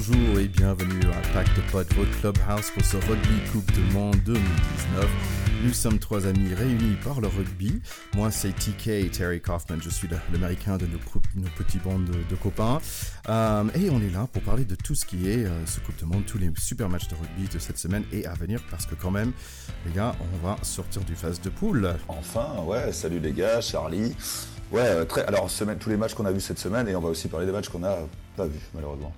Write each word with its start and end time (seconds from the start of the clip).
Bonjour 0.00 0.38
et 0.38 0.48
bienvenue 0.48 1.02
à 1.12 1.34
Pack 1.34 1.54
de 1.54 1.60
Pod, 1.70 1.86
votre 1.94 2.20
clubhouse 2.20 2.70
pour 2.70 2.82
ce 2.82 2.96
rugby 2.96 3.50
Coupe 3.52 3.70
du 3.72 3.82
Monde 3.92 4.16
2019. 4.24 5.06
Nous 5.62 5.74
sommes 5.74 5.98
trois 5.98 6.26
amis 6.26 6.54
réunis 6.54 6.96
par 7.04 7.20
le 7.20 7.28
rugby. 7.28 7.82
Moi, 8.14 8.30
c'est 8.30 8.54
TK, 8.54 9.10
Terry 9.10 9.42
Kaufman. 9.42 9.76
Je 9.82 9.90
suis 9.90 10.08
l'américain 10.32 10.78
de 10.78 10.86
nos, 10.86 10.98
nos 11.34 11.50
petits 11.50 11.76
bandes 11.78 12.06
de, 12.06 12.36
copains. 12.36 12.80
Euh, 13.28 13.64
et 13.74 13.90
on 13.90 14.00
est 14.00 14.10
là 14.10 14.26
pour 14.32 14.40
parler 14.40 14.64
de 14.64 14.74
tout 14.74 14.94
ce 14.94 15.04
qui 15.04 15.28
est 15.28 15.44
euh, 15.44 15.66
ce 15.66 15.80
Coupe 15.80 15.96
du 15.96 16.06
Monde, 16.06 16.24
tous 16.24 16.38
les 16.38 16.50
super 16.56 16.88
matchs 16.88 17.08
de 17.08 17.16
rugby 17.16 17.52
de 17.52 17.58
cette 17.58 17.76
semaine 17.76 18.04
et 18.10 18.24
à 18.24 18.32
venir. 18.32 18.62
Parce 18.70 18.86
que 18.86 18.94
quand 18.94 19.10
même, 19.10 19.32
les 19.84 19.92
gars, 19.92 20.14
on 20.20 20.46
va 20.46 20.56
sortir 20.62 21.02
du 21.02 21.14
phase 21.14 21.42
de 21.42 21.50
poule. 21.50 21.94
Enfin, 22.08 22.54
ouais, 22.64 22.90
salut 22.92 23.20
les 23.20 23.32
gars, 23.32 23.60
Charlie. 23.60 24.16
Ouais, 24.72 24.82
euh, 24.82 25.04
très, 25.04 25.24
alors 25.24 25.50
semaine, 25.50 25.78
tous 25.78 25.90
les 25.90 25.96
matchs 25.96 26.14
qu'on 26.14 26.26
a 26.26 26.32
vus 26.32 26.40
cette 26.40 26.60
semaine 26.60 26.86
et 26.88 26.94
on 26.94 27.00
va 27.00 27.08
aussi 27.08 27.26
parler 27.26 27.44
des 27.44 27.52
matchs 27.52 27.68
qu'on 27.68 27.80
n'a 27.80 27.98
pas 28.40 28.46
vus 28.46 28.60
malheureusement. 28.74 29.12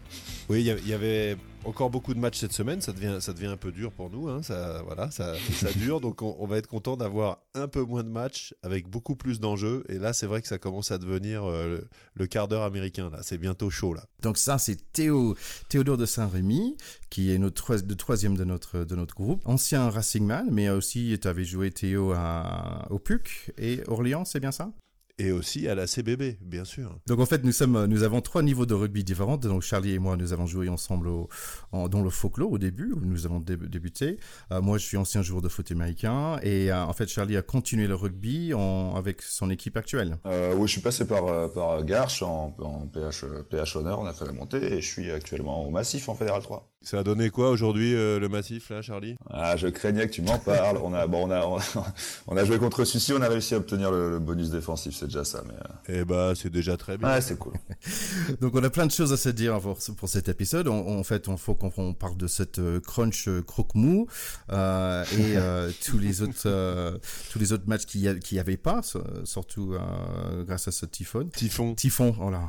Oui, 0.48 0.60
il 0.60 0.88
y, 0.88 0.92
avait 0.92 1.36
encore 1.64 1.90
beaucoup 1.90 2.12
de 2.12 2.18
matchs 2.18 2.38
cette 2.38 2.52
semaine, 2.52 2.80
ça 2.80 2.92
devient, 2.92 3.18
ça 3.20 3.32
devient 3.32 3.46
un 3.46 3.56
peu 3.56 3.70
dur 3.70 3.92
pour 3.92 4.10
nous, 4.10 4.28
hein. 4.28 4.42
ça, 4.42 4.82
voilà, 4.84 5.10
ça, 5.12 5.34
ça 5.52 5.72
dure, 5.76 6.00
donc 6.00 6.22
on, 6.22 6.44
va 6.46 6.58
être 6.58 6.66
content 6.66 6.96
d'avoir 6.96 7.38
un 7.54 7.68
peu 7.68 7.82
moins 7.82 8.02
de 8.02 8.08
matchs 8.08 8.52
avec 8.62 8.88
beaucoup 8.88 9.14
plus 9.14 9.38
d'enjeux. 9.38 9.84
Et 9.88 9.98
là, 9.98 10.12
c'est 10.12 10.26
vrai 10.26 10.42
que 10.42 10.48
ça 10.48 10.58
commence 10.58 10.90
à 10.90 10.98
devenir 10.98 11.44
euh, 11.44 11.80
le, 12.14 12.26
quart 12.26 12.48
d'heure 12.48 12.64
américain. 12.64 13.08
Là, 13.10 13.20
c'est 13.22 13.38
bientôt 13.38 13.70
chaud 13.70 13.94
là. 13.94 14.04
Donc 14.22 14.36
ça, 14.36 14.58
c'est 14.58 14.92
Théo, 14.92 15.36
Théodore 15.68 15.96
de 15.96 16.06
Saint-Rémy, 16.06 16.76
qui 17.08 17.32
est 17.32 17.38
notre 17.38 17.76
le 17.76 17.96
troisième 17.96 18.36
de 18.36 18.44
notre 18.44 18.84
de 18.84 18.96
notre 18.96 19.14
groupe, 19.14 19.40
ancien 19.44 19.88
Racing 19.88 20.26
Man, 20.26 20.48
mais 20.50 20.68
aussi 20.70 21.16
tu 21.22 21.28
avais 21.28 21.44
joué 21.44 21.70
Théo 21.70 22.12
à, 22.12 22.88
au 22.90 22.98
PUC 22.98 23.52
et 23.56 23.82
Orléans, 23.86 24.24
c'est 24.24 24.40
bien 24.40 24.52
ça? 24.52 24.72
Et 25.18 25.32
aussi 25.32 25.68
à 25.68 25.74
la 25.74 25.86
CBB, 25.86 26.38
bien 26.40 26.64
sûr. 26.64 26.98
Donc 27.06 27.20
en 27.20 27.26
fait, 27.26 27.44
nous 27.44 27.52
sommes, 27.52 27.86
nous 27.86 28.02
avons 28.02 28.20
trois 28.20 28.42
niveaux 28.42 28.66
de 28.66 28.74
rugby 28.74 29.04
différents. 29.04 29.36
Donc 29.36 29.62
Charlie 29.62 29.92
et 29.92 29.98
moi, 29.98 30.16
nous 30.16 30.32
avons 30.32 30.46
joué 30.46 30.68
ensemble 30.68 31.08
dans 31.72 32.02
le 32.02 32.10
folklore 32.10 32.52
au 32.52 32.58
début, 32.58 32.92
où 32.92 33.00
nous 33.00 33.26
avons 33.26 33.40
débuté. 33.40 34.18
Euh, 34.50 34.60
moi, 34.60 34.78
je 34.78 34.84
suis 34.84 34.96
ancien 34.96 35.22
joueur 35.22 35.42
de 35.42 35.48
foot 35.48 35.70
américain, 35.70 36.38
et 36.42 36.72
euh, 36.72 36.84
en 36.84 36.92
fait, 36.92 37.08
Charlie 37.08 37.36
a 37.36 37.42
continué 37.42 37.86
le 37.86 37.94
rugby 37.94 38.52
avec 38.94 39.22
son 39.22 39.50
équipe 39.50 39.76
actuelle. 39.76 40.18
Euh, 40.26 40.54
oui, 40.56 40.66
je 40.66 40.72
suis 40.72 40.80
passé 40.80 41.06
par 41.06 41.52
par 41.52 41.84
Garches 41.84 42.22
en, 42.22 42.54
en 42.58 42.86
PH 42.86 43.24
PH 43.50 43.76
honneur, 43.76 44.00
on 44.00 44.06
a 44.06 44.12
fait 44.12 44.26
la 44.26 44.32
montée, 44.32 44.74
et 44.74 44.80
je 44.80 44.86
suis 44.86 45.10
actuellement 45.10 45.66
au 45.66 45.70
Massif 45.70 46.08
en 46.08 46.14
Fédéral 46.14 46.42
3. 46.42 46.68
Ça 46.82 46.98
a 46.98 47.02
donné 47.04 47.30
quoi 47.30 47.50
aujourd'hui 47.50 47.92
le 47.92 48.28
Massif 48.28 48.70
là, 48.70 48.82
Charlie? 48.82 49.16
Ah, 49.30 49.56
je 49.56 49.68
craignais 49.68 50.08
que 50.08 50.12
tu 50.12 50.22
m'en 50.22 50.38
parles. 50.38 50.78
on 50.82 50.92
a 50.94 51.06
bon, 51.06 51.28
on 51.28 51.30
a 51.30 51.46
on 52.26 52.36
a 52.36 52.44
joué 52.44 52.58
contre 52.58 52.84
celui-ci, 52.84 53.12
on 53.12 53.22
a 53.22 53.28
réussi 53.28 53.54
à 53.54 53.58
obtenir 53.58 53.92
le, 53.92 54.10
le 54.10 54.18
bonus 54.18 54.50
défensif 54.50 54.96
c'est 55.02 55.08
déjà 55.08 55.24
ça. 55.24 55.42
Mais... 55.46 55.54
Euh. 55.54 56.00
Eh 56.00 56.04
bah, 56.04 56.32
c'est 56.36 56.50
déjà 56.50 56.76
très 56.76 56.96
bien. 56.96 57.08
Ouais, 57.08 57.20
c'est 57.20 57.36
cool. 57.36 57.54
Donc, 58.40 58.54
on 58.54 58.62
a 58.62 58.70
plein 58.70 58.86
de 58.86 58.92
choses 58.92 59.12
à 59.12 59.16
se 59.16 59.28
dire 59.28 59.60
pour, 59.60 59.78
pour 59.96 60.08
cet 60.08 60.28
épisode. 60.28 60.68
en 60.68 61.02
fait, 61.02 61.26
il 61.26 61.36
faut 61.36 61.54
qu'on 61.54 61.94
parle 61.94 62.16
de 62.16 62.26
cette 62.26 62.58
euh, 62.58 62.80
crunch 62.80 63.28
euh, 63.28 63.42
croque-mou 63.42 64.06
et 64.50 64.54
tous 65.84 65.98
les 65.98 66.22
autres 66.22 67.00
tous 67.30 67.38
les 67.38 67.52
autres 67.52 67.64
matchs 67.66 67.86
qui 67.86 67.98
n'y 68.32 68.38
avait 68.38 68.56
pas, 68.56 68.80
surtout 69.24 69.76
grâce 70.46 70.68
à 70.68 70.72
ce 70.72 70.86
typhon. 70.86 71.28
Typhon. 71.34 71.74
Typhon, 71.74 72.14
oh 72.20 72.30
là. 72.30 72.48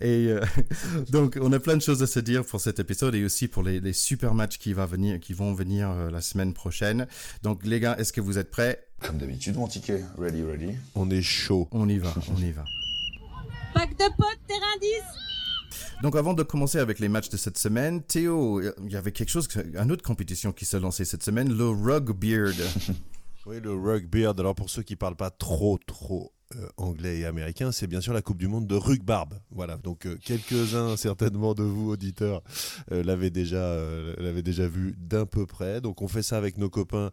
Et 0.00 0.34
donc, 1.10 1.38
on 1.40 1.52
a 1.52 1.58
plein 1.58 1.76
de 1.76 1.82
choses 1.82 2.02
à 2.02 2.06
se 2.06 2.20
dire 2.20 2.44
pour 2.44 2.60
cet 2.60 2.78
épisode 2.78 3.14
et 3.14 3.24
aussi 3.24 3.48
pour 3.48 3.62
les, 3.62 3.80
les 3.80 3.92
super 3.92 4.34
matchs 4.34 4.58
qui, 4.58 4.72
va 4.72 4.86
venir, 4.86 5.20
qui 5.20 5.32
vont 5.32 5.52
venir 5.52 6.10
la 6.10 6.20
semaine 6.20 6.52
prochaine. 6.52 7.06
Donc, 7.42 7.64
les 7.64 7.80
gars, 7.80 7.96
est-ce 7.98 8.12
que 8.12 8.20
vous 8.20 8.38
êtes 8.38 8.50
prêts? 8.50 8.86
Comme 9.00 9.18
d'habitude, 9.18 9.56
mon 9.56 9.66
ticket. 9.66 10.04
Ready, 10.16 10.42
ready. 10.42 10.74
On 10.94 11.10
est 11.10 11.22
chaud. 11.22 11.68
On 11.72 11.88
y 11.88 11.98
va, 11.98 12.14
on 12.28 12.40
y 12.40 12.52
va. 12.52 12.64
Pack 13.74 13.90
de 13.90 14.16
potes, 14.16 14.40
terrain 14.46 14.78
10 14.80 14.88
donc 16.02 16.16
avant 16.16 16.34
de 16.34 16.42
commencer 16.42 16.78
avec 16.78 16.98
les 16.98 17.08
matchs 17.08 17.28
de 17.28 17.36
cette 17.36 17.56
semaine, 17.56 18.02
Théo, 18.02 18.60
il 18.60 18.90
y 18.90 18.96
avait 18.96 19.12
quelque 19.12 19.28
chose, 19.28 19.48
une 19.80 19.92
autre 19.92 20.02
compétition 20.02 20.52
qui 20.52 20.64
s'est 20.64 20.80
lancée 20.80 21.04
cette 21.04 21.22
semaine, 21.22 21.56
le 21.56 21.68
Rugbeard. 21.68 22.56
oui, 23.46 23.60
le 23.60 23.72
Rugbeard. 23.72 24.38
Alors 24.40 24.56
pour 24.56 24.68
ceux 24.68 24.82
qui 24.82 24.96
parlent 24.96 25.16
pas 25.16 25.30
trop 25.30 25.78
trop 25.86 26.32
euh, 26.56 26.68
anglais 26.76 27.18
et 27.18 27.24
américain, 27.24 27.72
c'est 27.72 27.86
bien 27.86 28.00
sûr 28.00 28.12
la 28.12 28.22
Coupe 28.22 28.38
du 28.38 28.48
Monde 28.48 28.66
de 28.66 28.74
rugbarbe. 28.74 29.34
Voilà, 29.50 29.76
donc 29.76 30.06
euh, 30.06 30.16
quelques-uns 30.22 30.96
certainement 30.96 31.54
de 31.54 31.62
vous 31.62 31.90
auditeurs 31.90 32.42
euh, 32.90 33.02
l'avaient 33.02 33.30
déjà 33.30 33.76
déjà 34.42 34.66
vu 34.66 34.94
d'un 34.98 35.26
peu 35.26 35.46
près. 35.46 35.80
Donc 35.80 36.02
on 36.02 36.08
fait 36.08 36.22
ça 36.22 36.36
avec 36.36 36.58
nos 36.58 36.70
copains 36.70 37.10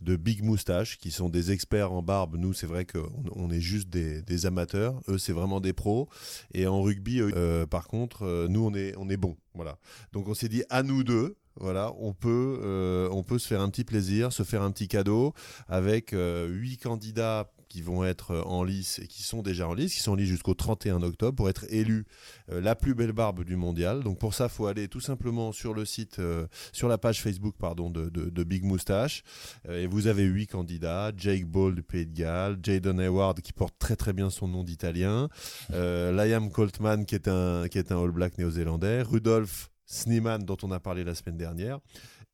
de 0.00 0.16
Big 0.16 0.42
Moustache 0.42 0.98
qui 0.98 1.10
sont 1.10 1.28
des 1.28 1.52
experts 1.52 1.92
en 1.92 2.02
barbe. 2.02 2.36
Nous, 2.36 2.52
c'est 2.52 2.66
vrai 2.66 2.84
qu'on 2.84 3.10
on 3.34 3.50
est 3.50 3.60
juste 3.60 3.88
des, 3.88 4.46
amateurs. 4.46 5.00
Eux, 5.08 5.18
c'est 5.18 5.32
vraiment 5.32 5.60
des 5.60 5.72
pros. 5.72 6.08
Et 6.54 6.66
en 6.66 6.80
rugby, 6.80 7.20
par 7.68 7.88
contre, 7.88 8.46
nous, 8.48 8.64
on 8.64 8.74
est 8.74 8.94
on 8.96 9.08
est 9.08 9.16
bons. 9.16 9.36
Voilà. 9.54 9.78
Donc 10.12 10.28
on 10.28 10.34
s'est 10.34 10.48
dit 10.48 10.62
à 10.70 10.82
nous 10.82 11.04
deux, 11.04 11.36
voilà, 11.56 11.92
on 11.98 12.14
peut, 12.14 13.08
on 13.12 13.22
peut 13.22 13.38
se 13.38 13.46
faire 13.46 13.60
un 13.60 13.68
petit 13.68 13.84
plaisir, 13.84 14.32
se 14.32 14.42
faire 14.42 14.62
un 14.62 14.70
petit 14.70 14.88
cadeau 14.88 15.34
avec 15.68 16.12
huit 16.12 16.78
candidats 16.78 17.50
qui 17.70 17.80
vont 17.80 18.04
être 18.04 18.32
euh, 18.32 18.42
en 18.42 18.64
lice 18.64 18.98
et 18.98 19.06
qui 19.06 19.22
sont 19.22 19.40
déjà 19.40 19.66
en 19.66 19.72
lice, 19.72 19.94
qui 19.94 20.00
sont 20.00 20.12
en 20.12 20.16
lice 20.16 20.28
jusqu'au 20.28 20.54
31 20.54 21.02
octobre 21.02 21.36
pour 21.36 21.48
être 21.48 21.64
élus 21.70 22.04
euh, 22.50 22.60
la 22.60 22.74
plus 22.74 22.94
belle 22.94 23.12
barbe 23.12 23.44
du 23.44 23.56
mondial. 23.56 24.02
Donc 24.02 24.18
pour 24.18 24.34
ça, 24.34 24.44
il 24.44 24.50
faut 24.50 24.66
aller 24.66 24.88
tout 24.88 25.00
simplement 25.00 25.52
sur 25.52 25.72
le 25.72 25.84
site, 25.86 26.18
euh, 26.18 26.46
sur 26.72 26.88
la 26.88 26.98
page 26.98 27.22
Facebook 27.22 27.54
pardon, 27.58 27.88
de, 27.88 28.10
de, 28.10 28.44
Big 28.44 28.64
Moustache. 28.64 29.22
et 29.68 29.86
vous 29.86 30.08
avez 30.08 30.24
huit 30.24 30.48
candidats. 30.48 31.12
Jake 31.16 31.44
Ball 31.44 31.74
du 31.74 31.82
Pays 31.82 32.06
de 32.06 32.12
Galles, 32.12 32.58
Jaden 32.60 32.98
Hayward 32.98 33.40
qui 33.40 33.52
porte 33.52 33.76
très 33.78 33.94
très 33.94 34.12
bien 34.12 34.28
son 34.28 34.48
nom 34.48 34.64
d'italien, 34.64 35.28
Liam 35.70 36.50
Coltman 36.50 37.04
qui 37.04 37.14
est 37.14 37.28
un 37.28 37.68
qui 37.68 37.78
est 37.78 37.92
un 37.92 38.02
All 38.02 38.10
Black 38.10 38.38
néo-zélandais, 38.38 39.02
Rudolf 39.02 39.70
Sneeman 39.86 40.42
dont 40.42 40.56
on 40.62 40.72
a 40.72 40.80
parlé 40.80 41.04
la 41.04 41.14
semaine 41.14 41.36
dernière, 41.36 41.78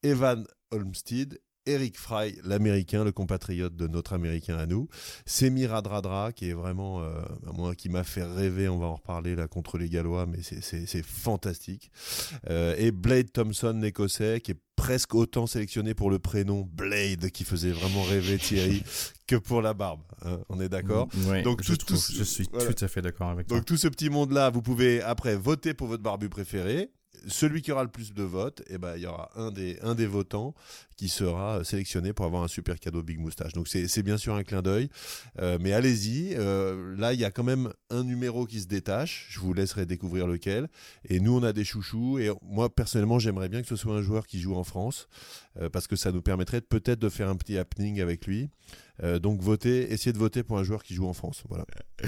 Evan 0.03 0.47
Olmstead 0.71 1.39
Eric 1.66 1.99
Fry, 1.99 2.38
l'américain, 2.44 3.04
le 3.04 3.12
compatriote 3.12 3.75
de 3.77 3.88
notre 3.88 4.12
américain 4.12 4.56
à 4.56 4.66
nous. 4.66 4.88
Semir 5.27 5.71
Radradra, 5.71 6.32
qui 6.32 6.50
est 6.50 6.53
vraiment, 6.53 7.03
euh, 7.03 7.21
moi, 7.54 7.75
qui 7.75 7.88
m'a 7.88 8.04
fait 8.04 8.25
rêver, 8.25 8.69
on 8.69 8.78
va 8.78 8.87
en 8.87 8.94
reparler 8.94 9.34
là 9.34 9.49
contre 9.49 9.77
les 9.77 9.88
Gallois, 9.88 10.27
mais 10.27 10.38
c'est 10.43 11.04
fantastique. 11.04 11.91
Euh, 12.49 12.75
et 12.78 12.93
Blade 12.93 13.32
Thompson, 13.32 13.78
l'écossais, 13.82 14.41
qui 14.41 14.53
est 14.53 14.60
presque 14.77 15.15
autant 15.15 15.47
sélectionné 15.47 15.94
pour 15.94 16.10
le 16.10 16.19
prénom 16.19 16.62
Blade, 16.62 17.31
qui 17.31 17.44
faisait 17.44 17.72
vraiment 17.72 18.03
rêver 18.04 18.38
Thierry, 18.38 18.83
que 19.27 19.37
pour 19.37 19.62
la 19.62 19.75
barbe. 19.75 20.03
Hein, 20.25 20.38
on 20.48 20.60
est 20.60 20.69
d'accord? 20.69 21.09
Mm, 21.15 21.43
Donc 21.43 21.62
je, 21.62 21.72
je 21.72 22.25
suis 22.25 22.47
tout 22.47 22.84
à 22.84 22.88
fait 22.88 23.03
d'accord 23.03 23.31
avec 23.31 23.48
Donc 23.48 23.65
tout 23.65 23.77
ce 23.77 23.88
petit 23.88 24.10
monde-là, 24.10 24.50
vous 24.50 24.62
pouvez 24.62 25.03
après 25.03 25.34
voter 25.34 25.75
pour 25.75 25.88
votre 25.88 26.03
barbu 26.03 26.28
préféré 26.28 26.91
celui 27.28 27.62
qui 27.62 27.72
aura 27.72 27.83
le 27.83 27.91
plus 27.91 28.12
de 28.12 28.22
votes, 28.22 28.62
eh 28.69 28.78
ben, 28.78 28.94
il 28.97 29.03
y 29.03 29.06
aura 29.06 29.31
un 29.37 29.50
des, 29.50 29.78
un 29.83 29.94
des 29.94 30.06
votants 30.06 30.54
qui 30.97 31.09
sera 31.09 31.62
sélectionné 31.65 32.12
pour 32.12 32.25
avoir 32.25 32.43
un 32.43 32.49
super 32.49 32.79
cadeau 32.79 33.03
Big 33.03 33.19
Moustache. 33.19 33.53
Donc 33.53 33.69
c'est 33.69 34.03
bien 34.03 34.17
sûr 34.17 34.34
un 34.34 34.43
clin 34.43 34.62
d'œil, 34.62 34.89
euh, 35.41 35.59
mais 35.61 35.73
allez-y. 35.73 36.34
Euh, 36.34 36.97
là, 36.97 37.12
il 37.12 37.21
y 37.21 37.25
a 37.25 37.31
quand 37.31 37.45
même 37.45 37.73
un 37.91 38.03
numéro 38.03 38.47
qui 38.47 38.61
se 38.61 38.67
détache. 38.67 39.27
Je 39.31 39.41
vous 39.41 39.53
laisserai 39.53 39.87
découvrir 39.87 40.27
lequel. 40.27 40.69
Et 41.09 41.21
nous, 41.21 41.37
on 41.37 41.43
a 41.43 41.53
des 41.53 41.65
chouchous. 41.65 42.19
Et 42.19 42.31
moi, 42.43 42.75
personnellement, 42.75 43.19
j'aimerais 43.19 43.49
bien 43.49 43.62
que 43.62 43.69
ce 43.69 43.77
soit 43.77 43.95
un 43.95 44.03
joueur 44.03 44.27
qui 44.27 44.41
joue 44.41 44.55
en 44.55 44.65
France, 44.65 45.09
euh, 45.61 45.69
parce 45.69 45.87
que 45.87 45.97
ça 45.97 46.12
nous 46.12 46.23
permettrait 46.23 46.61
peut-être 46.61 46.99
de 46.99 47.09
faire 47.09 47.28
un 47.28 47.37
petit 47.37 47.59
happening 47.59 48.01
avec 48.01 48.27
lui. 48.27 48.49
Euh, 49.03 49.19
donc 49.19 49.41
votez, 49.41 49.93
essayez 49.93 50.13
de 50.13 50.19
voter 50.19 50.43
pour 50.43 50.59
un 50.59 50.65
joueur 50.65 50.83
qui 50.83 50.95
joue 50.95 51.07
en 51.07 51.13
France. 51.13 51.45
Voilà. 51.49 51.67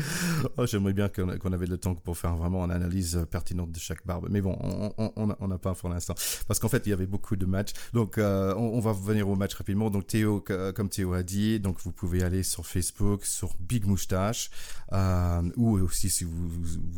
oh, 0.56 0.66
J'aimerais 0.66 0.93
bien 0.93 1.09
qu'on 1.09 1.53
avait 1.53 1.66
le 1.66 1.76
temps 1.76 1.94
pour 1.94 2.16
faire 2.16 2.37
vraiment 2.37 2.65
une 2.65 2.70
analyse 2.70 3.26
pertinente 3.31 3.72
de 3.72 3.78
chaque 3.78 4.06
barbe. 4.06 4.28
Mais 4.31 4.41
bon, 4.41 4.56
on 4.97 5.49
n'a 5.49 5.59
pas 5.59 5.75
pour 5.75 5.88
l'instant. 5.88 6.15
Parce 6.47 6.59
qu'en 6.59 6.69
fait, 6.69 6.87
il 6.87 6.91
y 6.91 6.93
avait 6.93 7.06
beaucoup 7.06 7.37
de 7.37 7.47
matchs. 7.47 7.72
Donc 7.93 8.19
euh, 8.19 8.55
on, 8.78 8.81
va 8.81 8.93
venir 8.93 9.28
au 9.28 9.37
match 9.37 9.55
rapidement. 9.55 9.91
Donc 9.91 10.06
Théo, 10.06 10.44
comme 10.75 10.88
Théo 10.88 11.12
a 11.12 11.23
dit, 11.23 11.61
donc 11.61 11.79
vous 11.82 11.93
pouvez 11.93 12.23
aller 12.23 12.43
sur 12.43 12.67
Facebook, 12.67 13.25
sur 13.25 13.55
Big 13.61 13.87
Moustache, 13.87 14.50
euh, 14.93 15.43
ou 15.56 15.79
aussi 15.79 16.11
si 16.11 16.25
vous 16.25 16.50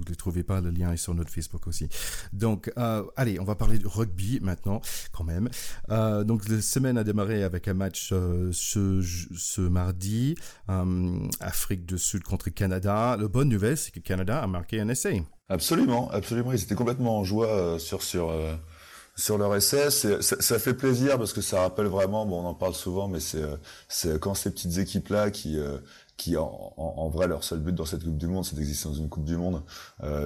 ne 0.08 0.14
trouvez 0.14 0.42
pas, 0.42 0.60
le 0.60 0.70
lien 0.70 0.92
est 0.92 0.96
sur 0.96 1.14
notre 1.14 1.30
Facebook 1.30 1.66
aussi. 1.66 1.88
Donc 2.32 2.70
allez, 3.16 3.40
on 3.40 3.44
va 3.44 3.54
parler 3.54 3.78
de 3.78 3.86
rugby 3.86 4.40
maintenant, 4.40 4.80
quand 5.12 5.24
même. 5.24 5.48
donc 5.88 6.48
la 6.48 6.60
semaine 6.60 6.98
a 6.98 7.04
démarré 7.04 7.42
avec 7.42 7.68
un 7.68 7.74
match 7.74 8.12
ce, 8.52 9.60
mardi, 9.60 10.34
euh, 10.68 11.28
Afrique 11.40 11.86
du 11.86 11.98
Sud 11.98 12.22
contre 12.22 12.50
Canada. 12.50 13.16
La 13.18 13.28
bonne 13.28 13.48
nouvelle, 13.48 13.76
c'est 13.76 13.90
que 13.90 14.00
Canada 14.00 14.42
a 14.42 14.46
marqué 14.46 14.80
un 14.80 14.88
essai. 14.88 15.22
Absolument, 15.48 16.10
absolument. 16.10 16.52
Ils 16.52 16.62
étaient 16.62 16.74
complètement 16.74 17.18
en 17.18 17.24
joie 17.24 17.48
euh, 17.48 17.78
sur 17.78 18.02
sur 18.02 18.30
euh, 18.30 18.54
sur 19.20 19.38
leur 19.38 19.54
essai. 19.54 19.90
Ça, 19.90 20.20
ça, 20.20 20.58
fait 20.58 20.74
plaisir 20.74 21.18
parce 21.18 21.32
que 21.32 21.40
ça 21.40 21.60
rappelle 21.60 21.86
vraiment. 21.86 22.26
Bon, 22.26 22.42
on 22.42 22.46
en 22.46 22.54
parle 22.54 22.74
souvent, 22.74 23.08
mais 23.08 23.20
c'est 23.20 23.44
c'est 23.88 24.18
quand 24.18 24.34
ces 24.34 24.50
petites 24.50 24.78
équipes 24.78 25.08
là 25.08 25.30
qui 25.30 25.58
qui 26.16 26.36
en, 26.36 26.74
en, 26.76 27.08
vrai 27.08 27.28
leur 27.28 27.44
seul 27.44 27.60
but 27.60 27.74
dans 27.74 27.86
cette 27.86 28.04
Coupe 28.04 28.18
du 28.18 28.26
Monde, 28.26 28.44
c'est 28.44 28.56
d'exister 28.56 28.88
dans 28.88 28.94
une 28.94 29.08
Coupe 29.08 29.24
du 29.24 29.36
Monde, 29.36 29.62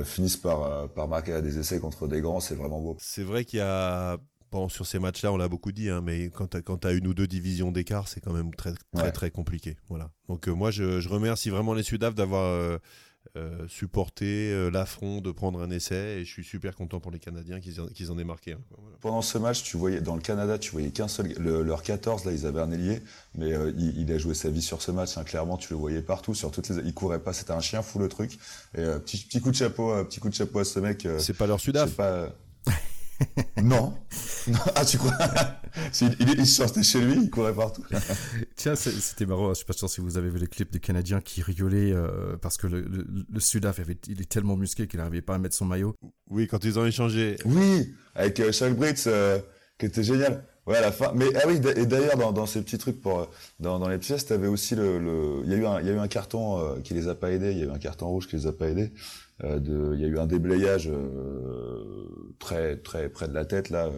finissent 0.05 0.37
par 0.37 0.89
par 0.91 1.09
marquer 1.09 1.43
des 1.43 1.59
essais 1.59 1.79
contre 1.79 2.09
des 2.09 2.21
grands. 2.21 2.41
C'est 2.41 2.55
vraiment 2.55 2.81
beau. 2.81 2.97
C'est 3.01 3.25
vrai 3.25 3.45
qu'il 3.45 3.59
y 3.59 3.63
a 3.63 4.19
sur 4.69 4.87
ces 4.87 4.99
matchs-là, 4.99 5.33
on 5.33 5.37
l'a 5.37 5.49
beaucoup 5.49 5.73
dit, 5.73 5.91
hein, 5.91 6.01
mais 6.03 6.31
quand 6.31 6.49
tu 6.49 6.87
as, 6.87 6.93
une 6.93 7.07
ou 7.07 7.15
deux 7.15 7.27
divisions 7.27 7.73
d'écart, 7.73 8.09
c'est 8.09 8.21
quand 8.21 8.33
même 8.33 8.55
très, 8.55 8.73
très, 8.95 9.13
très 9.13 9.31
compliqué. 9.31 9.77
Voilà. 9.89 10.11
Donc, 10.29 10.49
euh, 10.49 10.53
moi, 10.53 10.71
je, 10.71 11.09
remercie 11.09 11.51
vraiment 11.51 11.75
les 11.75 11.83
Sudaf 11.83 12.15
d'avoir. 12.15 12.45
Euh, 12.45 12.79
euh, 13.37 13.67
supporter 13.69 14.53
euh, 14.53 14.71
l'affront 14.71 15.21
de 15.21 15.33
prendre 15.33 15.61
un 15.61 15.71
essai 15.71 16.19
et 16.19 16.25
je 16.25 16.31
suis 16.31 16.45
super 16.45 16.77
content 16.77 17.01
pour 17.01 17.11
les 17.11 17.19
Canadiens 17.19 17.59
qu'ils 17.59 17.81
en, 17.81 17.87
en, 17.87 18.19
aient 18.19 18.25
marqué 18.25 18.57
Pendant 19.01 19.23
ce 19.23 19.39
match, 19.39 19.65
tu 19.65 19.77
voyais 19.77 20.01
dans 20.01 20.15
le 20.15 20.21
Canada, 20.21 20.57
tu 20.59 20.71
voyais 20.71 20.91
qu'un 20.91 21.09
seul, 21.09 21.33
leur 21.39 21.83
14 21.83 22.25
là, 22.25 22.33
ils 22.33 22.47
avaient 22.47 22.61
un 22.61 22.71
ailier, 22.71 23.03
mais 23.37 23.53
il, 23.77 24.13
a 24.13 24.19
joué 24.19 24.35
sa 24.35 24.51
vie 24.51 24.63
sur 24.63 24.83
ce 24.83 24.93
match. 24.93 25.19
Hein, 25.19 25.25
clairement, 25.25 25.57
tu 25.57 25.73
le 25.73 25.79
voyais 25.79 26.03
partout, 26.03 26.35
sur 26.35 26.53
toutes 26.53 26.69
les, 26.69 26.77
il 26.85 26.95
courait 26.95 27.19
pas, 27.19 27.33
c'était 27.33 27.53
un 27.53 27.61
chien 27.61 27.83
fou 27.83 27.99
le 27.99 28.09
truc. 28.09 28.39
Et 28.77 28.83
petit, 28.83 29.19
petit 29.25 29.41
coup 29.41 29.51
de 29.51 29.57
chapeau, 29.57 29.93
petit 30.05 30.21
coup 30.21 30.29
de 30.29 30.35
chapeau 30.35 30.61
à 30.61 30.65
ce 30.65 30.79
mec. 30.79 31.09
C'est 31.19 31.37
pas 31.37 31.47
leur 31.47 31.61
Sudaf. 31.61 31.99
non. 33.63 33.95
Ah, 34.75 34.85
tu 34.85 34.99
crois? 34.99 35.13
Il, 36.01 36.47
sortait 36.47 36.83
chez 36.83 37.01
lui, 37.01 37.15
il 37.25 37.31
courait 37.31 37.55
partout. 37.55 37.83
Tiens, 38.57 38.77
c'était 38.77 39.27
marrant. 39.27 39.49
Je 39.49 39.55
suis 39.55 39.65
pas 39.65 39.73
sûr 39.73 39.89
si 39.89 40.01
vous 40.01 40.17
avez 40.17 40.29
vu 40.29 40.39
les 40.39 40.47
clips 40.47 40.71
des 40.71 40.79
Canadiens 40.79 41.21
qui 41.21 41.43
rigolaient 41.43 41.93
euh, 41.93 42.37
parce 42.37 42.57
que 42.59 42.67
le, 42.67 42.83
le, 42.83 43.41
Sudaf, 43.41 43.81
il 44.09 44.21
est 44.21 44.29
tellement 44.29 44.57
musclé 44.57 44.87
qu'il 44.87 45.01
n'arrivait 45.01 45.23
pas 45.23 45.35
à 45.35 45.39
mettre 45.39 45.57
son 45.57 45.65
maillot. 45.65 45.97
Oui, 46.31 46.47
quand 46.47 46.63
ils 46.65 46.79
ont 46.79 46.87
échangé. 46.87 47.37
Oui, 47.45 47.93
avec 48.15 48.39
euh, 48.41 48.53
Charles 48.53 48.75
Brits, 48.75 49.05
euh, 49.07 49.41
qui 49.79 49.87
était 49.87 50.05
génial. 50.05 50.45
Ouais, 50.67 50.77
à 50.77 50.81
la 50.81 50.93
fin. 50.93 51.13
Mais 51.15 51.27
ah 51.37 51.47
oui, 51.47 51.61
et 51.77 51.87
d'ailleurs, 51.87 52.17
dans, 52.17 52.33
dans, 52.33 52.47
ces 52.47 52.63
petits 52.63 52.79
trucs, 52.79 53.01
pour, 53.01 53.29
dans, 53.61 53.79
dans 53.79 53.89
les 53.89 53.99
pièces, 53.99 54.27
t'avais 54.27 54.47
aussi 54.47 54.75
le, 54.75 54.99
le, 54.99 55.43
il 55.45 55.51
y 55.51 55.55
a 55.55 55.57
eu 55.59 55.67
un, 55.67 55.81
il 55.81 55.87
y 55.87 55.91
a 55.91 55.93
eu 55.93 55.99
un 55.99 56.09
carton 56.09 56.81
qui 56.83 56.95
les 56.95 57.09
a 57.09 57.15
pas 57.15 57.31
aidés. 57.31 57.53
Il 57.53 57.59
y 57.59 57.63
a 57.63 57.67
eu 57.67 57.71
un 57.71 57.79
carton 57.79 58.09
rouge 58.09 58.29
qui 58.29 58.37
les 58.37 58.47
a 58.47 58.53
pas 58.53 58.69
aidés. 58.69 58.93
Euh, 59.43 59.59
de, 59.59 59.95
il 59.95 60.01
y 60.01 60.05
a 60.05 60.07
eu 60.07 60.19
un 60.19 60.27
déblayage 60.27 60.89
euh, 60.89 61.83
très 62.39 62.77
très 62.77 63.09
près 63.09 63.27
de 63.27 63.35
la 63.35 63.45
tête 63.45 63.69
là. 63.69 63.91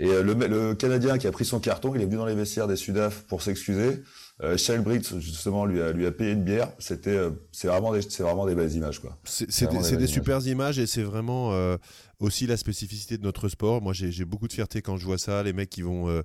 Et 0.00 0.08
euh, 0.08 0.22
le, 0.22 0.32
le, 0.32 0.74
Canadien 0.74 1.18
qui 1.18 1.26
a 1.26 1.30
pris 1.30 1.44
son 1.44 1.60
carton, 1.60 1.94
il 1.94 2.00
est 2.00 2.06
venu 2.06 2.16
dans 2.16 2.24
les 2.24 2.34
vestiaires 2.34 2.68
des 2.68 2.76
Sudaf 2.76 3.24
pour 3.24 3.42
s'excuser. 3.42 4.02
Euh, 4.42 4.56
Brits 4.78 5.06
justement 5.18 5.66
lui 5.66 5.82
a 5.82 5.92
lui 5.92 6.06
a 6.06 6.10
payé 6.10 6.32
une 6.32 6.42
bière. 6.42 6.72
C'était 6.78 7.18
c'est 7.52 7.68
vraiment 7.68 7.92
des 7.92 8.00
c'est 8.00 8.22
vraiment 8.22 8.46
des 8.46 8.54
belles 8.54 8.72
images 8.72 8.98
quoi. 8.98 9.18
C'est 9.24 9.70
des, 9.70 9.78
des, 9.78 9.96
des 9.98 10.06
super 10.06 10.40
images 10.46 10.78
et 10.78 10.86
c'est 10.86 11.02
vraiment 11.02 11.52
aussi 12.22 12.46
la 12.46 12.56
spécificité 12.56 13.18
de 13.18 13.22
notre 13.22 13.48
sport. 13.48 13.82
Moi, 13.82 13.92
j'ai 13.92 14.24
beaucoup 14.24 14.48
de 14.48 14.52
fierté 14.52 14.80
quand 14.80 14.96
je 14.96 15.04
vois 15.04 15.18
ça, 15.18 15.42
les 15.42 15.52
mecs 15.52 15.70
qui 15.70 15.82
vont, 15.82 16.08
euh, 16.08 16.22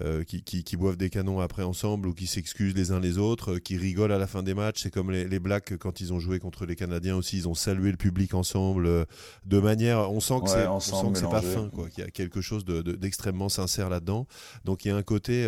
euh, 0.00 0.24
qui, 0.24 0.42
qui, 0.42 0.76
boivent 0.76 0.96
des 0.96 1.10
canons 1.10 1.40
après 1.40 1.62
ensemble 1.62 2.08
ou 2.08 2.14
qui 2.14 2.26
s'excusent 2.26 2.74
les 2.74 2.92
uns 2.92 3.00
les 3.00 3.18
autres, 3.18 3.54
euh, 3.54 3.58
qui 3.58 3.76
rigolent 3.76 4.12
à 4.12 4.18
la 4.18 4.26
fin 4.26 4.42
des 4.42 4.54
matchs. 4.54 4.82
C'est 4.82 4.90
comme 4.90 5.10
les, 5.10 5.26
les, 5.26 5.40
Blacks 5.40 5.76
quand 5.78 6.00
ils 6.00 6.12
ont 6.12 6.20
joué 6.20 6.38
contre 6.38 6.66
les 6.66 6.76
Canadiens 6.76 7.16
aussi, 7.16 7.36
ils 7.36 7.48
ont 7.48 7.54
salué 7.54 7.90
le 7.90 7.96
public 7.96 8.34
ensemble 8.34 9.06
de 9.46 9.58
manière, 9.58 10.12
on 10.12 10.20
sent 10.20 10.34
que 10.44 10.50
c'est 10.50 11.30
pas 11.30 11.42
fin, 11.42 11.68
quoi, 11.70 11.88
qu'il 11.88 12.04
y 12.04 12.06
a 12.06 12.10
quelque 12.10 12.40
chose 12.40 12.64
d'extrêmement 12.64 13.48
sincère 13.48 13.88
là-dedans. 13.88 14.26
Donc 14.64 14.84
il 14.84 14.88
y 14.88 14.90
a 14.90 14.96
un 14.96 15.02
côté 15.02 15.46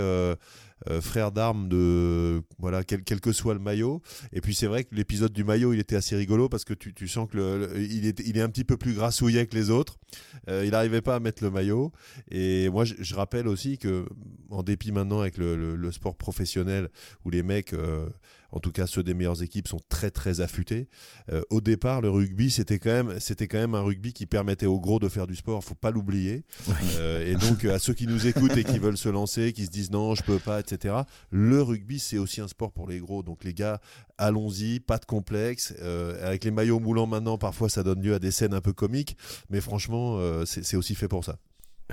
euh, 0.88 1.00
frère 1.00 1.32
d'armes 1.32 1.68
de 1.68 2.42
voilà 2.58 2.82
quel, 2.84 3.20
que 3.20 3.32
soit 3.32 3.54
le 3.54 3.60
maillot. 3.60 4.02
Et 4.32 4.40
puis 4.40 4.54
c'est 4.54 4.66
vrai 4.66 4.84
que 4.84 4.94
l'épisode 4.94 5.32
du 5.32 5.44
maillot, 5.44 5.72
il 5.72 5.80
était 5.80 5.96
assez 5.96 6.16
rigolo 6.16 6.48
parce 6.48 6.64
que 6.64 6.74
tu, 6.74 6.92
tu 6.94 7.08
sens 7.08 7.28
que 7.30 7.76
il, 7.78 8.06
est, 8.06 8.20
il 8.20 8.36
est 8.36 8.42
un 8.42 8.48
petit 8.48 8.64
peu 8.64 8.76
plus 8.76 8.94
grassouillet 8.94 9.46
que 9.46 9.54
les 9.54 9.70
autres. 9.70 9.98
Euh, 10.48 10.64
il 10.64 10.70
n'arrivait 10.72 11.02
pas 11.02 11.16
à 11.16 11.20
mettre 11.20 11.42
le 11.42 11.50
maillot. 11.50 11.92
Et 12.30 12.68
moi, 12.70 12.84
je, 12.84 12.94
je, 12.98 13.14
rappelle 13.14 13.48
aussi 13.48 13.78
que 13.78 14.06
en 14.50 14.62
dépit 14.62 14.92
maintenant 14.92 15.20
avec 15.20 15.38
le, 15.38 15.76
le, 15.76 15.92
sport 15.92 16.16
professionnel 16.16 16.88
où 17.24 17.30
les 17.30 17.42
mecs 17.42 17.72
euh, 17.72 18.08
en 18.52 18.60
tout 18.60 18.70
cas 18.70 18.86
ceux 18.86 19.02
des 19.02 19.14
meilleures 19.14 19.42
équipes 19.42 19.66
sont 19.66 19.80
très 19.88 20.10
très 20.10 20.40
affûtés. 20.40 20.88
Euh, 21.30 21.42
au 21.50 21.60
départ, 21.60 22.00
le 22.00 22.10
rugby 22.10 22.50
c'était 22.50 22.78
quand 22.78 22.90
même 22.90 23.18
c'était 23.18 23.48
quand 23.48 23.58
même 23.58 23.74
un 23.74 23.80
rugby 23.80 24.12
qui 24.12 24.26
permettait 24.26 24.66
aux 24.66 24.78
gros 24.78 24.98
de 24.98 25.08
faire 25.08 25.26
du 25.26 25.34
sport. 25.34 25.64
Faut 25.64 25.74
pas 25.74 25.90
l'oublier. 25.90 26.44
Euh, 26.98 27.26
et 27.26 27.36
donc 27.36 27.64
à 27.64 27.78
ceux 27.78 27.94
qui 27.94 28.06
nous 28.06 28.26
écoutent 28.26 28.56
et 28.56 28.64
qui 28.64 28.78
veulent 28.78 28.98
se 28.98 29.08
lancer, 29.08 29.52
qui 29.52 29.64
se 29.64 29.70
disent 29.70 29.90
non 29.90 30.14
je 30.14 30.22
peux 30.22 30.38
pas, 30.38 30.60
etc. 30.60 30.94
Le 31.30 31.62
rugby 31.62 31.98
c'est 31.98 32.18
aussi 32.18 32.40
un 32.40 32.48
sport 32.48 32.72
pour 32.72 32.86
les 32.86 32.98
gros. 32.98 33.22
Donc 33.22 33.44
les 33.44 33.54
gars, 33.54 33.80
allons-y, 34.18 34.80
pas 34.80 34.98
de 34.98 35.06
complexe. 35.06 35.74
Euh, 35.80 36.26
avec 36.26 36.44
les 36.44 36.50
maillots 36.50 36.80
moulants 36.80 37.06
maintenant, 37.06 37.38
parfois 37.38 37.68
ça 37.68 37.82
donne 37.82 38.02
lieu 38.02 38.14
à 38.14 38.18
des 38.18 38.30
scènes 38.30 38.54
un 38.54 38.60
peu 38.60 38.72
comiques, 38.72 39.16
mais 39.48 39.60
franchement 39.60 40.20
c'est 40.44 40.76
aussi 40.76 40.94
fait 40.94 41.08
pour 41.08 41.24
ça. 41.24 41.38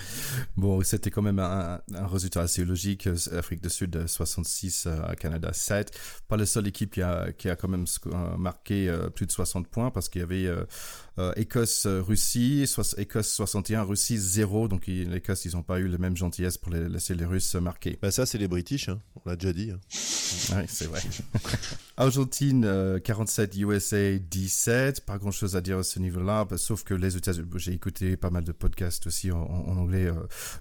Bon, 0.58 0.82
c'était 0.84 1.10
quand 1.10 1.22
même 1.22 1.40
un, 1.40 1.80
résultat 1.94 2.42
assez 2.42 2.66
logique. 2.66 3.08
Afrique 3.32 3.62
du 3.62 3.70
Sud 3.70 4.08
66, 4.08 4.88
à 4.88 5.16
Canada 5.16 5.52
7. 5.54 5.92
Pas 6.28 6.38
la 6.38 6.46
seule 6.46 6.68
équipe 6.68 6.94
qui 6.94 7.02
a, 7.02 7.32
qui 7.32 7.50
a 7.50 7.56
quand 7.56 7.68
même 7.68 7.86
marqué 8.38 8.90
euh, 8.90 9.10
plus 9.10 9.26
de 9.26 9.32
60 9.32 9.68
points 9.68 9.92
parce 9.92 10.10
qu'il 10.10 10.22
y 10.22 10.24
avait 10.24 10.46
euh, 10.46 10.66
euh, 11.18 11.34
Écosse, 11.36 11.86
Russie, 11.88 12.66
Écosse 12.98 13.34
61, 13.34 13.84
Russie 13.84 14.18
0. 14.18 14.68
Donc 14.68 14.88
l'Écosse, 14.88 15.46
ils 15.46 15.56
n'ont 15.56 15.64
pas 15.64 15.80
eu 15.80 15.88
la 15.88 15.98
même 15.98 16.18
gentillesse 16.18 16.58
pour 16.58 16.72
laisser 16.72 17.16
les 17.16 17.26
Russes 17.26 17.56
marquer. 17.56 17.98
Bah 18.02 18.12
ça, 18.12 18.26
c'est 18.26 18.38
les 18.38 18.48
British, 18.48 18.90
hein. 18.90 19.00
on 19.16 19.30
l'a 19.30 19.36
déjà 19.36 19.54
dit. 19.54 19.72
Hein. 19.72 19.80
oui, 20.56 20.64
c'est 20.68 20.86
vrai. 20.86 21.02
Argentine 22.00 23.02
47, 23.04 23.58
USA 23.58 24.18
17. 24.18 25.06
Pas 25.06 25.18
grand 25.18 25.32
chose 25.32 25.58
à 25.58 25.62
dire 25.62 25.80
à 25.80 25.84
ce 25.84 26.00
niveau-là, 26.00 26.46
bah, 26.46 26.58
sauf 26.58 26.86
que 26.86 26.94
les 26.94 27.18
États-Unis, 27.18 27.50
j'ai 27.58 27.74
écouté 27.74 28.16
pas 28.16 28.30
mal 28.30 28.46
de 28.46 28.54
podcasts 28.54 29.06
aussi 29.08 29.34
en, 29.34 29.42
anglais 29.42 30.06
euh, 30.06 30.14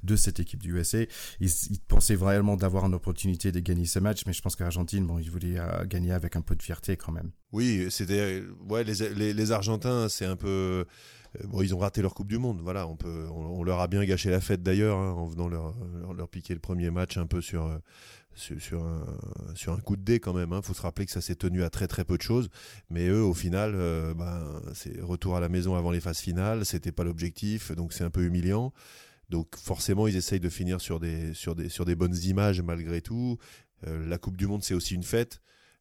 de 0.03 0.17
cette 0.17 0.41
équipe 0.41 0.61
du 0.61 0.77
USA. 0.77 0.99
Ils, 1.39 1.51
pensaient 1.87 2.17
vraiment 2.17 2.57
d'avoir 2.57 2.87
une 2.87 2.95
opportunité 2.95 3.53
de 3.53 3.61
gagner 3.61 3.85
ce 3.85 4.01
match, 4.01 4.25
mais 4.27 4.33
je 4.33 4.43
pense 4.43 4.57
qu'Argentine, 4.57 5.07
bon, 5.07 5.21
ils 5.21 5.31
voulaient 5.31 5.61
euh, 5.61 5.85
gagner 5.85 6.11
avec 6.11 6.35
un 6.35 6.41
peu 6.41 6.57
de 6.57 6.63
fierté 6.63 6.97
quand 6.97 7.13
même. 7.13 7.31
Oui, 7.53 7.87
c'était 7.89 8.43
ouais, 8.69 8.83
les, 8.83 9.33
les, 9.33 9.53
Argentins, 9.53 10.09
c'est 10.09 10.27
un 10.27 10.35
peu 10.37 10.49
euh, 10.49 10.85
bon, 11.45 11.63
ils 11.63 11.73
ont 11.73 11.79
raté 11.79 12.03
leur 12.03 12.15
Coupe 12.15 12.29
du 12.29 12.39
Monde. 12.39 12.61
Voilà, 12.65 12.89
on 12.89 12.97
peut, 12.97 13.29
on, 13.31 13.63
leur 13.63 13.79
a 13.79 13.87
bien 13.87 14.05
gâché 14.05 14.29
la 14.29 14.41
fête 14.41 14.65
d'ailleurs 14.65 14.99
hein, 14.99 15.13
en 15.13 15.27
venant 15.27 15.47
leur, 15.47 15.75
leur, 16.17 16.29
piquer 16.29 16.55
le 16.55 16.61
premier 16.61 16.91
match 16.91 17.17
un 17.17 17.27
peu 17.27 17.41
sur 17.41 17.81
sur, 18.39 18.85
un, 18.85 19.05
sur 19.55 19.73
un 19.73 19.81
coup 19.81 19.97
de 19.97 20.03
dé 20.03 20.21
quand 20.21 20.33
même. 20.33 20.51
Il 20.53 20.57
hein. 20.57 20.63
faut 20.63 20.75
se 20.75 20.83
rappeler 20.83 21.07
que 21.07 21.13
ça 21.13 21.21
s'est 21.21 21.35
tenu 21.35 21.63
à 21.63 21.71
très 21.71 21.89
très 21.89 22.05
peu 22.05 22.17
de 22.17 22.23
choses. 22.23 22.49
Mais 22.91 23.09
eux, 23.09 23.23
au 23.23 23.35
final, 23.35 23.73
ben, 24.17 24.63
c'est 24.75 25.01
retour 25.01 25.37
à 25.37 25.41
la 25.41 25.49
maison 25.49 25.75
avant 25.75 25.91
les 25.91 26.01
phases 26.01 26.21
finales. 26.21 26.65
C'était 26.65 26.93
pas 26.93 27.05
l'objectif, 27.05 27.73
donc 27.73 27.93
c'est 27.93 28.05
un 28.05 28.11
peu 28.11 28.23
humiliant. 28.23 28.73
Donc 29.29 29.57
forcément, 29.57 30.07
ils 30.07 30.17
essayent 30.17 30.41
de 30.41 30.49
finir 30.49 30.81
sur 30.81 31.01
des, 31.01 31.35
sur 31.35 31.55
des, 31.55 31.69
sur 31.69 31.85
des 31.85 31.95
bonnes 31.95 32.17
images 32.17 32.63
malgré 32.63 33.01
tout. 33.01 33.39
Euh, 33.87 34.07
la 34.07 34.19
Coupe 34.19 34.37
du 34.37 34.47
Monde, 34.47 34.63
c'est 34.63 34.75
aussi 34.75 34.95
une 34.95 35.03
fête. 35.03 35.41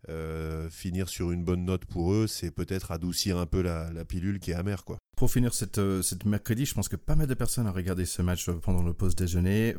Euh, 0.10 0.70
finir 0.70 1.10
sur 1.10 1.32
une 1.32 1.44
bonne 1.44 1.66
note 1.66 1.86
pour 1.86 2.14
eux, 2.14 2.28
c'est 2.28 2.52
peut-être 2.52 2.92
adoucir 2.92 3.38
un 3.38 3.46
peu 3.46 3.62
la, 3.62 3.92
la 3.92 4.06
pilule 4.06 4.40
qui 4.40 4.52
est 4.52 4.54
amère, 4.54 4.86
quoi. 4.86 5.00
Pour 5.18 5.32
finir 5.32 5.50
euh, 5.80 6.02
cette 6.04 6.26
mercredi, 6.26 6.68
je 6.68 6.76
pense 6.76 6.90
que 6.90 6.96
pas 6.96 7.16
mal 7.16 7.26
de 7.26 7.34
personnes 7.34 7.68
ont 7.68 7.74
regardé 7.74 8.06
ce 8.06 8.22
match 8.22 8.48
pendant 8.62 8.84
le 8.84 8.94
pause 8.94 9.16
déjeuner. 9.16 9.76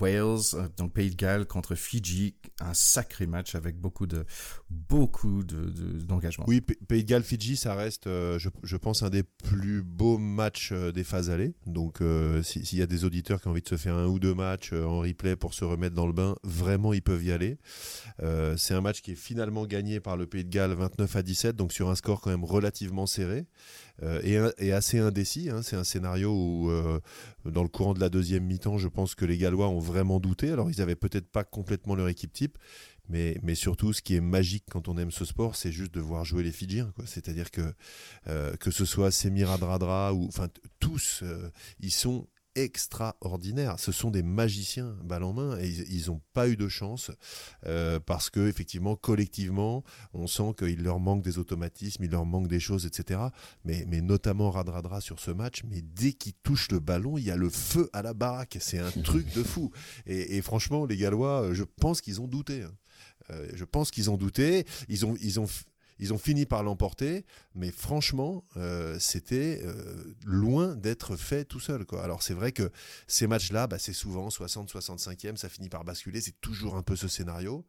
Wales, 0.00 0.38
euh, 0.54 0.68
donc 0.78 0.94
Pays 0.94 1.10
de 1.10 1.16
Galles 1.16 1.44
contre 1.44 1.74
Fidji, 1.74 2.34
un 2.60 2.72
sacré 2.72 3.26
match 3.26 3.54
avec 3.54 3.76
beaucoup 3.76 4.06
de 4.06 4.24
beaucoup 4.70 5.44
de, 5.44 5.66
d'engagement. 6.06 6.46
oui, 6.48 6.62
Pays 6.62 7.04
de 7.04 7.08
Galles 7.10 7.24
Fidji, 7.24 7.56
ça 7.56 7.74
reste, 7.74 8.06
euh, 8.06 8.38
je, 8.38 8.76
pense, 8.78 9.02
un 9.02 9.10
des 9.10 9.22
plus 9.22 9.82
beaux 9.82 10.16
matchs 10.16 10.72
des 10.72 11.04
phases 11.04 11.28
allées. 11.28 11.52
Donc, 11.66 11.98
s'il 12.42 12.78
y 12.78 12.82
a 12.82 12.86
des 12.86 13.04
auditeurs 13.04 13.42
qui 13.42 13.48
ont 13.48 13.50
envie 13.50 13.60
de 13.60 13.68
se 13.68 13.76
faire 13.76 13.96
un 13.96 14.06
ou 14.06 14.18
deux 14.18 14.34
matchs 14.34 14.72
en 14.72 15.00
replay 15.00 15.36
pour 15.36 15.52
se 15.52 15.66
remettre 15.66 15.94
dans 15.94 16.06
le 16.06 16.14
bain, 16.14 16.36
vraiment, 16.42 16.94
ils 16.94 17.02
peuvent 17.02 17.22
y 17.22 17.32
aller. 17.32 17.58
c'est 18.56 18.72
un 18.72 18.80
match 18.80 19.02
qui 19.02 19.12
est 19.12 19.16
finalement 19.16 19.66
gagné 19.66 20.00
par 20.00 20.16
le 20.16 20.26
Pays 20.26 20.44
de 20.44 20.50
Galles 20.50 20.72
29 20.72 21.16
à 21.16 21.22
17, 21.22 21.54
donc 21.54 21.74
sur 21.74 21.90
un 21.90 21.96
score 21.96 22.22
quand 22.22 22.30
même 22.30 22.44
relativement 22.44 23.04
serré. 23.04 23.44
Euh, 24.02 24.52
et, 24.58 24.72
assez 24.72 24.98
indécis. 24.98 25.50
Hein. 25.50 25.62
C'est 25.62 25.76
un 25.76 25.84
scénario 25.84 26.32
où, 26.32 26.70
euh, 26.70 27.00
dans 27.44 27.62
le 27.62 27.68
courant 27.68 27.94
de 27.94 28.00
la 28.00 28.08
deuxième 28.08 28.44
mi-temps, 28.44 28.78
je 28.78 28.88
pense 28.88 29.14
que 29.14 29.24
les 29.24 29.36
Gallois 29.36 29.68
ont 29.68 29.78
vraiment 29.78 30.20
douté. 30.20 30.50
Alors, 30.50 30.70
ils 30.70 30.78
n'avaient 30.78 30.96
peut-être 30.96 31.28
pas 31.28 31.44
complètement 31.44 31.94
leur 31.94 32.08
équipe 32.08 32.32
type, 32.32 32.58
mais, 33.08 33.36
surtout, 33.54 33.92
ce 33.92 34.02
qui 34.02 34.14
est 34.14 34.20
magique 34.20 34.64
quand 34.70 34.86
on 34.86 34.96
aime 34.96 35.10
ce 35.10 35.24
sport, 35.24 35.56
c'est 35.56 35.72
juste 35.72 35.92
de 35.92 36.00
voir 36.00 36.24
jouer 36.24 36.44
les 36.44 36.52
Fidjiens. 36.52 36.92
C'est-à-dire 37.04 37.50
que 37.50 37.62
euh, 38.28 38.54
que 38.56 38.70
ce 38.70 38.84
soit 38.84 39.10
Semir 39.10 39.50
Adradra 39.50 40.14
ou 40.14 40.26
enfin 40.28 40.46
tous, 40.78 41.24
ils 41.80 41.90
sont 41.90 42.28
extraordinaires. 42.54 43.78
Ce 43.78 43.92
sont 43.92 44.10
des 44.10 44.22
magiciens 44.22 44.96
balle 45.04 45.24
en 45.24 45.32
main 45.32 45.58
et 45.58 45.68
ils 45.68 46.06
n'ont 46.08 46.20
pas 46.32 46.48
eu 46.48 46.56
de 46.56 46.68
chance 46.68 47.10
euh, 47.66 48.00
parce 48.00 48.30
que 48.30 48.48
effectivement 48.48 48.96
collectivement 48.96 49.84
on 50.12 50.26
sent 50.26 50.54
qu'il 50.58 50.82
leur 50.82 51.00
manque 51.00 51.22
des 51.22 51.38
automatismes, 51.38 52.04
il 52.04 52.10
leur 52.10 52.24
manque 52.24 52.48
des 52.48 52.60
choses, 52.60 52.86
etc. 52.86 53.20
Mais, 53.64 53.84
mais 53.88 54.00
notamment 54.00 54.50
Radradra 54.50 55.00
sur 55.00 55.20
ce 55.20 55.30
match, 55.30 55.62
mais 55.68 55.82
dès 55.82 56.12
qu'il 56.12 56.34
touche 56.42 56.70
le 56.70 56.80
ballon, 56.80 57.18
il 57.18 57.24
y 57.24 57.30
a 57.30 57.36
le 57.36 57.50
feu 57.50 57.88
à 57.92 58.02
la 58.02 58.14
baraque. 58.14 58.58
C'est 58.60 58.78
un 58.78 58.90
truc 58.90 59.32
de 59.34 59.42
fou. 59.42 59.70
Et, 60.06 60.40
franchement, 60.42 60.86
les 60.86 60.96
Gallois, 60.96 61.52
je 61.52 61.64
pense 61.64 62.00
qu'ils 62.00 62.20
ont 62.20 62.28
douté. 62.28 62.62
Hein. 62.62 62.72
Euh, 63.30 63.48
je 63.54 63.64
pense 63.64 63.90
qu'ils 63.90 64.10
ont 64.10 64.16
douté. 64.16 64.64
Ils 64.88 65.06
ont, 65.06 65.16
ils 65.20 65.40
ont, 65.40 65.46
ils 66.00 66.14
ont 66.14 66.18
fini 66.18 66.46
par 66.46 66.62
l'emporter, 66.62 67.24
mais 67.54 67.70
franchement, 67.70 68.44
euh, 68.56 68.96
c'était 68.98 69.60
euh, 69.62 70.14
loin 70.24 70.74
d'être 70.74 71.14
fait 71.14 71.44
tout 71.44 71.60
seul. 71.60 71.84
Alors 72.02 72.22
c'est 72.22 72.34
vrai 72.34 72.52
que 72.52 72.70
ces 73.06 73.26
matchs-là, 73.26 73.66
bah, 73.66 73.78
c'est 73.78 73.92
souvent 73.92 74.28
60-65e, 74.28 75.36
ça 75.36 75.50
finit 75.50 75.68
par 75.68 75.84
basculer, 75.84 76.22
c'est 76.22 76.40
toujours 76.40 76.76
un 76.76 76.82
peu 76.82 76.96
ce 76.96 77.06
scénario. 77.06 77.66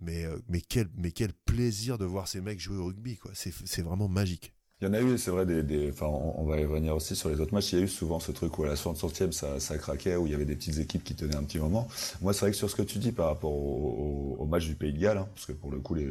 Mais, 0.00 0.24
euh, 0.24 0.36
mais, 0.48 0.60
quel, 0.60 0.88
mais 0.96 1.12
quel 1.12 1.32
plaisir 1.32 1.96
de 1.96 2.04
voir 2.04 2.28
ces 2.28 2.40
mecs 2.40 2.60
jouer 2.60 2.76
au 2.76 2.86
rugby, 2.86 3.16
quoi. 3.16 3.30
C'est, 3.34 3.82
vraiment 3.82 4.08
magique. 4.08 4.52
Il 4.80 4.86
y 4.86 4.88
en 4.88 4.94
a 4.94 5.00
eu, 5.00 5.16
c'est 5.16 5.30
vrai, 5.30 5.46
des, 5.46 5.62
des 5.62 5.90
enfin, 5.92 6.06
on, 6.06 6.44
va 6.44 6.58
y 6.58 6.64
revenir 6.64 6.96
aussi 6.96 7.14
sur 7.14 7.28
les 7.28 7.40
autres 7.40 7.54
matchs. 7.54 7.72
Il 7.72 7.78
y 7.78 7.82
a 7.82 7.84
eu 7.84 7.88
souvent 7.88 8.18
ce 8.18 8.32
truc 8.32 8.58
où 8.58 8.64
à 8.64 8.66
la 8.66 8.74
60e, 8.74 9.30
ça, 9.30 9.60
ça 9.60 9.78
craquait, 9.78 10.16
où 10.16 10.26
il 10.26 10.32
y 10.32 10.34
avait 10.34 10.44
des 10.44 10.56
petites 10.56 10.78
équipes 10.78 11.04
qui 11.04 11.14
tenaient 11.14 11.36
un 11.36 11.44
petit 11.44 11.60
moment. 11.60 11.86
Moi, 12.20 12.32
c'est 12.32 12.40
vrai 12.40 12.50
que 12.50 12.56
sur 12.56 12.68
ce 12.68 12.74
que 12.74 12.82
tu 12.82 12.98
dis 12.98 13.12
par 13.12 13.28
rapport 13.28 13.52
au, 13.52 14.44
match 14.46 14.66
du 14.66 14.74
Pays 14.74 14.92
de 14.92 14.98
Galles, 14.98 15.18
hein, 15.18 15.28
parce 15.32 15.46
que 15.46 15.52
pour 15.52 15.70
le 15.70 15.78
coup, 15.78 15.94
les, 15.94 16.08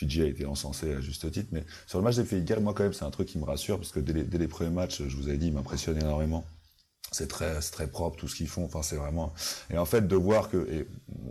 Fidji 0.00 0.22
a 0.22 0.26
été 0.26 0.46
encensé 0.46 0.94
à 0.94 1.00
juste 1.00 1.30
titre. 1.30 1.48
Mais 1.52 1.64
sur 1.86 1.98
le 1.98 2.04
match 2.04 2.16
des 2.16 2.24
Pays 2.24 2.40
de 2.40 2.46
Galles, 2.46 2.60
moi 2.60 2.72
quand 2.72 2.84
même, 2.84 2.94
c'est 2.94 3.04
un 3.04 3.10
truc 3.10 3.28
qui 3.28 3.38
me 3.38 3.44
rassure 3.44 3.76
parce 3.76 3.92
que 3.92 4.00
dès 4.00 4.14
les, 4.14 4.24
dès 4.24 4.38
les 4.38 4.48
premiers 4.48 4.70
matchs, 4.70 5.02
je 5.06 5.16
vous 5.16 5.28
avais 5.28 5.36
dit, 5.36 5.48
ils 5.48 5.52
m'impressionnent 5.52 5.98
énormément 5.98 6.44
c'est 7.12 7.26
très 7.26 7.58
très 7.60 7.88
propre 7.88 8.16
tout 8.16 8.28
ce 8.28 8.36
qu'ils 8.36 8.48
font 8.48 8.64
enfin 8.64 8.82
c'est 8.82 8.96
vraiment 8.96 9.32
et 9.70 9.78
en 9.78 9.84
fait 9.84 10.06
de 10.06 10.14
voir 10.14 10.48
que 10.48 10.58
et 10.70 10.86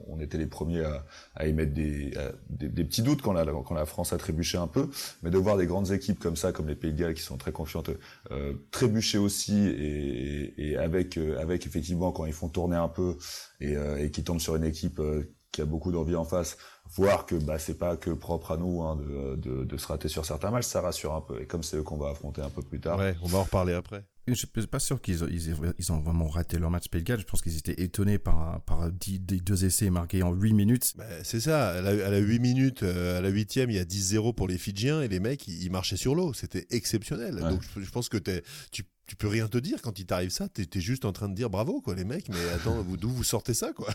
on 0.08 0.20
était 0.20 0.38
les 0.38 0.48
premiers 0.48 0.84
à, 0.84 1.06
à 1.36 1.46
émettre 1.46 1.74
des, 1.74 2.12
des, 2.50 2.84
petits 2.84 3.02
doutes 3.02 3.22
quand 3.22 3.32
la 3.32 3.46
quand 3.46 3.76
la 3.76 3.86
France 3.86 4.12
a 4.12 4.18
trébuché 4.18 4.58
un 4.58 4.68
peu 4.68 4.90
mais 5.24 5.30
de 5.30 5.38
voir 5.38 5.56
des 5.58 5.68
grandes 5.68 5.92
équipes 5.92 6.20
comme 6.20 6.36
ça 6.36 6.52
comme 6.52 6.68
les 6.68 6.76
Pays 6.76 6.92
de 6.92 7.00
Galles 7.00 7.14
qui 7.14 7.22
sont 7.22 7.38
très 7.38 7.52
confiantes 7.52 7.92
euh, 8.32 8.54
trébucher 8.72 9.18
aussi 9.18 9.58
et, 9.68 10.72
et 10.72 10.78
avec 10.78 11.18
euh, 11.18 11.40
avec 11.40 11.66
effectivement 11.66 12.12
quand 12.12 12.26
ils 12.26 12.34
font 12.34 12.50
tourner 12.50 12.76
un 12.76 12.90
peu 12.90 13.18
et, 13.62 13.78
euh, 13.78 14.04
et 14.04 14.12
qui 14.12 14.24
tombent 14.24 14.42
sur 14.42 14.56
une 14.56 14.66
équipe 14.66 15.00
euh, 15.00 15.34
qui 15.52 15.62
a 15.62 15.66
beaucoup 15.66 15.92
d'envie 15.92 16.16
en 16.16 16.26
face 16.26 16.58
voir 16.96 17.26
que 17.26 17.36
bah 17.36 17.60
c'est 17.60 17.78
pas 17.78 17.98
que 17.98 18.12
propre 18.12 18.52
à 18.52 18.58
nous 18.58 18.82
hein, 18.82 18.96
de, 18.96 19.36
de, 19.36 19.64
de, 19.64 19.78
se 19.78 19.88
rater 19.88 20.08
sur 20.08 20.26
certains 20.26 20.52
matchs 20.52 20.66
ça 20.66 20.82
rassure 20.82 21.14
un 21.14 21.22
peu 21.22 21.42
et 21.42 21.46
comme 21.46 21.64
c'est 21.64 21.78
eux 21.78 21.84
qu'on 21.84 21.98
va 21.98 22.10
affronter 22.10 22.42
un 22.42 22.50
peu 22.50 22.62
plus 22.62 22.80
tard 22.80 22.98
ouais 22.98 23.16
on 23.22 23.28
va 23.28 23.40
en 23.40 23.44
reparler 23.44 23.74
après 23.74 24.04
je 24.34 24.34
suis 24.36 24.68
pas 24.68 24.80
sûr 24.80 25.02
qu'ils 25.02 25.22
ils, 25.32 25.56
ils 25.78 25.92
ont 25.92 26.00
vraiment 26.00 26.28
raté 26.28 26.58
leur 26.58 26.70
match 26.70 26.88
Pays 26.90 27.04
Je 27.08 27.24
pense 27.24 27.42
qu'ils 27.42 27.58
étaient 27.58 27.82
étonnés 27.82 28.18
par, 28.18 28.62
par 28.62 28.90
deux 28.92 29.66
essais 29.66 29.90
marqués 29.90 30.24
en 30.24 30.34
8 30.34 30.54
minutes. 30.54 30.94
Bah, 30.98 31.06
c'est 31.24 31.40
ça. 31.40 31.70
À 31.70 31.82
la, 31.82 32.18
8 32.18 32.40
minutes, 32.40 32.84
euh, 32.84 33.18
à 33.18 33.22
la 33.22 33.30
8 33.30 33.56
il 33.56 33.72
y 33.74 33.80
a 33.80 33.86
10-0 33.86 34.34
pour 34.34 34.48
les 34.48 34.58
Fidjiens 34.58 35.02
et 35.02 35.08
les 35.08 35.20
mecs, 35.20 35.48
ils, 35.48 35.72
marchaient 35.72 35.98
sur 35.98 36.16
l'eau. 36.16 36.34
C'était 36.34 36.68
exceptionnel. 36.72 37.36
Donc 37.38 37.62
je, 37.78 37.90
pense 37.90 38.10
que 38.10 38.18
tu 38.18 38.84
tu 39.10 39.16
peux 39.16 39.28
rien 39.28 39.48
te 39.48 39.58
dire 39.58 39.82
quand 39.82 39.98
il 39.98 40.06
t'arrive 40.06 40.30
ça. 40.30 40.48
Tu 40.50 40.62
es, 40.62 40.80
juste 40.80 41.04
en 41.04 41.12
train 41.12 41.30
de 41.30 41.34
dire 41.34 41.50
bravo, 41.50 41.82
quoi, 41.82 41.96
les 41.96 42.04
mecs. 42.04 42.30
Mais 42.30 42.50
attends, 42.54 42.84
d'où 43.02 43.10
vous 43.10 43.24
sortez 43.24 43.56
ça, 43.56 43.74
quoi? 43.74 43.90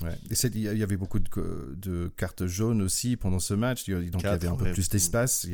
Ouais. 0.00 0.18
Il 0.54 0.58
y 0.58 0.82
avait 0.82 0.96
beaucoup 0.96 1.18
de, 1.18 1.74
de, 1.76 2.10
cartes 2.16 2.46
jaunes 2.46 2.80
aussi 2.80 3.16
pendant 3.18 3.40
ce 3.40 3.52
match. 3.52 3.86
Donc 3.90 4.22
il 4.22 4.22
y 4.22 4.26
avait 4.26 4.48
un 4.48 4.56
peu 4.56 4.72
plus 4.72 4.88
d'espace 4.88 5.46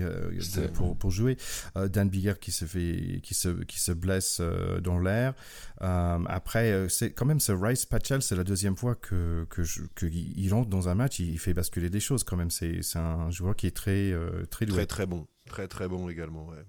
pour, 0.74 0.96
pour, 0.96 1.10
jouer. 1.10 1.36
Euh, 1.76 1.88
Dan 1.88 2.08
Bigger 2.08 2.34
qui 2.40 2.52
se 2.52 2.66
fait, 2.66 3.18
qui 3.24 3.34
se, 3.34 3.48
qui 3.64 3.80
se 3.80 3.90
blesse 3.90 4.38
euh, 4.40 4.80
dans 4.80 5.00
l'air. 5.00 5.34
Euh, 5.82 6.20
après, 6.28 6.88
c'est 6.88 7.12
quand 7.12 7.26
même 7.26 7.40
ce 7.40 7.50
Rice 7.50 7.86
Patchell, 7.86 8.22
c'est 8.22 8.36
la 8.36 8.44
deuxième 8.44 8.76
fois 8.76 8.94
que, 8.94 9.44
que, 9.50 9.62
que 9.96 10.06
il 10.06 10.54
entre 10.54 10.70
dans 10.70 10.88
un 10.88 10.94
match. 10.94 11.18
Il, 11.18 11.40
fait 11.40 11.52
basculer 11.52 11.90
des 11.90 12.00
choses 12.00 12.22
quand 12.22 12.36
même. 12.36 12.50
C'est 12.50 12.80
un 12.94 13.28
joueur 13.32 13.56
qui 13.56 13.66
est 13.66 13.76
très, 13.76 14.14
très 14.50 14.66
Très, 14.66 14.86
très 14.86 15.06
bon. 15.06 15.26
Très, 15.48 15.66
très 15.66 15.88
bon 15.88 16.08
également, 16.08 16.46
ouais. 16.46 16.64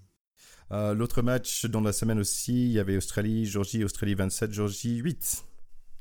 Euh, 0.72 0.94
l'autre 0.94 1.22
match 1.22 1.66
dans 1.66 1.82
la 1.82 1.94
semaine 1.94 2.20
aussi, 2.20 2.66
il 2.66 2.72
y 2.72 2.80
avait 2.80 2.98
Australie, 2.98 3.46
Georgie, 3.46 3.84
Australie 3.84 4.16
27, 4.16 4.52
Georgie 4.52 4.98
8. 4.98 5.46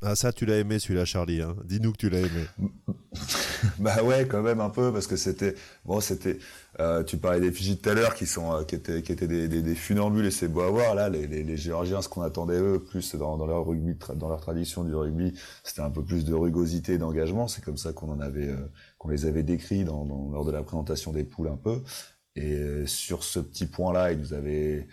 Ah 0.03 0.17
ça 0.17 0.33
tu 0.33 0.45
l'as 0.45 0.59
aimé 0.59 0.79
celui-là 0.79 1.05
Charlie, 1.05 1.41
hein. 1.41 1.57
dis-nous 1.65 1.93
que 1.93 1.97
tu 1.97 2.11
l'as 2.11 2.19
aimé. 2.19 2.45
bah 3.79 4.03
ouais 4.03 4.27
quand 4.27 4.43
même 4.43 4.61
un 4.61 4.69
peu 4.69 4.93
parce 4.93 5.07
que 5.07 5.17
c'était 5.17 5.55
bon 5.85 6.01
c'était 6.01 6.39
euh, 6.81 7.05
tu 7.05 7.17
parlais 7.17 7.41
des 7.41 7.53
Fidji 7.53 7.79
tout 7.79 7.89
à 7.89 7.95
l'heure 7.95 8.15
qui 8.15 8.27
sont 8.27 8.53
euh, 8.53 8.65
qui 8.65 8.75
étaient 8.75 9.03
qui 9.03 9.13
étaient 9.13 9.29
des, 9.29 9.49
des, 9.49 9.63
des, 9.63 9.75
funambules 9.75 10.27
et 10.27 10.31
c'est 10.31 10.49
beau 10.49 10.61
à 10.61 10.69
voir 10.69 10.95
là 10.95 11.09
les, 11.09 11.27
les, 11.27 11.43
les 11.45 11.57
Géorgiens 11.57 12.03
ce 12.03 12.09
qu'on 12.09 12.23
attendait 12.23 12.59
eux 12.59 12.81
plus 12.81 13.15
dans, 13.15 13.39
dans 13.39 13.47
leur 13.47 13.65
rugby 13.65 13.97
dans 14.17 14.29
leur 14.29 14.41
tradition 14.41 14.85
du 14.85 14.95
rugby 14.95 15.33
c'était 15.63 15.81
un 15.81 15.91
peu 15.91 16.03
plus 16.03 16.25
de 16.25 16.35
rugosité 16.35 16.99
d'engagement 16.99 17.49
c'est 17.49 17.65
comme 17.65 17.79
ça 17.79 17.93
qu'on 17.93 18.11
en 18.11 18.21
avait 18.21 18.53
qu'on 18.99 19.09
les 19.09 19.25
avait 19.25 19.45
décrits 19.45 19.85
dans, 19.85 20.05
dans, 20.05 20.29
lors 20.33 20.45
de 20.45 20.51
la 20.51 20.63
présentation 20.63 21.13
des 21.13 21.25
poules 21.25 21.49
un 21.49 21.57
peu 21.57 21.83
et 22.37 22.55
euh, 22.55 22.87
sur 22.87 23.25
ce 23.25 23.39
petit 23.41 23.67
point-là, 23.67 24.13
ils 24.13 24.19
nous 24.19 24.35
avaient 24.35 24.89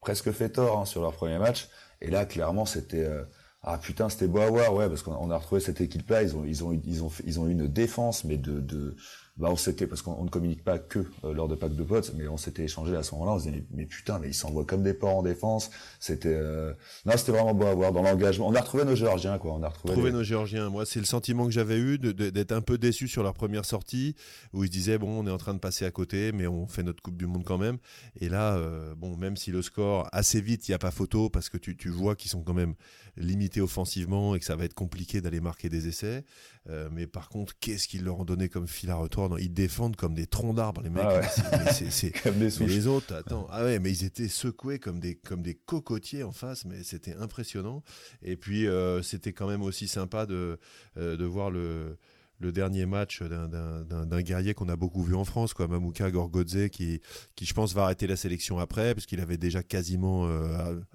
presque 0.00 0.30
fait 0.32 0.50
tort 0.50 0.78
hein, 0.80 0.84
sur 0.84 1.02
leur 1.02 1.12
premier 1.12 1.38
match. 1.38 1.68
Et 2.00 2.10
là, 2.10 2.26
clairement, 2.26 2.66
c'était 2.66 3.04
euh, 3.04 3.24
ah 3.62 3.78
putain, 3.78 4.08
c'était 4.08 4.28
beau 4.28 4.40
à 4.40 4.50
voir, 4.50 4.74
ouais, 4.74 4.88
parce 4.88 5.02
qu'on 5.02 5.30
a 5.30 5.36
retrouvé 5.38 5.60
cette 5.60 5.80
équipe-là. 5.80 6.22
Ils 6.22 6.36
ont 6.36 6.44
ils 6.44 6.64
ont 6.64 6.72
ils 6.72 7.02
ont 7.04 7.10
ils 7.24 7.40
ont 7.40 7.48
eu 7.48 7.52
une 7.52 7.66
défense, 7.68 8.24
mais 8.24 8.36
de 8.38 8.60
de 8.60 8.96
bah 9.36 9.48
on 9.50 9.56
s'était 9.56 9.86
parce 9.86 10.02
qu'on 10.02 10.24
ne 10.24 10.28
communique 10.28 10.64
pas 10.64 10.78
que 10.78 11.00
euh, 11.24 11.34
lors 11.34 11.48
de 11.48 11.54
packs 11.54 11.74
de 11.74 11.82
potes, 11.82 12.12
mais 12.16 12.26
on 12.28 12.36
s'était 12.36 12.64
échangé 12.64 12.96
à 12.96 13.02
ce 13.02 13.12
moment-là. 13.14 13.32
On 13.32 13.38
se 13.38 13.44
disait 13.44 13.64
mais, 13.72 13.84
putain, 13.84 14.18
mais 14.18 14.28
ils 14.28 14.34
s'envoient 14.34 14.64
comme 14.64 14.82
des 14.82 14.94
porcs 14.94 15.16
en 15.16 15.22
défense. 15.22 15.70
C'était 16.00 16.34
euh... 16.34 16.72
non, 17.04 17.12
c'était 17.16 17.32
vraiment 17.32 17.54
beau 17.54 17.66
à 17.66 17.74
voir 17.74 17.92
dans 17.92 18.02
l'engagement. 18.02 18.48
On 18.48 18.54
a 18.54 18.60
retrouvé 18.60 18.84
nos 18.84 18.94
Géorgiens 18.94 19.38
quoi. 19.38 19.52
On 19.52 19.62
a 19.62 19.68
retrouvé 19.68 20.10
nos 20.10 20.22
Géorgiens. 20.22 20.70
Moi, 20.70 20.86
c'est 20.86 21.00
le 21.00 21.06
sentiment 21.06 21.44
que 21.44 21.52
j'avais 21.52 21.78
eu 21.78 21.98
d'être 21.98 22.52
un 22.52 22.62
peu 22.62 22.78
déçu 22.78 23.08
sur 23.08 23.22
leur 23.22 23.34
première 23.34 23.64
sortie 23.64 24.14
où 24.52 24.64
ils 24.64 24.68
se 24.68 24.72
disaient 24.72 24.98
bon, 24.98 25.20
on 25.20 25.26
est 25.26 25.30
en 25.30 25.38
train 25.38 25.54
de 25.54 25.58
passer 25.58 25.84
à 25.84 25.90
côté, 25.90 26.32
mais 26.32 26.46
on 26.46 26.66
fait 26.66 26.82
notre 26.82 27.02
Coupe 27.02 27.16
du 27.16 27.26
Monde 27.26 27.44
quand 27.44 27.58
même. 27.58 27.78
Et 28.20 28.28
là, 28.28 28.56
euh, 28.56 28.94
bon, 28.94 29.16
même 29.16 29.36
si 29.36 29.50
le 29.50 29.62
score 29.62 30.08
assez 30.12 30.40
vite, 30.40 30.68
il 30.68 30.72
y 30.72 30.74
a 30.74 30.78
pas 30.78 30.90
photo 30.90 31.28
parce 31.28 31.48
que 31.48 31.58
tu 31.58 31.76
tu 31.76 31.90
vois 31.90 32.16
qu'ils 32.16 32.30
sont 32.30 32.42
quand 32.42 32.54
même 32.54 32.74
limités 33.16 33.60
offensivement 33.60 34.34
et 34.34 34.38
que 34.38 34.44
ça 34.44 34.56
va 34.56 34.64
être 34.64 34.74
compliqué 34.74 35.20
d'aller 35.20 35.40
marquer 35.40 35.68
des 35.68 35.88
essais. 35.88 36.24
Euh, 36.68 36.88
mais 36.92 37.06
par 37.06 37.28
contre, 37.28 37.54
qu'est-ce 37.58 37.88
qu'ils 37.88 38.04
leur 38.04 38.18
ont 38.20 38.24
donné 38.24 38.48
comme 38.48 38.66
fil 38.66 38.90
à 38.90 38.96
retour? 38.96 39.38
Ils 39.38 39.52
défendent 39.52 39.96
comme 39.96 40.14
des 40.14 40.26
troncs 40.26 40.54
d'arbres, 40.54 40.82
les 40.82 40.90
mecs. 40.90 41.04
Ah 41.04 41.72
c'est, 41.72 42.12
les 42.60 42.86
autres, 42.86 43.14
attends. 43.14 43.46
Ah 43.50 43.64
ouais, 43.64 43.78
mais 43.78 43.90
ils 43.90 44.04
étaient 44.04 44.28
secoués 44.28 44.78
comme 44.78 45.00
des, 45.00 45.14
comme 45.14 45.42
des 45.42 45.54
cocotiers 45.54 46.22
en 46.22 46.32
face, 46.32 46.64
mais 46.64 46.82
c'était 46.82 47.14
impressionnant. 47.14 47.82
Et 48.22 48.36
puis, 48.36 48.66
euh, 48.66 49.02
c'était 49.02 49.32
quand 49.32 49.48
même 49.48 49.62
aussi 49.62 49.88
sympa 49.88 50.26
de, 50.26 50.58
euh, 50.96 51.16
de 51.16 51.24
voir 51.24 51.50
le, 51.50 51.96
le 52.38 52.52
dernier 52.52 52.86
match 52.86 53.22
d'un 53.22 54.20
guerrier 54.20 54.54
qu'on 54.54 54.68
a 54.68 54.76
beaucoup 54.76 55.02
vu 55.02 55.14
en 55.14 55.24
France, 55.24 55.54
quoi, 55.54 55.68
Mamouka 55.68 56.10
Gorgodze, 56.10 56.68
qui, 56.70 57.00
je 57.40 57.54
pense 57.54 57.74
va 57.74 57.84
arrêter 57.84 58.06
la 58.06 58.16
sélection 58.16 58.58
après, 58.58 58.94
parce 58.94 59.06
qu'il 59.06 59.20
avait 59.20 59.38
déjà 59.38 59.62
quasiment 59.62 60.28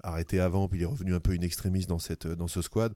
arrêté 0.02 0.40
avant, 0.40 0.68
puis 0.68 0.80
il 0.80 0.82
est 0.82 0.86
revenu 0.86 1.14
un 1.14 1.20
peu 1.20 1.34
une 1.34 1.44
extrémiste 1.44 1.88
dans, 1.88 1.98
cette, 1.98 2.26
dans 2.26 2.48
ce 2.48 2.62
squad. 2.62 2.94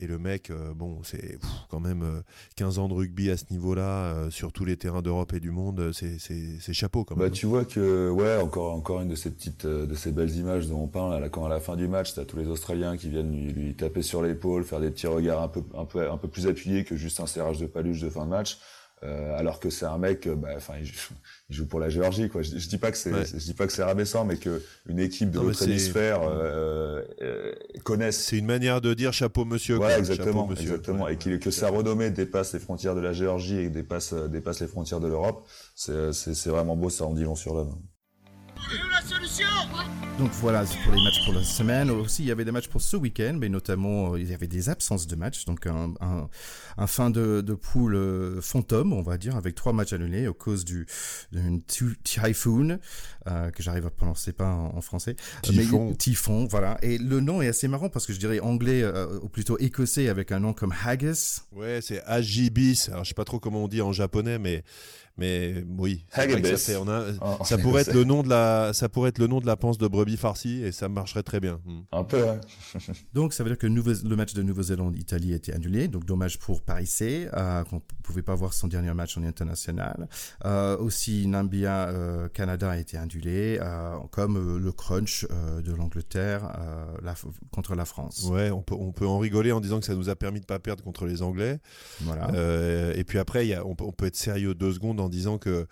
Et 0.00 0.06
le 0.06 0.18
mec, 0.18 0.50
euh, 0.50 0.72
bon, 0.74 1.00
c'est 1.02 1.38
quand 1.70 1.80
même 1.80 2.22
15 2.56 2.78
euh, 2.78 2.82
ans 2.82 2.88
de 2.88 2.94
rugby 2.94 3.30
à 3.30 3.36
ce 3.36 3.44
niveau-là, 3.50 3.82
euh, 3.82 4.30
sur 4.30 4.52
tous 4.52 4.64
les 4.64 4.76
terrains 4.76 5.02
d'Europe 5.02 5.32
et 5.32 5.40
du 5.40 5.50
monde, 5.50 5.90
c'est 5.92 6.72
chapeau 6.72 7.04
quand 7.04 7.16
bah, 7.16 7.24
même. 7.24 7.30
Bah, 7.30 7.36
tu 7.36 7.46
vois 7.46 7.64
que, 7.64 8.10
ouais, 8.10 8.36
encore, 8.36 8.74
encore 8.74 9.00
une 9.00 9.08
de 9.08 9.14
ces 9.14 9.30
petites, 9.30 9.66
de 9.66 9.94
ces 9.94 10.12
belles 10.12 10.34
images 10.36 10.68
dont 10.68 10.82
on 10.82 10.86
parle, 10.86 11.28
quand 11.30 11.44
à 11.44 11.48
la 11.48 11.60
fin 11.60 11.76
du 11.76 11.88
match, 11.88 12.14
t'as 12.14 12.24
tous 12.24 12.36
les 12.36 12.46
Australiens 12.46 12.96
qui 12.96 13.08
viennent 13.08 13.32
lui, 13.32 13.74
taper 13.74 14.02
sur 14.02 14.22
l'épaule, 14.22 14.64
faire 14.64 14.80
des 14.80 14.90
petits 14.90 15.06
regards 15.06 15.42
un 15.42 15.48
peu, 15.48 15.62
un 15.76 15.84
peu, 15.84 16.10
un 16.10 16.16
peu 16.16 16.28
plus 16.28 16.46
appuyés 16.46 16.84
que 16.84 16.96
juste 16.96 17.20
un 17.20 17.26
serrage 17.26 17.58
de 17.58 17.66
paluche 17.66 18.00
de 18.00 18.08
fin 18.08 18.24
de 18.24 18.30
match. 18.30 18.58
Euh, 19.04 19.38
alors 19.38 19.60
que 19.60 19.70
c'est 19.70 19.86
un 19.86 19.98
mec, 19.98 20.26
euh, 20.26 20.34
bah, 20.34 20.48
enfin, 20.56 20.74
il, 20.80 21.54
joue 21.54 21.66
pour 21.66 21.78
la 21.78 21.88
Géorgie, 21.88 22.28
quoi. 22.28 22.42
Je, 22.42 22.50
dis 22.50 22.78
pas 22.78 22.90
que 22.90 22.96
c'est, 22.96 23.12
je 23.12 23.44
dis 23.44 23.54
pas 23.54 23.66
que 23.66 23.72
c'est 23.72 23.84
rabaissant, 23.84 24.24
mais 24.24 24.36
que 24.36 24.60
une 24.86 24.98
équipe 24.98 25.30
de 25.30 25.38
l'autre 25.38 25.62
hémisphère 25.62 26.22
euh, 26.22 27.02
euh, 27.22 27.54
connaisse. 27.84 28.18
C'est 28.18 28.38
une 28.38 28.46
manière 28.46 28.80
de 28.80 28.94
dire 28.94 29.12
chapeau 29.12 29.44
monsieur. 29.44 29.76
Voilà, 29.76 29.98
exactement, 29.98 30.48
monsieur, 30.48 30.70
exactement, 30.70 31.06
et 31.06 31.16
que 31.16 31.50
sa 31.50 31.68
renommée 31.68 32.10
dépasse 32.10 32.52
les 32.54 32.58
frontières 32.58 32.96
de 32.96 33.00
la 33.00 33.12
Géorgie 33.12 33.58
et 33.58 33.68
dépasse 33.68 34.14
dépasse 34.14 34.60
les 34.60 34.68
frontières 34.68 35.00
de 35.00 35.08
l'Europe. 35.08 35.46
C'est, 35.76 36.12
c'est, 36.12 36.34
c'est 36.34 36.50
vraiment 36.50 36.74
beau, 36.74 36.90
ça 36.90 37.04
en 37.04 37.14
dit 37.14 37.22
long 37.22 37.36
sur 37.36 37.54
l'homme. 37.54 37.78
Donc 40.18 40.32
voilà 40.32 40.64
pour 40.84 40.92
les 40.92 41.00
matchs 41.00 41.24
pour 41.24 41.32
la 41.32 41.44
semaine. 41.44 41.90
Aussi, 41.90 42.24
il 42.24 42.26
y 42.26 42.32
avait 42.32 42.44
des 42.44 42.50
matchs 42.50 42.66
pour 42.66 42.80
ce 42.80 42.96
week-end, 42.96 43.36
mais 43.38 43.48
notamment 43.48 44.16
il 44.16 44.28
y 44.28 44.34
avait 44.34 44.48
des 44.48 44.68
absences 44.68 45.06
de 45.06 45.14
matchs. 45.14 45.44
Donc 45.44 45.64
un, 45.66 45.94
un, 46.00 46.28
un 46.76 46.86
fin 46.88 47.10
de, 47.10 47.40
de 47.40 47.54
poule 47.54 47.94
euh, 47.94 48.40
fantôme, 48.40 48.92
on 48.92 49.02
va 49.02 49.16
dire, 49.16 49.36
avec 49.36 49.54
trois 49.54 49.72
matchs 49.72 49.92
annulés 49.92 50.26
au 50.26 50.34
cause 50.34 50.64
du 50.64 50.86
d'une 51.30 51.62
typhoon 51.62 52.80
euh, 53.28 53.50
que 53.52 53.62
j'arrive 53.62 53.86
à 53.86 53.90
prononcer 53.90 54.32
pas 54.32 54.50
en, 54.50 54.80
français. 54.80 55.14
Typhon. 55.42 55.94
typhon, 55.94 56.46
voilà. 56.46 56.78
Et 56.82 56.98
le 56.98 57.20
nom 57.20 57.40
est 57.40 57.48
assez 57.48 57.68
marrant 57.68 57.88
parce 57.88 58.04
que 58.04 58.12
je 58.12 58.18
dirais 58.18 58.40
anglais 58.40 58.82
euh, 58.82 59.20
ou 59.22 59.28
plutôt 59.28 59.56
écossais 59.58 60.08
avec 60.08 60.32
un 60.32 60.40
nom 60.40 60.52
comme 60.52 60.74
haggis. 60.84 61.42
Ouais, 61.52 61.78
c'est 61.80 62.02
Agibis. 62.06 62.88
Alors 62.88 63.04
je 63.04 63.10
sais 63.10 63.14
pas 63.14 63.24
trop 63.24 63.38
comment 63.38 63.62
on 63.62 63.68
dit 63.68 63.82
en 63.82 63.92
japonais, 63.92 64.40
mais 64.40 64.64
mais 65.18 65.64
oui, 65.76 66.04
ça, 66.14 66.22
fait, 66.28 66.76
on 66.76 66.88
a, 66.88 67.06
oh, 67.20 67.44
ça 67.44 67.58
pourrait 67.58 67.82
être 67.82 67.92
le 67.92 68.04
nom 68.04 68.22
de 68.22 68.28
la, 68.28 68.70
ça 68.72 68.88
pourrait 68.88 69.08
être 69.08 69.18
le 69.18 69.26
nom 69.28 69.40
de 69.40 69.46
la 69.46 69.56
panse 69.56 69.78
de 69.78 69.86
brebis 69.86 70.16
farcie 70.16 70.62
et 70.62 70.72
ça 70.72 70.88
marcherait 70.88 71.22
très 71.22 71.40
bien. 71.40 71.60
Hmm. 71.64 71.80
Un 71.92 72.04
peu. 72.04 72.28
Hein. 72.28 72.40
donc 73.12 73.32
ça 73.32 73.44
veut 73.44 73.50
dire 73.50 73.58
que 73.58 73.66
le 73.66 74.16
match 74.16 74.34
de 74.34 74.42
Nouvelle-Zélande-Italie 74.42 75.32
a 75.32 75.36
été 75.36 75.52
annulé. 75.52 75.88
Donc 75.88 76.04
dommage 76.04 76.38
pour 76.38 76.62
Paris 76.62 76.86
C, 76.86 77.28
euh, 77.32 77.64
qu'on 77.64 77.80
pouvait 78.02 78.22
pas 78.22 78.34
voir 78.34 78.52
son 78.52 78.68
dernier 78.68 78.92
match 78.94 79.16
en 79.16 79.22
international. 79.22 80.08
Euh, 80.44 80.76
aussi 80.78 81.26
Nambia 81.26 81.88
euh, 81.88 82.28
Canada 82.28 82.70
a 82.70 82.78
été 82.78 82.96
annulé, 82.96 83.58
euh, 83.60 83.96
comme 84.10 84.36
euh, 84.36 84.58
le 84.58 84.72
crunch 84.72 85.26
euh, 85.30 85.60
de 85.60 85.72
l'Angleterre 85.72 86.50
la, 87.02 87.14
contre 87.50 87.74
la 87.74 87.84
France. 87.84 88.28
Ouais, 88.30 88.50
on 88.50 88.62
peut 88.62 88.74
on 88.78 88.92
peut 88.92 89.06
en 89.06 89.18
rigoler 89.18 89.52
en 89.52 89.60
disant 89.60 89.80
que 89.80 89.86
ça 89.86 89.94
nous 89.94 90.08
a 90.08 90.16
permis 90.16 90.40
de 90.40 90.46
pas 90.46 90.58
perdre 90.58 90.82
contre 90.82 91.06
les 91.06 91.22
Anglais. 91.22 91.60
Voilà. 92.00 92.30
et 92.94 93.04
puis 93.04 93.18
après, 93.18 93.46
y 93.46 93.54
a, 93.54 93.64
on, 93.64 93.76
on 93.80 93.92
peut 93.92 94.06
être 94.06 94.16
sérieux 94.16 94.54
deux 94.54 94.72
secondes 94.72 95.00
en 95.00 95.08
disant 95.08 95.38
que 95.38 95.66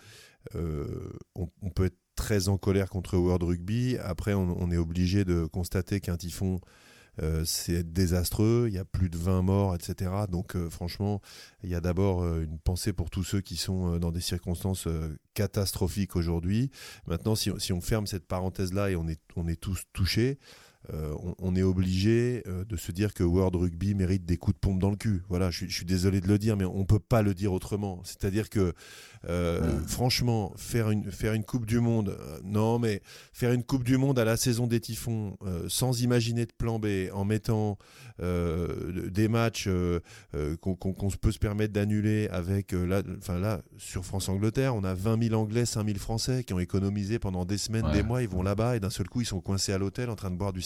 euh, 0.55 1.11
on, 1.35 1.71
peut 1.71 1.87
être 1.87 1.99
très 2.17 2.49
en 2.49 2.59
colère 2.59 2.89
contre 2.91 3.17
World 3.17 3.43
Rugby. 3.43 3.97
Après, 3.99 4.35
on, 4.35 4.71
est 4.71 4.77
obligé 4.77 5.25
de 5.25 5.45
constater 5.45 6.01
qu'un 6.01 6.17
typhon, 6.17 6.61
euh, 7.23 7.45
c'est 7.45 7.93
désastreux. 7.93 8.67
Il 8.69 8.75
y 8.75 8.79
a 8.79 8.85
plus 8.85 9.09
de 9.09 9.17
20 9.17 9.43
morts, 9.43 9.75
etc. 9.75 10.11
Donc, 10.29 10.57
euh, 10.57 10.69
franchement, 10.69 11.21
il 11.63 11.71
y 11.71 11.75
a 11.75 11.81
d'abord 11.81 12.27
une 12.39 12.59
pensée 12.59 12.93
pour 12.93 13.11
tous 13.11 13.23
ceux 13.23 13.41
qui 13.41 13.57
sont 13.57 13.99
dans 13.99 14.11
des 14.11 14.21
circonstances 14.21 14.89
catastrophiques 15.35 16.17
aujourd'hui. 16.17 16.71
Maintenant, 17.07 17.37
si, 17.37 17.73
on 17.73 17.81
ferme 17.81 18.07
cette 18.07 18.27
parenthèse-là 18.27 18.91
et 18.91 18.97
on 18.97 19.07
est, 19.07 19.21
on 19.37 19.47
est 19.47 19.61
tous 19.61 19.85
touchés, 19.93 20.39
euh, 20.95 21.15
on, 21.39 21.57
est 21.57 21.63
obligé 21.63 22.43
euh, 22.47 22.65
de 22.65 22.77
se 22.77 22.93
dire 22.93 23.13
que 23.13 23.25
World 23.25 23.57
Rugby 23.57 23.95
mérite 23.95 24.25
des 24.25 24.37
coups 24.37 24.55
de 24.55 24.61
pompe 24.61 24.79
dans 24.79 24.91
le 24.91 24.97
cul. 24.97 25.23
Voilà, 25.29 25.51
je, 25.51 25.67
suis 25.67 25.85
désolé 25.85 26.21
de 26.21 26.29
le 26.29 26.39
dire, 26.39 26.57
mais 26.57 26.65
on 26.65 26.85
peut 26.85 27.01
pas 27.01 27.23
le 27.23 27.35
dire 27.35 27.53
autrement. 27.53 28.01
C'est-à-dire 28.05 28.49
que, 28.49 28.73
euh, 29.29 29.81
franchement, 29.87 30.53
faire 30.57 30.91
une, 30.91 31.11
faire 31.11 31.33
une 31.33 31.45
Coupe 31.45 31.67
du 31.67 31.81
Monde, 31.81 32.17
non, 32.45 32.79
mais 32.79 33.03
faire 33.33 33.53
une 33.53 33.65
Coupe 33.65 33.83
du 33.83 33.97
Monde 33.97 34.19
à 34.19 34.25
la 34.25 34.37
saison 34.37 34.67
des 34.67 34.81
typhons, 34.81 35.37
sans 35.69 36.03
imaginer 36.03 36.47
de 36.47 36.53
plan 36.57 36.79
B, 36.79 37.09
en 37.13 37.25
mettant 37.25 37.79
des 38.21 39.29
matchs 39.29 39.69
qu'on 40.61 40.77
peut 41.21 41.33
se 41.33 41.39
permettre 41.39 41.73
d'annuler 41.73 42.29
avec, 42.29 42.73
là, 42.73 43.03
enfin 43.19 43.39
là, 43.39 43.63
sur 43.79 44.05
France-Angleterre, 44.05 44.75
on 44.75 44.85
a 44.85 44.95
20 44.95 45.29
000 45.29 45.41
Anglais, 45.41 45.67
5 45.67 45.87
000 45.87 45.99
Français 45.99 46.45
qui 46.45 46.53
ont 46.53 46.59
économisé 46.59 47.19
pendant 47.19 47.45
des 47.45 47.59
semaines, 47.59 47.91
des 47.93 48.03
mois, 48.03 48.23
ils 48.23 48.29
vont 48.29 48.43
là-bas 48.43 48.77
et 48.77 48.81
d'un 48.81 48.91
seul 48.91 49.09
coup, 49.09 49.21
ils 49.21 49.27
sont 49.27 49.41
coincés 49.41 49.73
à 49.73 49.79
l'hôtel 49.79 50.11
en 50.11 50.17
train 50.17 50.31
de 50.31 50.37
boire 50.37 50.53
du 50.53 50.63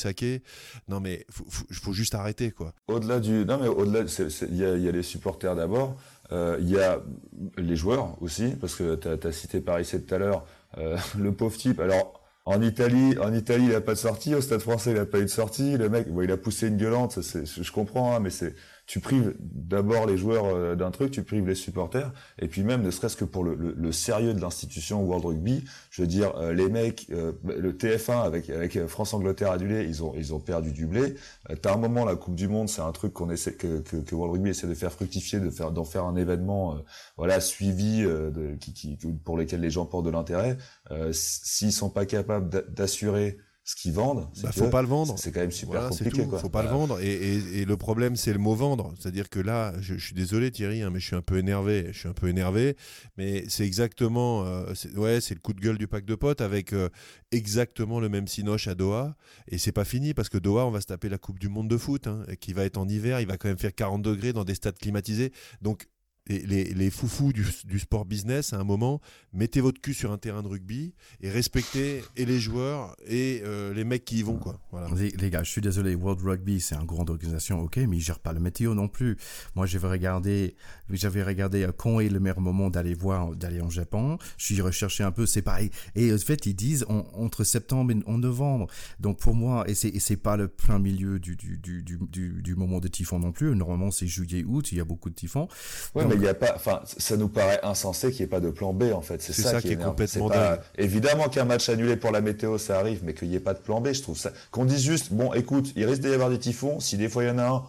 Non, 0.89 1.01
mais 1.01 1.27
il 1.71 1.75
faut, 1.75 1.93
juste 1.93 2.15
arrêter, 2.15 2.51
quoi. 2.51 2.73
Au-delà 2.89 3.21
du, 3.21 3.45
non 3.45 3.59
mais 3.59 3.69
au-delà, 3.69 4.05
il 4.49 4.57
y, 4.57 4.65
a, 4.65 4.93
les 4.93 5.03
supporters 5.03 5.55
d'abord. 5.55 5.97
Euh, 6.33 6.57
il 6.61 6.71
y 6.71 6.79
a 6.79 7.01
les 7.57 7.77
joueurs 7.77 8.17
aussi, 8.23 8.51
parce 8.61 8.77
que 8.77 8.95
tu 8.95 9.27
as, 9.27 9.33
cité 9.33 9.61
Paris 9.61 9.89
tout 9.91 10.15
à 10.15 10.19
l'heure, 10.19 10.47
euh, 10.79 10.97
le 11.19 11.33
pauvre 11.33 11.57
type. 11.57 11.81
Alors, 11.81 12.21
en 12.47 12.63
Italie, 12.63 13.17
en 13.19 13.33
Italie, 13.35 13.67
il 13.67 13.75
a 13.75 13.81
pas 13.81 13.95
de 13.95 13.99
sortie. 13.99 14.35
Au 14.35 14.41
Stade 14.41 14.61
Français, 14.61 14.93
il 14.93 14.99
a 14.99 15.07
pas 15.07 15.19
eu 15.19 15.25
de 15.25 15.29
sortie. 15.29 15.77
Le 15.77 15.89
mec, 15.89 16.07
il 16.23 16.31
a 16.31 16.37
poussé 16.37 16.69
une 16.69 16.77
gueulante. 16.77 17.19
je 17.21 17.73
comprends, 17.73 18.17
hein, 18.17 18.21
mais 18.21 18.31
c'est 18.31 18.55
tu 18.91 18.99
prives 18.99 19.37
d'abord 19.39 20.05
les 20.05 20.17
joueurs 20.17 20.47
euh, 20.47 20.75
d'un 20.75 20.91
truc, 20.91 21.13
tu 21.13 21.23
prives 21.23 21.47
les 21.47 21.55
supporters, 21.55 22.13
et 22.41 22.49
puis 22.49 22.65
même 22.65 22.83
ne 22.83 22.91
serait-ce 22.91 23.17
que 23.17 23.25
pour 23.25 23.45
le, 23.45 23.55
le, 23.55 23.93
sérieux 23.93 24.35
de 24.35 24.41
l'institution 24.41 25.01
World 25.05 25.27
Rugby, 25.27 25.65
je 25.93 26.03
veux 26.03 26.09
dire, 26.09 26.35
euh, 26.39 26.53
les 26.53 26.69
mecs, 26.69 27.07
euh, 27.13 27.31
le 27.45 27.73
TF1 27.73 28.25
avec 28.25 28.51
avec 28.51 28.85
France 28.87 29.15
Angleterre 29.15 29.53
adulé, 29.53 29.85
ils 29.85 30.03
ont 30.03 30.13
ils 30.17 30.35
ont 30.35 30.41
perdu 30.41 30.73
du 30.73 30.87
blé. 30.87 31.15
T'as 31.63 31.75
un 31.75 31.77
moment 31.77 32.05
la 32.05 32.17
Coupe 32.17 32.35
du 32.35 32.49
Monde, 32.49 32.69
c'est 32.69 32.83
un 32.83 32.91
truc 32.91 33.13
qu'on 33.13 33.31
essaie 33.31 33.55
que, 33.55 33.79
que, 33.79 33.99
que, 33.99 34.15
World 34.17 34.33
Rugby 34.35 34.51
essaie 34.51 34.67
de 34.67 34.75
faire 34.75 34.91
fructifier, 34.91 35.39
de 35.39 35.51
faire 35.51 35.71
d'en 35.71 35.85
faire 35.85 36.05
un 36.05 36.17
événement, 36.17 36.77
voilà, 37.17 37.39
suivi, 37.39 38.03
de, 38.03 38.57
qui, 38.61 38.73
qui, 38.75 38.97
pour 39.25 39.39
lesquels 39.39 39.61
les 39.61 39.71
gens 39.71 39.87
portent 39.87 40.07
de 40.07 40.11
l'intérêt. 40.11 40.57
S'ils 41.13 41.73
sont 41.73 41.91
pas 41.91 42.07
capables 42.07 42.49
d'assurer 42.75 43.39
ce 43.71 43.77
qu'ils 43.77 43.93
vendent. 43.93 44.27
Bah, 44.43 44.51
faut 44.51 44.69
pas 44.69 44.83
le 44.83 44.89
vendre. 44.89 45.15
C'est 45.17 45.31
quand 45.31 45.41
même 45.41 45.53
super 45.53 45.91
compliqué. 45.91 46.27
Quoi. 46.27 46.41
Faut 46.41 46.49
pas 46.49 46.65
le 46.65 46.71
vendre. 46.71 46.99
Et, 47.01 47.65
le 47.65 47.77
problème, 47.77 48.17
c'est 48.17 48.33
le 48.33 48.41
mot 48.41 48.55
vendre. 48.55 48.93
C'est-à-dire 48.99 49.29
que 49.29 49.39
là, 49.39 49.73
je, 49.81 49.95
suis 49.95 50.15
désolé 50.15 50.51
Thierry, 50.51 50.83
hein, 50.83 50.91
mais 50.91 50.99
je 50.99 51.07
suis 51.07 51.15
un 51.15 51.23
peu 51.23 51.39
énervé. 51.39 51.87
Je 51.93 51.99
suis 52.01 52.09
un 52.09 52.13
peu 52.13 52.27
énervé. 52.27 52.77
Mais 53.17 53.45
c'est 53.49 53.65
exactement, 53.65 54.45
euh, 54.45 54.73
ouais, 54.97 55.21
c'est 55.21 55.35
le 55.35 55.41
coup 55.41 55.53
de 55.53 55.61
gueule 55.61 55.79
du 55.79 55.87
pack 55.87 56.05
de 56.05 56.17
potes 56.17 56.41
avec 56.41 56.73
euh, 56.73 56.89
exactement 57.31 58.01
le 58.01 58.09
même 58.09 58.27
sinoche 58.27 58.67
à 58.67 58.75
Doha. 58.75 59.15
Et 59.47 59.57
c'est 59.57 59.71
pas 59.71 59.85
fini 59.85 60.15
parce 60.15 60.29
que 60.29 60.39
Doha, 60.39 60.67
on 60.67 60.73
va 60.73 60.81
se 60.81 60.87
taper 60.87 61.09
la 61.09 61.19
Coupe 61.19 61.39
du 61.39 61.49
Monde 61.49 61.69
de 61.69 61.77
foot, 61.77 62.09
hein, 62.09 62.25
qui 62.41 62.53
va 62.53 62.65
être 62.65 62.77
en 62.77 62.89
hiver. 62.89 63.21
Il 63.21 63.29
va 63.29 63.37
quand 63.37 63.49
même 63.49 63.59
faire 63.59 63.75
40 63.75 64.03
degrés 64.03 64.33
dans 64.33 64.45
des 64.45 64.57
stades 64.57 64.79
climatisés. 64.79 65.33
Donc 65.63 65.87
les, 66.27 66.65
les, 66.75 66.91
foufous 66.91 67.33
du, 67.33 67.79
sport 67.79 68.05
business, 68.05 68.53
à 68.53 68.61
un 68.61 68.65
moment, 68.65 69.01
mettez 69.33 69.61
votre 69.61 69.81
cul 69.81 69.95
sur 69.95 70.13
un 70.13 70.19
terrain 70.19 70.43
de 70.43 70.49
rugby 70.49 70.95
et 71.21 71.31
respectez 71.31 72.03
et 72.17 72.25
les 72.25 72.39
joueurs 72.39 72.97
et 73.07 73.43
euh, 73.45 73.75
les 73.75 73.85
mecs 73.85 74.05
qui 74.05 74.19
y 74.19 74.23
vont. 74.23 74.37
Quoi. 74.37 74.61
Voilà. 74.71 74.89
Les, 74.95 75.31
gars, 75.31 75.43
je 75.43 75.51
suis 75.51 75.61
désolé, 75.61 75.95
World 75.95 76.21
Rugby, 76.23 76.61
c'est 76.61 76.77
une 76.77 76.85
grande 76.85 77.11
organisation, 77.11 77.61
ok, 77.61 77.79
mais 77.79 77.97
ils 77.97 78.01
gèrent 78.01 78.19
pas 78.19 78.33
le 78.33 78.41
météo 78.41 78.75
non 78.75 78.89
plus. 78.89 79.17
Moi, 79.57 79.67
j'avais 79.67 79.89
regardé, 79.89 80.55
j'avais 80.91 81.23
regardé 81.23 81.65
euh, 81.65 81.73
quand 81.73 82.01
est 82.01 82.09
le 82.09 82.21
meilleur 82.21 82.41
moment 82.41 82.71
d'aller 82.71 82.95
voir, 82.95 83.35
d'aller 83.35 83.61
en 83.61 83.71
Japon. 83.71 84.19
Je 84.37 84.45
suis 84.45 84.61
recherché 84.61 85.03
un 85.03 85.13
peu, 85.13 85.27
c'est 85.27 85.43
pareil. 85.43 85.71
Et 85.97 86.13
en 86.13 86.19
fait, 86.19 86.47
ils 86.47 86.55
disent 86.55 86.85
entre 86.89 87.45
septembre 87.45 87.93
et 87.93 87.99
en 88.07 88.19
novembre. 88.19 88.69
Donc 89.01 89.19
pour 89.19 89.35
moi, 89.35 89.65
et 89.69 89.75
c'est, 89.75 90.17
pas 90.17 90.37
le 90.37 90.49
plein 90.49 90.79
milieu 90.79 91.19
du, 91.19 91.37
du, 91.37 91.57
du, 91.57 91.83
du, 91.83 92.43
du 92.43 92.55
moment 92.55 92.79
de 92.79 92.89
typhon 92.89 93.19
non 93.19 93.33
plus. 93.33 93.57
Normalement, 93.57 93.91
c'est 93.91 94.07
juillet, 94.07 94.45
août, 94.45 94.71
il 94.73 94.79
y 94.79 94.81
a 94.81 94.85
beaucoup 94.85 95.09
de 95.09 95.15
typhons 95.15 95.49
mais 96.11 96.17
il 96.17 96.23
y 96.23 96.29
a 96.29 96.35
pas, 96.35 96.53
enfin, 96.55 96.81
ça 96.85 97.17
nous 97.17 97.29
paraît 97.29 97.61
insensé 97.63 98.11
qu'il 98.11 98.21
n'y 98.21 98.25
ait 98.25 98.29
pas 98.29 98.41
de 98.41 98.51
plan 98.51 98.73
B 98.73 98.93
en 98.93 99.01
fait. 99.01 99.23
C'est 99.23 99.33
ça, 99.33 99.61
qui, 99.61 99.73
est, 99.73 99.77
complètement 99.77 100.29
pas, 100.29 100.59
Évidemment 100.77 101.29
qu'un 101.29 101.45
match 101.45 101.69
annulé 101.69 101.97
pour 101.97 102.11
la 102.11 102.21
météo, 102.21 102.59
ça 102.59 102.79
arrive, 102.79 103.01
mais 103.05 103.15
qu'il 103.15 103.29
n'y 103.29 103.37
ait 103.37 103.41
pas 103.41 103.55
de 103.55 103.61
plan 103.61 103.81
B, 103.81 103.93
je 103.93 104.03
trouve 104.03 104.19
ça. 104.19 104.33
Qu'on 104.51 104.65
dise 104.65 104.83
juste, 104.83 105.13
bon, 105.13 105.33
écoute, 105.33 105.73
il 105.77 105.87
risque 105.87 106.03
d'y 106.03 106.09
avoir 106.09 106.31
des 106.31 106.39
typhons. 106.39 106.81
Si 106.81 106.97
des 106.97 107.09
fois 107.09 107.25
il 107.25 107.29
y 107.29 107.31
en 107.31 107.39
a 107.39 107.47
un, 107.47 107.63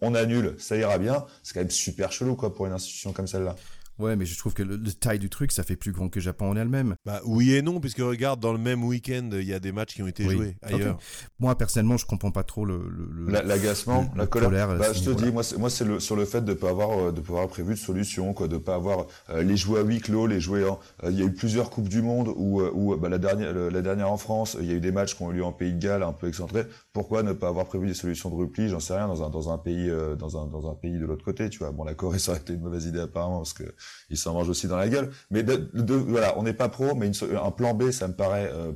on 0.00 0.14
annule, 0.14 0.54
ça 0.58 0.76
ira 0.76 0.98
bien. 0.98 1.24
C'est 1.42 1.54
quand 1.54 1.60
même 1.60 1.70
super 1.70 2.12
chelou 2.12 2.36
quoi 2.36 2.54
pour 2.54 2.66
une 2.66 2.72
institution 2.72 3.12
comme 3.12 3.26
celle-là. 3.26 3.56
Ouais, 3.98 4.16
mais 4.16 4.26
je 4.26 4.36
trouve 4.36 4.54
que 4.54 4.62
le, 4.62 4.78
taille 4.92 5.20
du 5.20 5.30
truc, 5.30 5.52
ça 5.52 5.62
fait 5.62 5.76
plus 5.76 5.92
grand 5.92 6.08
que 6.08 6.18
Japon 6.18 6.50
en 6.50 6.56
elle-même. 6.56 6.96
Bah 7.04 7.20
oui 7.24 7.54
et 7.54 7.62
non, 7.62 7.78
puisque 7.80 7.98
regarde, 7.98 8.40
dans 8.40 8.52
le 8.52 8.58
même 8.58 8.82
week-end, 8.82 9.30
il 9.32 9.44
y 9.44 9.54
a 9.54 9.60
des 9.60 9.70
matchs 9.70 9.94
qui 9.94 10.02
ont 10.02 10.08
été 10.08 10.28
joués 10.28 10.56
ailleurs. 10.62 10.98
Moi, 11.38 11.56
personnellement, 11.56 11.96
je 11.96 12.06
comprends 12.06 12.32
pas 12.32 12.42
trop 12.42 12.64
le... 12.64 12.82
L'agacement, 13.28 14.10
la, 14.16 14.26
colère. 14.26 14.76
bah, 14.76 14.92
je 14.92 15.02
te 15.02 15.10
dis, 15.10 15.30
moi, 15.30 15.42
c'est 15.70 15.84
le, 15.84 16.00
sur 16.00 16.16
le 16.16 16.24
fait 16.24 16.44
de 16.44 16.54
pas 16.54 16.70
avoir, 16.70 16.98
euh, 16.98 17.12
de 17.12 17.20
pas 17.20 17.34
avoir 17.34 17.48
prévu 17.48 17.74
de 17.74 17.78
solution, 17.78 18.32
quoi, 18.32 18.48
de 18.48 18.58
pas 18.58 18.74
avoir 18.74 19.06
euh, 19.30 19.42
les 19.42 19.56
jouer 19.56 19.80
à 19.80 19.82
huis 19.82 20.00
clos, 20.00 20.26
les 20.26 20.40
jouer 20.40 20.66
en... 20.66 20.80
Euh, 21.04 21.10
il 21.10 21.18
y 21.18 21.22
a 21.22 21.26
eu 21.26 21.32
plusieurs 21.32 21.70
Coupes 21.70 21.88
du 21.88 22.02
Monde 22.02 22.32
où, 22.36 22.62
où 22.62 22.96
bah, 22.96 23.08
la, 23.08 23.18
dernière, 23.18 23.52
la 23.54 23.82
dernière 23.82 24.10
en 24.10 24.16
France, 24.16 24.56
il 24.60 24.66
y 24.66 24.72
a 24.72 24.74
eu 24.74 24.80
des 24.80 24.92
matchs 24.92 25.14
qui 25.14 25.22
ont 25.22 25.30
eu 25.30 25.36
lieu 25.36 25.44
en 25.44 25.52
Pays 25.52 25.72
de 25.72 25.78
Galles, 25.78 26.02
un 26.02 26.12
peu 26.12 26.28
excentrés. 26.28 26.66
Pourquoi 26.92 27.22
ne 27.22 27.32
pas 27.32 27.48
avoir 27.48 27.66
prévu 27.66 27.86
des 27.86 27.94
solutions 27.94 28.30
de 28.30 28.34
repli? 28.34 28.68
J'en 28.68 28.80
sais 28.80 28.94
rien, 28.94 29.06
dans 29.06 29.22
un, 29.22 29.30
dans 29.30 29.52
un 29.52 29.58
pays, 29.58 29.90
dans 30.18 30.42
un, 30.42 30.46
dans 30.46 30.70
un 30.70 30.74
pays 30.74 30.98
de 30.98 31.06
l'autre 31.06 31.24
côté, 31.24 31.48
tu 31.48 31.58
vois. 31.58 31.70
Bon, 31.70 31.84
la 31.84 31.94
Corée, 31.94 32.18
ça 32.20 32.32
aurait 32.32 32.40
été 32.40 32.54
une 32.54 32.60
mauvaise 32.60 32.86
idée 32.86 33.00
apparemment, 33.00 33.38
parce 33.38 33.52
que 33.52 33.64
ils 34.10 34.16
s'en 34.16 34.34
mangent 34.34 34.48
aussi 34.48 34.68
dans 34.68 34.76
la 34.76 34.88
gueule. 34.88 35.10
Mais 35.30 35.42
de, 35.42 35.94
voilà, 35.94 36.38
on 36.38 36.42
n'est 36.42 36.54
pas 36.54 36.68
pro, 36.68 36.94
mais 36.94 37.10
un 37.22 37.50
plan 37.50 37.74
B, 37.74 37.90
ça 37.90 38.08
me 38.08 38.14
paraît 38.14 38.50
euh, 38.52 38.72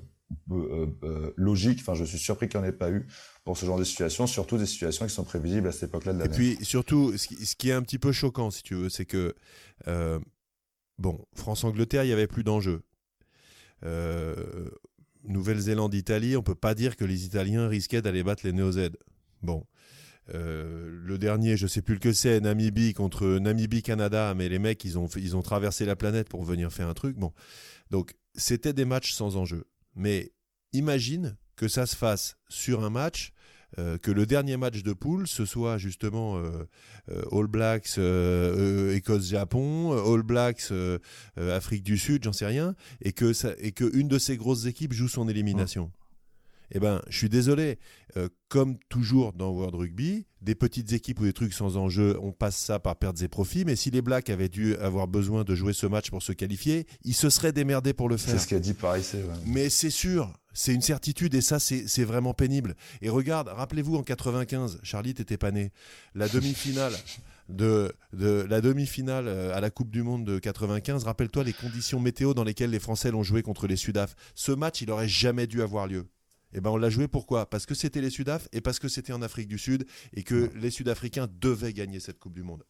euh, 0.51 0.87
euh, 1.03 1.33
logique. 1.37 1.81
Enfin, 1.81 1.95
je 1.95 2.05
suis 2.05 2.19
surpris 2.19 2.49
qu'il 2.49 2.61
n'y 2.61 2.67
en 2.67 2.69
ait 2.69 2.73
pas 2.73 2.91
eu 2.91 3.07
pour 3.45 3.57
ce 3.57 3.67
genre 3.67 3.79
de 3.79 3.85
situation, 3.85 4.27
surtout 4.27 4.59
des 4.59 4.67
situations 4.67 5.07
qui 5.07 5.15
sont 5.15 5.25
prévisibles 5.25 5.69
à 5.69 5.73
cette 5.73 5.91
époque-là 5.91 6.13
de 6.13 6.19
l'année. 6.19 6.35
Et 6.35 6.37
puis 6.37 6.65
surtout, 6.65 7.17
ce 7.17 7.55
qui, 7.57 7.71
est 7.71 7.73
un 7.73 7.83
petit 7.83 7.99
peu 7.99 8.13
choquant, 8.13 8.51
si 8.51 8.63
tu 8.63 8.75
veux, 8.75 8.89
c'est 8.89 9.07
que 9.07 9.35
bon, 10.99 11.25
France-Angleterre, 11.35 12.05
il 12.05 12.11
y 12.11 12.13
avait 12.13 12.27
plus 12.27 12.45
d'enjeux. 12.45 12.83
Nouvelle-Zélande-Italie, 15.25 16.37
on 16.37 16.43
peut 16.43 16.55
pas 16.55 16.75
dire 16.75 16.97
que 16.97 17.05
les 17.05 17.25
Italiens 17.25 17.69
risquaient 17.69 18.03
d'aller 18.03 18.23
battre 18.23 18.47
les 18.47 18.53
Néo-Z. 18.53 18.91
Bon, 19.43 19.65
euh, 20.35 20.91
le 20.91 21.19
dernier, 21.19 21.57
je 21.57 21.67
sais 21.67 21.83
plus 21.83 21.95
le 21.95 22.01
que 22.01 22.13
c'est, 22.13 22.41
Namibie 22.41 22.93
contre 22.93 23.39
Namibie 23.39 23.83
Canada, 23.83 24.35
mais 24.37 24.49
les 24.49 24.59
mecs 24.59 24.85
ils 24.85 24.99
ont 24.99 25.07
ils 25.17 25.37
ont 25.37 25.43
traversé 25.43 25.85
la 25.85 25.97
planète 25.97 26.29
pour 26.29 26.45
venir 26.45 26.73
faire 26.73 26.89
un 26.89 26.95
truc. 26.95 27.17
Bon, 27.17 27.33
donc 27.91 28.15
c'était 28.35 28.73
des 28.73 28.85
matchs 28.85 29.13
sans 29.13 29.37
enjeu. 29.37 29.65
Mais 29.95 30.33
imagine 30.73 31.37
que 31.57 31.69
ça 31.69 31.87
se 31.87 31.97
fasse 31.97 32.37
sur 32.49 32.85
un 32.85 32.91
match, 32.91 33.33
euh, 33.79 33.99
que 33.99 34.11
le 34.11 34.27
dernier 34.27 34.57
match 34.57 34.83
de 34.83 34.93
poule 34.93 35.27
ce 35.27 35.45
soit 35.45 35.77
justement 35.77 36.39
euh, 36.39 36.65
All 37.33 37.47
Blacks 37.47 37.99
Écosse-Japon, 37.99 39.93
All 40.13 40.23
Blacks 40.23 40.73
Afrique 41.37 41.83
du 41.83 41.97
Sud, 41.97 42.25
j'en 42.25 42.33
sais 42.33 42.47
rien, 42.47 42.75
et 43.01 43.13
que 43.13 43.33
et 43.63 43.73
que 43.73 43.97
une 43.97 44.09
de 44.09 44.19
ces 44.19 44.37
grosses 44.37 44.67
équipes 44.67 44.93
joue 44.93 45.09
son 45.09 45.29
élimination 45.29 45.91
eh 46.71 46.81
ben, 46.81 47.03
je 47.09 47.17
suis 47.17 47.29
désolé. 47.29 47.79
Euh, 48.17 48.29
comme 48.49 48.79
toujours 48.89 49.35
dans 49.35 49.51
World 49.51 49.75
Rugby, 49.75 50.27
des 50.41 50.55
petites 50.55 50.93
équipes 50.93 51.21
ou 51.21 51.25
des 51.25 51.33
trucs 51.33 51.53
sans 51.53 51.77
enjeu, 51.77 52.19
on 52.23 52.33
passe 52.33 52.57
ça 52.57 52.79
par 52.79 52.97
pertes 52.97 53.21
et 53.23 53.29
profits. 53.29 53.65
Mais 53.65 53.77
si 53.77 53.91
les 53.91 54.03
Blacks 54.03 54.31
avaient 54.31 54.49
dû 54.49 54.75
avoir 54.77 55.09
besoin 55.09 55.45
de 55.45 55.55
jouer 55.55 55.73
ce 55.73 55.87
match 55.87 56.11
pour 56.11 56.23
se 56.23 56.33
qualifier, 56.33 56.87
ils 57.05 57.15
se 57.15 57.29
seraient 57.31 57.53
démerdés 57.53 57.93
pour 57.93 58.09
le 58.09 58.17
faire. 58.17 58.35
C'est 58.35 58.45
ce 58.45 58.49
qu'a 58.49 58.61
dit 58.61 58.75
Paris. 58.75 59.07
Mais 59.47 59.69
c'est 59.69 59.91
sûr, 59.91 60.33
c'est 60.55 60.75
une 60.75 60.83
certitude 60.83 61.35
et 61.35 61.41
ça, 61.41 61.59
c'est 61.61 62.05
vraiment 62.05 62.35
pénible. 62.35 62.75
Et 63.03 63.11
regarde, 63.11 63.49
rappelez-vous 63.49 63.97
en 63.97 64.03
95, 64.03 64.81
Charlie, 64.83 65.15
t'étais 65.15 65.39
pas 65.39 65.51
né. 65.51 65.73
La 66.15 66.29
demi-finale. 66.29 66.93
De, 67.49 67.93
de, 68.13 68.45
la 68.51 68.61
demi-finale 68.61 69.27
euh, 69.27 69.57
à 69.57 69.61
la 69.61 69.71
Coupe 69.71 69.91
du 69.91 70.03
Monde 70.03 70.27
de 70.27 70.39
95. 70.39 71.05
Rappelle-toi 71.05 71.45
les 71.45 71.55
conditions 71.55 71.99
météo 71.99 72.35
dans 72.35 72.45
lesquelles 72.45 72.69
les 72.69 72.79
Français 72.79 73.11
l'ont 73.11 73.23
joué 73.23 73.41
contre 73.41 73.67
les 73.67 73.77
Sudaf. 73.77 74.15
Ce 74.35 74.53
match, 74.53 74.83
il 74.83 74.91
aurait 74.91 75.09
jamais 75.09 75.47
dû 75.47 75.63
avoir 75.63 75.87
lieu. 75.87 76.05
Eh 76.55 76.61
ben 76.61 76.71
on 76.71 76.77
l'a 76.77 76.91
joué 76.91 77.09
pourquoi? 77.09 77.49
Parce 77.49 77.67
que 77.67 77.75
c'était 77.75 78.01
les 78.01 78.11
Sudaf 78.11 78.49
et 78.53 78.61
parce 78.61 78.79
que 78.79 78.89
c'était 78.89 79.13
en 79.13 79.23
Afrique 79.23 79.49
du 79.49 79.59
Sud 79.59 79.87
et 80.15 80.23
que 80.23 80.51
les 80.57 80.71
Sud-Africains 80.71 81.29
devaient 81.41 81.73
gagner 81.73 82.01
cette 82.01 82.19
Coupe 82.19 82.35
du 82.35 82.43
Monde. 82.43 82.65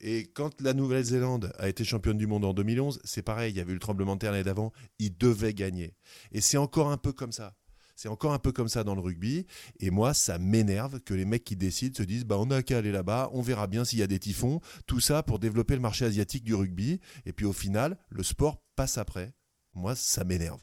Et 0.00 0.30
quand 0.32 0.60
la 0.60 0.72
Nouvelle-Zélande 0.72 1.52
a 1.58 1.68
été 1.68 1.84
championne 1.84 2.16
du 2.16 2.26
monde 2.26 2.44
en 2.44 2.54
2011, 2.54 3.00
c'est 3.04 3.22
pareil, 3.22 3.52
il 3.52 3.56
y 3.56 3.60
avait 3.60 3.72
eu 3.72 3.74
le 3.74 3.80
tremblement 3.80 4.14
de 4.14 4.20
terre 4.20 4.32
l'année 4.32 4.44
d'avant, 4.44 4.72
ils 4.98 5.16
devaient 5.16 5.54
gagner. 5.54 5.94
Et 6.32 6.40
c'est 6.40 6.56
encore 6.56 6.90
un 6.90 6.96
peu 6.96 7.12
comme 7.12 7.32
ça. 7.32 7.54
C'est 7.98 8.08
encore 8.08 8.32
un 8.32 8.38
peu 8.38 8.52
comme 8.52 8.68
ça 8.68 8.84
dans 8.84 8.94
le 8.94 9.00
rugby. 9.00 9.44
Et 9.80 9.90
moi, 9.90 10.14
ça 10.14 10.38
m'énerve 10.38 11.00
que 11.00 11.14
les 11.14 11.24
mecs 11.24 11.42
qui 11.42 11.56
décident 11.56 11.96
se 11.96 12.04
disent 12.04 12.24
bah, 12.24 12.38
on 12.38 12.46
n'a 12.46 12.62
qu'à 12.62 12.78
aller 12.78 12.92
là-bas, 12.92 13.28
on 13.32 13.42
verra 13.42 13.66
bien 13.66 13.84
s'il 13.84 13.98
y 13.98 14.02
a 14.02 14.06
des 14.06 14.20
typhons. 14.20 14.60
Tout 14.86 15.00
ça 15.00 15.24
pour 15.24 15.40
développer 15.40 15.74
le 15.74 15.80
marché 15.80 16.04
asiatique 16.04 16.44
du 16.44 16.54
rugby. 16.54 17.00
Et 17.26 17.32
puis 17.32 17.44
au 17.44 17.52
final, 17.52 17.98
le 18.10 18.22
sport 18.22 18.62
passe 18.76 18.98
après. 18.98 19.34
Moi, 19.74 19.96
ça 19.96 20.22
m'énerve. 20.22 20.60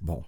Bon, 0.00 0.22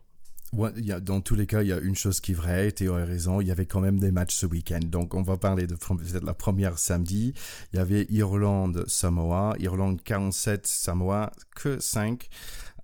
dans 0.52 1.20
tous 1.20 1.34
les 1.34 1.46
cas, 1.46 1.62
il 1.62 1.68
y 1.68 1.72
a 1.72 1.78
une 1.78 1.94
chose 1.94 2.20
qui 2.20 2.32
est 2.32 2.34
vraie, 2.34 2.70
Théo 2.72 2.94
a 2.94 3.04
raison, 3.04 3.40
il 3.40 3.48
y 3.48 3.50
avait 3.50 3.66
quand 3.66 3.80
même 3.80 3.98
des 3.98 4.10
matchs 4.10 4.34
ce 4.34 4.46
week-end. 4.46 4.80
Donc 4.82 5.14
on 5.14 5.22
va 5.22 5.36
parler 5.36 5.66
de 5.66 5.76
la 6.24 6.34
première 6.34 6.78
samedi. 6.78 7.32
Il 7.72 7.76
y 7.76 7.78
avait 7.80 8.06
Irlande-Samoa, 8.10 9.54
Irlande 9.58 10.00
47, 10.02 10.66
Samoa 10.66 11.32
que 11.54 11.80
5. 11.80 12.28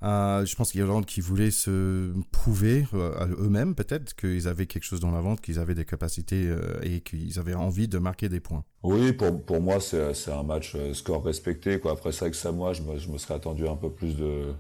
Euh, 0.03 0.47
je 0.47 0.55
pense 0.55 0.75
l'Irlande 0.75 1.07
qui 1.07 1.21
voulait 1.21 1.51
se 1.51 2.13
prouver 2.31 2.87
euh, 2.95 3.27
eux-mêmes 3.41 3.75
peut-être 3.75 4.15
qu'ils 4.15 4.47
avaient 4.47 4.67
quelque 4.67 4.85
chose 4.85 5.01
dans 5.01 5.11
la 5.11 5.21
vente, 5.21 5.41
qu'ils 5.41 5.59
avaient 5.59 5.75
des 5.75 5.85
capacités 5.85 6.47
euh, 6.47 6.79
et 6.83 7.01
qu'ils 7.01 7.41
avaient 7.41 7.55
envie 7.55 7.89
de 7.89 7.99
marquer 7.99 8.29
des 8.29 8.39
points. 8.39 8.65
Oui, 8.85 9.13
pour, 9.13 9.45
pour 9.45 9.61
moi 9.61 9.81
c'est 9.81 10.31
un 10.31 10.45
match 10.45 10.77
score 10.93 11.25
respecté. 11.25 11.81
Quoi. 11.81 11.93
Après 11.93 12.13
ça, 12.13 12.27
avec 12.27 12.37
Samoa, 12.37 12.75
je 12.75 12.83
me, 12.83 12.97
je 12.99 13.09
me 13.11 13.19
serais 13.19 13.35
attendu 13.35 13.67
un 13.67 13.77
peu 13.77 13.91
plus 13.91 14.17
de... 14.17 14.55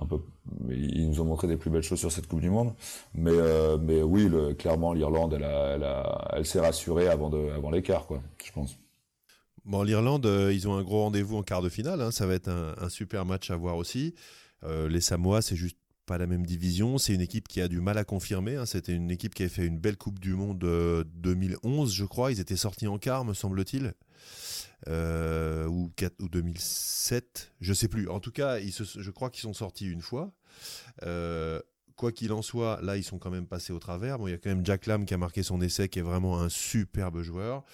Un 0.00 0.06
peu, 0.06 0.18
ils 0.70 1.08
nous 1.08 1.20
ont 1.20 1.24
montré 1.24 1.46
des 1.46 1.56
plus 1.56 1.70
belles 1.70 1.82
choses 1.82 2.00
sur 2.00 2.10
cette 2.10 2.26
Coupe 2.26 2.40
du 2.40 2.50
Monde, 2.50 2.74
mais 3.14 3.32
mais 3.80 4.02
oui, 4.02 4.28
clairement 4.58 4.92
l'Irlande, 4.92 5.34
elle, 5.34 5.44
a, 5.44 5.74
elle, 5.74 5.84
a, 5.84 6.32
elle 6.34 6.44
s'est 6.44 6.58
rassurée 6.58 7.06
avant 7.06 7.30
de 7.30 7.50
avant 7.50 7.70
l'écart, 7.70 8.06
quoi, 8.06 8.20
je 8.44 8.50
pense. 8.50 8.76
Bon, 9.64 9.82
l'Irlande, 9.82 10.26
ils 10.52 10.68
ont 10.68 10.74
un 10.74 10.82
gros 10.82 11.02
rendez-vous 11.02 11.36
en 11.36 11.42
quart 11.42 11.62
de 11.62 11.68
finale. 11.68 12.00
Hein. 12.02 12.10
Ça 12.10 12.26
va 12.26 12.34
être 12.34 12.48
un, 12.48 12.74
un, 12.78 12.88
super 12.88 13.24
match 13.24 13.50
à 13.50 13.56
voir 13.56 13.76
aussi. 13.76 14.14
Euh, 14.64 14.88
les 14.88 15.00
Samoa, 15.00 15.42
c'est 15.42 15.56
juste 15.56 15.78
pas 16.06 16.18
la 16.18 16.26
même 16.26 16.44
division. 16.46 16.98
C'est 16.98 17.14
une 17.14 17.20
équipe 17.20 17.48
qui 17.48 17.60
a 17.60 17.68
du 17.68 17.80
mal 17.80 17.98
à 17.98 18.04
confirmer. 18.04 18.56
Hein. 18.56 18.66
C'était 18.66 18.92
une 18.92 19.10
équipe 19.10 19.34
qui 19.34 19.42
avait 19.42 19.50
fait 19.50 19.66
une 19.66 19.78
belle 19.78 19.96
Coupe 19.96 20.18
du 20.18 20.34
Monde 20.34 20.58
2011, 20.58 21.90
euh, 21.90 21.92
je 21.92 22.04
crois. 22.04 22.32
Ils 22.32 22.40
étaient 22.40 22.56
sortis 22.56 22.86
en 22.86 22.98
quart, 22.98 23.24
me 23.24 23.34
semble-t-il. 23.34 23.94
Euh, 24.88 25.66
ou, 25.66 25.90
4, 25.96 26.20
ou 26.20 26.28
2007, 26.28 27.52
je 27.60 27.72
sais 27.72 27.88
plus. 27.88 28.08
En 28.08 28.20
tout 28.20 28.32
cas, 28.32 28.58
je 28.60 29.10
crois 29.10 29.30
qu'ils 29.30 29.42
sont 29.42 29.54
sortis 29.54 29.86
une 29.86 30.02
fois. 30.02 30.32
quoi 31.96 32.12
qu'il 32.12 32.32
en 32.32 32.42
soit, 32.42 32.80
là, 32.82 32.96
ils 32.96 33.04
sont 33.04 33.18
quand 33.18 33.30
même 33.30 33.46
passés 33.46 33.72
au 33.72 33.78
travers. 33.78 34.18
Bon, 34.18 34.26
il 34.26 34.32
y 34.32 34.34
a 34.34 34.38
quand 34.38 34.50
même 34.50 34.64
Jack 34.64 34.86
Lam 34.86 35.06
qui 35.06 35.14
a 35.14 35.18
marqué 35.18 35.42
son 35.42 35.60
essai, 35.60 35.88
qui 35.88 36.00
est 36.00 36.02
vraiment 36.02 36.40
un 36.40 36.48
superbe 36.48 37.22
joueur. 37.22 37.64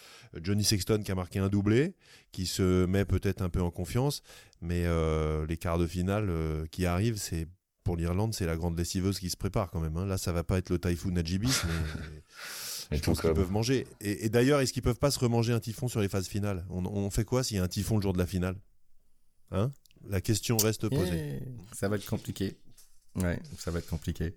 Johnny 0.41 0.63
Sexton 0.63 1.03
qui 1.05 1.11
a 1.11 1.15
marqué 1.15 1.39
un 1.39 1.49
doublé, 1.49 1.95
qui 2.33 2.47
se 2.47 2.87
met 2.87 3.05
peut-être 3.05 3.43
un 3.43 3.49
peu 3.49 3.61
en 3.61 3.71
confiance. 3.71 4.23
Mais 4.61 4.85
euh, 4.85 5.47
les 5.47 5.57
quarts 5.57 5.79
de 5.79 5.87
finale 5.87 6.29
euh, 6.29 6.67
qui 6.71 6.87
arrivent, 6.87 7.17
c'est 7.17 7.49
pour 7.91 7.97
l'Irlande, 7.97 8.33
c'est 8.35 8.47
la 8.47 8.55
grande 8.55 8.79
lessiveuse 8.79 9.19
qui 9.19 9.31
se 9.31 9.37
prépare 9.37 9.69
quand 9.69 9.81
même. 9.81 9.97
Hein. 9.97 10.07
Là, 10.07 10.17
ça 10.17 10.31
va 10.31 10.45
pas 10.45 10.59
être 10.59 10.71
le 10.71 10.79
typhoon 10.79 11.11
Najibis, 11.11 11.63
mais 12.89 12.97
je 12.99 13.03
pense 13.03 13.21
qu'ils 13.21 13.33
peuvent 13.33 13.51
manger. 13.51 13.85
Et, 14.01 14.29
d'ailleurs, 14.29 14.61
est-ce 14.61 14.73
qu'ils 14.73 14.85
peuvent 14.85 15.01
pas 15.01 15.11
se 15.11 15.19
remanger 15.19 15.53
un 15.53 15.59
typhon 15.59 15.89
sur 15.89 16.01
les 16.01 16.09
phases 16.09 16.29
finales? 16.29 16.65
On, 16.71 17.11
fait 17.11 17.25
quoi 17.25 17.43
s'il 17.43 17.57
y 17.57 17.61
a 17.61 17.65
un 17.65 17.69
typhon 17.69 17.97
le 17.97 18.03
jour 18.03 18.13
de 18.13 18.19
la 18.19 18.29
finale? 18.29 18.55
Hein? 19.51 19.73
La 20.07 20.21
question 20.21 20.57
reste 20.57 20.89
posée. 20.89 21.43
ça 21.73 21.89
va 21.89 21.97
être 21.97 22.07
compliqué. 22.07 22.57
Ouais, 23.17 23.41
ça 23.59 23.73
va 23.73 23.81
être 23.81 23.89
compliqué. 23.89 24.35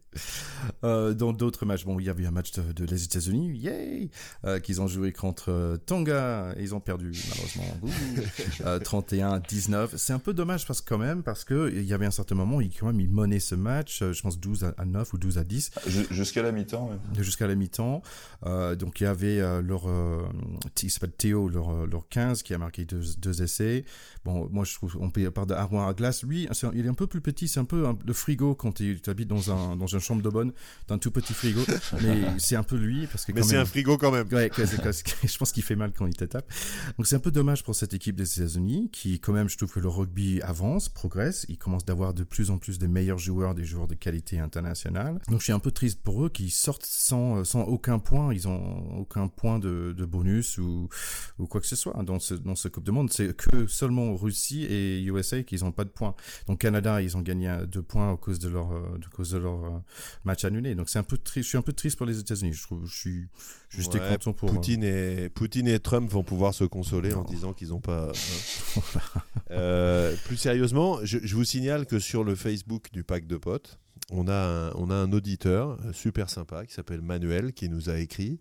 Euh, 0.84 1.14
dans 1.14 1.32
d'autres 1.32 1.64
matchs, 1.66 1.86
bon, 1.86 2.00
il 2.00 2.06
y 2.06 2.10
avait 2.10 2.26
un 2.26 2.32
match 2.32 2.52
de, 2.54 2.86
les 2.86 3.04
États-Unis, 3.04 3.56
yay, 3.56 4.10
euh, 4.46 4.60
qu'ils 4.60 4.82
ont 4.82 4.88
joué 4.88 5.12
contre 5.12 5.52
euh, 5.52 5.78
Tonga, 5.78 6.56
ils 6.58 6.74
ont 6.74 6.80
perdu 6.80 7.12
malheureusement, 7.30 7.64
31-19. 8.80 9.90
C'est 9.98 10.14
un 10.14 10.20
peu 10.20 10.34
dommage 10.34 10.66
parce 10.66 10.82
quand 10.82 10.98
même 10.98 11.22
parce 11.22 11.44
que 11.44 11.72
il 11.72 11.84
y 11.84 11.94
avait 11.94 12.08
un 12.08 12.12
certain 12.12 12.34
moment, 12.34 12.62
ils 12.62 12.72
quand 12.72 12.88
même 12.88 13.00
ils 13.00 13.12
menaient 13.12 13.40
ce 13.40 13.54
match, 13.54 14.00
je 14.00 14.22
pense 14.22 14.40
12 14.40 14.74
à, 14.76 14.86
9 14.86 15.14
ou 15.14 15.18
12 15.20 15.38
à 15.38 15.44
10. 15.44 15.72
Jusqu'à 16.10 16.42
la 16.42 16.52
mi-temps. 16.52 16.90
Jusqu'à 17.20 17.46
la 17.46 17.54
mi-temps. 17.54 18.02
donc 18.44 19.02
il 19.02 19.04
y 19.04 19.08
avait 19.08 19.38
leur, 19.62 19.88
il 20.82 20.92
s'appelle 20.92 21.12
Théo, 21.12 21.48
leur, 21.48 21.86
leur 21.86 22.10
15 22.10 22.42
qui 22.42 22.56
a 22.56 22.58
marqué 22.58 22.86
deux, 22.86 23.04
deux 23.20 23.44
essais. 23.44 23.86
Bon, 24.26 24.50
moi 24.52 24.66
je 24.66 24.74
trouve, 24.74 24.98
on 25.00 25.12
peut 25.12 25.30
part 25.30 25.46
de 25.46 25.54
Armoire 25.54 25.88
à 25.88 25.94
glace, 25.94 26.24
lui, 26.24 26.48
il 26.74 26.86
est 26.86 26.90
un 26.90 26.94
peu 26.94 27.08
plus 27.08 27.22
petit, 27.22 27.48
c'est 27.48 27.60
un 27.60 27.66
peu 27.66 27.86
le 28.06 28.14
frigo 28.14 28.56
quand 28.64 28.72
tu 28.72 29.00
habites 29.08 29.28
dans, 29.28 29.52
un, 29.52 29.76
dans 29.76 29.88
une 29.88 30.00
chambre 30.00 30.22
de 30.22 30.30
bonne, 30.30 30.54
dans 30.88 30.96
un 30.96 30.98
tout 30.98 31.12
petit 31.12 31.34
frigo. 31.34 31.62
mais 32.02 32.24
c'est 32.38 32.56
un 32.56 32.64
peu 32.64 32.78
lui. 32.78 33.08
Parce 33.08 33.26
que 33.26 33.34
mais 33.34 33.44
c'est 33.44 33.58
un 33.58 33.66
frigo 33.66 33.98
quand 33.98 34.12
même. 34.12 34.28
Ouais, 34.32 34.50
je 34.58 35.38
pense 35.38 35.52
qu'il 35.52 35.64
fait 35.64 35.76
mal 35.76 35.92
quand 35.96 36.08
il 36.08 36.16
te 36.16 36.26
tape. 36.26 36.52
Donc 36.98 37.08
c'est 37.08 37.16
un 37.16 37.20
peu 37.20 37.32
dommage 37.32 37.64
pour 37.64 37.76
cette 37.76 37.94
équipe 37.94 38.16
des 38.16 38.42
États-Unis 38.42 38.90
qui, 38.92 39.20
quand 39.20 39.34
même, 39.34 39.50
je 39.50 39.58
trouve 39.58 39.72
que 39.72 39.80
le 39.80 39.90
rugby 39.90 40.42
avance, 40.42 40.90
progresse. 40.90 41.46
Il 41.50 41.58
commence 41.58 41.86
d'avoir 41.86 42.14
de 42.14 42.24
plus 42.24 42.50
en 42.50 42.58
plus 42.58 42.80
de 42.80 42.88
meilleurs 42.88 43.18
joueurs, 43.18 43.54
des 43.54 43.66
joueurs 43.66 43.88
de 43.88 43.96
qualité 43.96 44.40
internationale. 44.40 45.20
Donc 45.30 45.40
je 45.40 45.46
suis 45.46 45.54
un 45.54 45.60
peu 45.60 45.72
triste 45.72 46.02
pour 46.02 46.26
eux 46.26 46.30
qui 46.30 46.50
sortent 46.50 46.86
sans, 46.86 47.44
sans 47.44 47.64
aucun 47.64 48.00
point. 48.00 48.34
Ils 48.34 48.48
ont 48.48 48.98
aucun 48.98 49.28
point 49.28 49.60
de, 49.60 49.94
de 49.96 50.06
bonus 50.06 50.58
ou, 50.58 50.88
ou 51.40 51.48
quoi 51.48 51.60
que 51.62 51.68
ce 51.68 51.76
soit 51.76 51.94
dans 52.04 52.20
ce, 52.20 52.34
dans 52.34 52.56
ce 52.56 52.68
Coupe 52.70 52.86
de 52.86 52.92
Monde. 52.92 53.12
C'est 53.12 53.36
que 53.36 53.68
seulement 53.68 54.16
Russie 54.16 54.64
et 54.64 55.04
USA 55.04 55.44
qui 55.44 55.56
n'ont 55.58 55.72
pas 55.72 55.84
de 55.84 55.90
points. 55.90 56.16
Donc 56.48 56.62
Canada, 56.62 57.02
ils 57.02 57.18
ont 57.18 57.22
gagné 57.22 57.56
deux 57.68 57.82
points 57.82 58.14
à 58.14 58.18
cause 58.18 58.40
de 58.40 58.50
leur, 58.54 58.72
euh, 58.72 58.98
de 58.98 59.08
cause 59.08 59.32
de 59.32 59.38
leur 59.38 59.66
euh, 59.66 59.80
match 60.24 60.46
annulé. 60.46 60.76
Donc 60.76 60.90
c'est 60.90 61.00
un 61.00 61.04
peu 61.04 61.18
triste. 61.18 61.46
Je 61.46 61.50
suis 61.50 61.58
un 61.58 61.62
peu 61.62 61.74
triste 61.74 61.98
pour 61.98 62.06
les 62.06 62.20
États-Unis. 62.20 62.54
Je 62.54 62.64
trouve, 62.64 62.86
je 62.86 62.96
suis 62.96 63.28
juste 63.70 63.98
content 64.00 64.34
pour 64.34 64.50
Poutine 64.52 64.84
et 64.84 65.30
Poutine 65.30 65.68
et 65.68 65.80
Trump 65.80 66.10
vont 66.10 66.24
pouvoir 66.24 66.54
se 66.54 66.64
consoler 66.64 67.14
en 67.14 67.24
disant 67.24 67.54
qu'ils 67.54 67.70
n'ont 67.70 67.82
pas. 67.82 68.12
Euh, 69.52 70.16
plus 70.26 70.38
sérieusement, 70.38 71.00
je, 71.04 71.36
vous 71.36 71.44
signale 71.44 71.86
que 71.86 72.00
sur 72.00 72.24
le 72.24 72.34
Facebook 72.34 72.92
du 72.92 73.04
pack 73.04 73.28
de 73.28 73.38
potes, 73.38 73.78
on 74.10 74.28
a, 74.28 74.34
un, 74.34 74.72
on 74.76 74.90
a 74.90 74.96
un 74.96 75.12
auditeur 75.12 75.78
super 75.92 76.30
sympa 76.30 76.66
qui 76.66 76.74
s'appelle 76.74 77.02
Manuel 77.02 77.54
qui 77.54 77.70
nous 77.70 77.90
a 77.90 78.00
écrit 78.00 78.40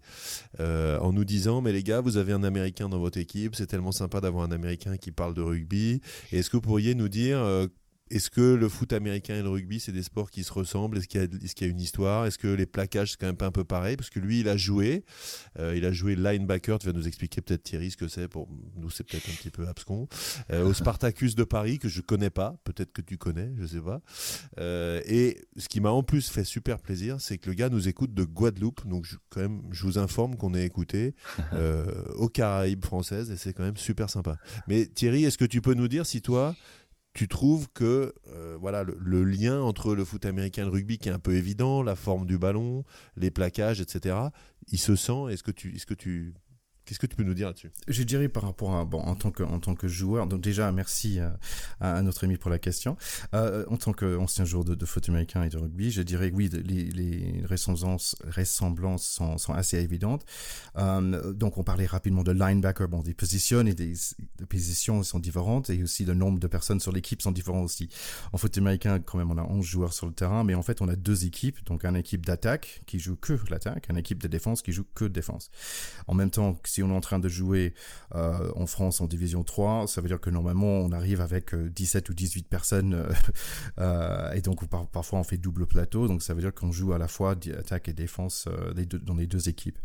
en 0.58 1.12
nous 1.12 1.24
disant 1.24 1.60
mais 1.60 1.72
les 1.72 1.82
gars 1.82 2.00
vous 2.00 2.16
avez 2.16 2.32
un 2.32 2.44
américain 2.44 2.88
dans 2.88 2.98
votre 2.98 3.18
équipe 3.18 3.54
c'est 3.56 3.66
tellement 3.66 3.92
sympa 3.92 4.20
d'avoir 4.20 4.44
un 4.44 4.52
américain 4.52 4.96
qui 4.96 5.12
parle 5.12 5.34
de 5.34 5.42
rugby 5.42 6.00
est-ce 6.32 6.48
que 6.48 6.56
vous 6.56 6.62
pourriez 6.62 6.94
nous 6.94 7.08
dire 7.08 7.68
est-ce 8.12 8.28
que 8.28 8.54
le 8.54 8.68
foot 8.68 8.92
américain 8.92 9.34
et 9.36 9.42
le 9.42 9.48
rugby, 9.48 9.80
c'est 9.80 9.90
des 9.90 10.02
sports 10.02 10.30
qui 10.30 10.44
se 10.44 10.52
ressemblent? 10.52 10.98
Est-ce 10.98 11.08
qu'il 11.08 11.20
y, 11.20 11.64
a 11.64 11.66
une 11.66 11.80
histoire? 11.80 12.26
Est-ce 12.26 12.36
que 12.36 12.46
les 12.46 12.66
plaquages, 12.66 13.12
c'est 13.12 13.16
quand 13.18 13.26
même 13.26 13.38
pas 13.38 13.46
un 13.46 13.52
peu 13.52 13.64
pareil? 13.64 13.96
Parce 13.96 14.10
que 14.10 14.20
lui, 14.20 14.40
il 14.40 14.48
a 14.50 14.58
joué. 14.58 15.04
Euh, 15.58 15.74
il 15.74 15.86
a 15.86 15.92
joué 15.92 16.14
linebacker. 16.14 16.78
Tu 16.78 16.86
vas 16.86 16.92
nous 16.92 17.08
expliquer 17.08 17.40
peut-être, 17.40 17.62
Thierry, 17.62 17.90
ce 17.90 17.96
que 17.96 18.08
c'est. 18.08 18.28
Pour 18.28 18.50
nous, 18.76 18.90
c'est 18.90 19.04
peut-être 19.04 19.26
un 19.30 19.32
petit 19.32 19.48
peu 19.48 19.66
abscon. 19.66 20.08
Euh, 20.50 20.62
au 20.66 20.74
Spartacus 20.74 21.34
de 21.34 21.44
Paris, 21.44 21.78
que 21.78 21.88
je 21.88 22.02
connais 22.02 22.28
pas. 22.28 22.54
Peut-être 22.64 22.92
que 22.92 23.00
tu 23.00 23.16
connais, 23.16 23.50
je 23.58 23.64
sais 23.64 23.80
pas. 23.80 24.02
Euh, 24.58 25.00
et 25.06 25.38
ce 25.56 25.70
qui 25.70 25.80
m'a 25.80 25.90
en 25.90 26.02
plus 26.02 26.28
fait 26.28 26.44
super 26.44 26.80
plaisir, 26.80 27.18
c'est 27.18 27.38
que 27.38 27.48
le 27.48 27.54
gars 27.54 27.70
nous 27.70 27.88
écoute 27.88 28.12
de 28.12 28.24
Guadeloupe. 28.24 28.86
Donc, 28.86 29.06
je, 29.06 29.16
quand 29.30 29.40
même, 29.40 29.62
je 29.70 29.84
vous 29.84 29.96
informe 29.96 30.36
qu'on 30.36 30.52
est 30.52 30.66
écouté 30.66 31.14
aux 32.16 32.28
Caraïbes 32.28 32.84
françaises. 32.84 33.30
Et 33.30 33.38
c'est 33.38 33.54
quand 33.54 33.64
même 33.64 33.78
super 33.78 34.10
sympa. 34.10 34.36
Mais 34.68 34.84
Thierry, 34.84 35.24
est-ce 35.24 35.38
que 35.38 35.46
tu 35.46 35.62
peux 35.62 35.72
nous 35.72 35.88
dire 35.88 36.04
si 36.04 36.20
toi 36.20 36.54
tu 37.14 37.28
trouves 37.28 37.68
que 37.74 38.14
euh, 38.28 38.56
voilà 38.58 38.84
le, 38.84 39.24
lien 39.24 39.60
entre 39.60 39.94
le 39.94 40.04
foot 40.04 40.24
américain 40.24 40.62
et 40.62 40.64
le 40.64 40.70
rugby 40.70 40.98
qui 40.98 41.08
est 41.08 41.12
un 41.12 41.18
peu 41.18 41.34
évident, 41.34 41.82
la 41.82 41.94
forme 41.94 42.26
du 42.26 42.38
ballon, 42.38 42.84
les 43.16 43.30
plaquages, 43.30 43.80
etc. 43.80 44.16
Il 44.68 44.78
se 44.78 44.96
sent. 44.96 45.30
Est-ce 45.30 45.42
que 45.42 45.50
tu, 45.50 45.74
est-ce 45.74 45.86
que 45.86 45.94
tu 45.94 46.34
Qu'est-ce 46.92 47.00
que 47.00 47.06
tu 47.06 47.16
peux 47.16 47.22
nous 47.22 47.32
dire 47.32 47.46
là-dessus? 47.46 47.72
Je 47.88 48.02
dirais 48.02 48.28
par 48.28 48.42
rapport 48.42 48.76
à 48.76 48.84
bon 48.84 49.00
en 49.00 49.14
tant 49.14 49.30
que 49.30 49.42
en 49.42 49.60
tant 49.60 49.74
que 49.74 49.88
joueur. 49.88 50.26
Donc 50.26 50.42
déjà 50.42 50.70
merci 50.72 51.20
à, 51.20 51.38
à 51.80 52.02
notre 52.02 52.24
ami 52.24 52.36
pour 52.36 52.50
la 52.50 52.58
question. 52.58 52.98
Euh, 53.32 53.64
en 53.70 53.78
tant 53.78 53.94
qu'ancien 53.94 54.44
joueur 54.44 54.62
de, 54.62 54.74
de, 54.74 54.84
foot 54.84 55.08
américain 55.08 55.42
et 55.42 55.48
de 55.48 55.56
rugby, 55.56 55.90
je 55.90 56.02
dirais 56.02 56.30
oui 56.34 56.50
les, 56.50 57.46
ressemblances 57.46 58.14
ressemblances 58.36 59.06
sont, 59.06 59.38
sont 59.38 59.54
assez 59.54 59.78
évidentes. 59.78 60.26
Euh, 60.76 61.32
donc 61.32 61.56
on 61.56 61.64
parlait 61.64 61.86
rapidement 61.86 62.24
de 62.24 62.32
linebacker. 62.32 62.88
Bon 62.88 63.00
des 63.00 63.14
positions 63.14 63.66
et 63.66 63.72
des, 63.72 63.94
positions 64.50 65.02
sont 65.02 65.18
différentes 65.18 65.70
et 65.70 65.82
aussi 65.82 66.04
le 66.04 66.12
nombre 66.12 66.40
de 66.40 66.46
personnes 66.46 66.80
sur 66.80 66.92
l'équipe 66.92 67.22
sont 67.22 67.32
différents 67.32 67.62
aussi. 67.62 67.88
En 68.34 68.36
foot 68.36 68.58
américain 68.58 69.00
quand 69.00 69.16
même 69.16 69.30
on 69.30 69.38
a 69.38 69.44
11 69.44 69.64
joueurs 69.64 69.94
sur 69.94 70.04
le 70.04 70.12
terrain, 70.12 70.44
mais 70.44 70.54
en 70.54 70.62
fait 70.62 70.82
on 70.82 70.88
a 70.88 70.96
deux 70.96 71.24
équipes. 71.24 71.64
Donc 71.64 71.86
une 71.86 71.96
équipe 71.96 72.26
d'attaque 72.26 72.82
qui 72.84 72.98
joue 72.98 73.16
que 73.16 73.38
l'attaque, 73.48 73.88
une 73.88 73.96
équipe 73.96 74.22
de 74.22 74.28
défense 74.28 74.60
qui 74.60 74.72
joue 74.72 74.84
que 74.94 75.06
défense. 75.06 75.50
En 76.06 76.12
même 76.12 76.30
temps 76.30 76.60
si 76.64 76.81
on 76.82 76.90
est 76.90 76.96
en 76.96 77.00
train 77.00 77.18
de 77.18 77.28
jouer 77.28 77.74
euh, 78.14 78.50
en 78.56 78.66
France 78.66 79.00
en 79.00 79.06
division 79.06 79.42
3, 79.42 79.86
ça 79.86 80.00
veut 80.00 80.08
dire 80.08 80.20
que 80.20 80.30
normalement 80.30 80.78
on 80.78 80.92
arrive 80.92 81.20
avec 81.20 81.54
17 81.54 82.08
euh, 82.08 82.12
ou 82.12 82.14
18 82.14 82.48
personnes 82.48 83.06
euh, 83.78 84.32
et 84.32 84.40
donc 84.40 84.66
parfois 84.66 85.18
on 85.18 85.24
fait 85.24 85.38
double 85.38 85.66
plateau, 85.66 86.08
donc 86.08 86.22
ça 86.22 86.34
veut 86.34 86.40
dire 86.40 86.52
qu'on 86.54 86.72
joue 86.72 86.92
à 86.92 86.98
la 86.98 87.08
fois 87.08 87.32
attaque 87.58 87.88
et 87.88 87.92
défense 87.92 88.48
les 88.76 88.86
deux, 88.86 88.98
dans 88.98 89.14
les 89.14 89.26
deux 89.26 89.48
équipes. 89.48 89.78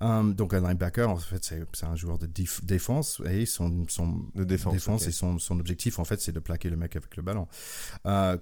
donc 0.00 0.54
un 0.54 0.60
linebacker 0.60 1.10
en 1.10 1.16
fait 1.16 1.54
c'est 1.72 1.86
un 1.86 1.96
joueur 1.96 2.18
de 2.18 2.28
défense 2.62 3.20
et 3.28 3.46
son, 3.46 3.86
son 3.88 4.24
de 4.34 4.44
défense, 4.44 5.06
et 5.06 5.12
son, 5.12 5.38
son, 5.38 5.58
objectif 5.58 5.98
en 5.98 6.04
fait 6.04 6.20
c'est 6.20 6.32
de 6.32 6.40
plaquer 6.40 6.70
le 6.70 6.76
mec 6.76 6.96
avec 6.96 7.16
le 7.16 7.22
ballon, 7.22 7.48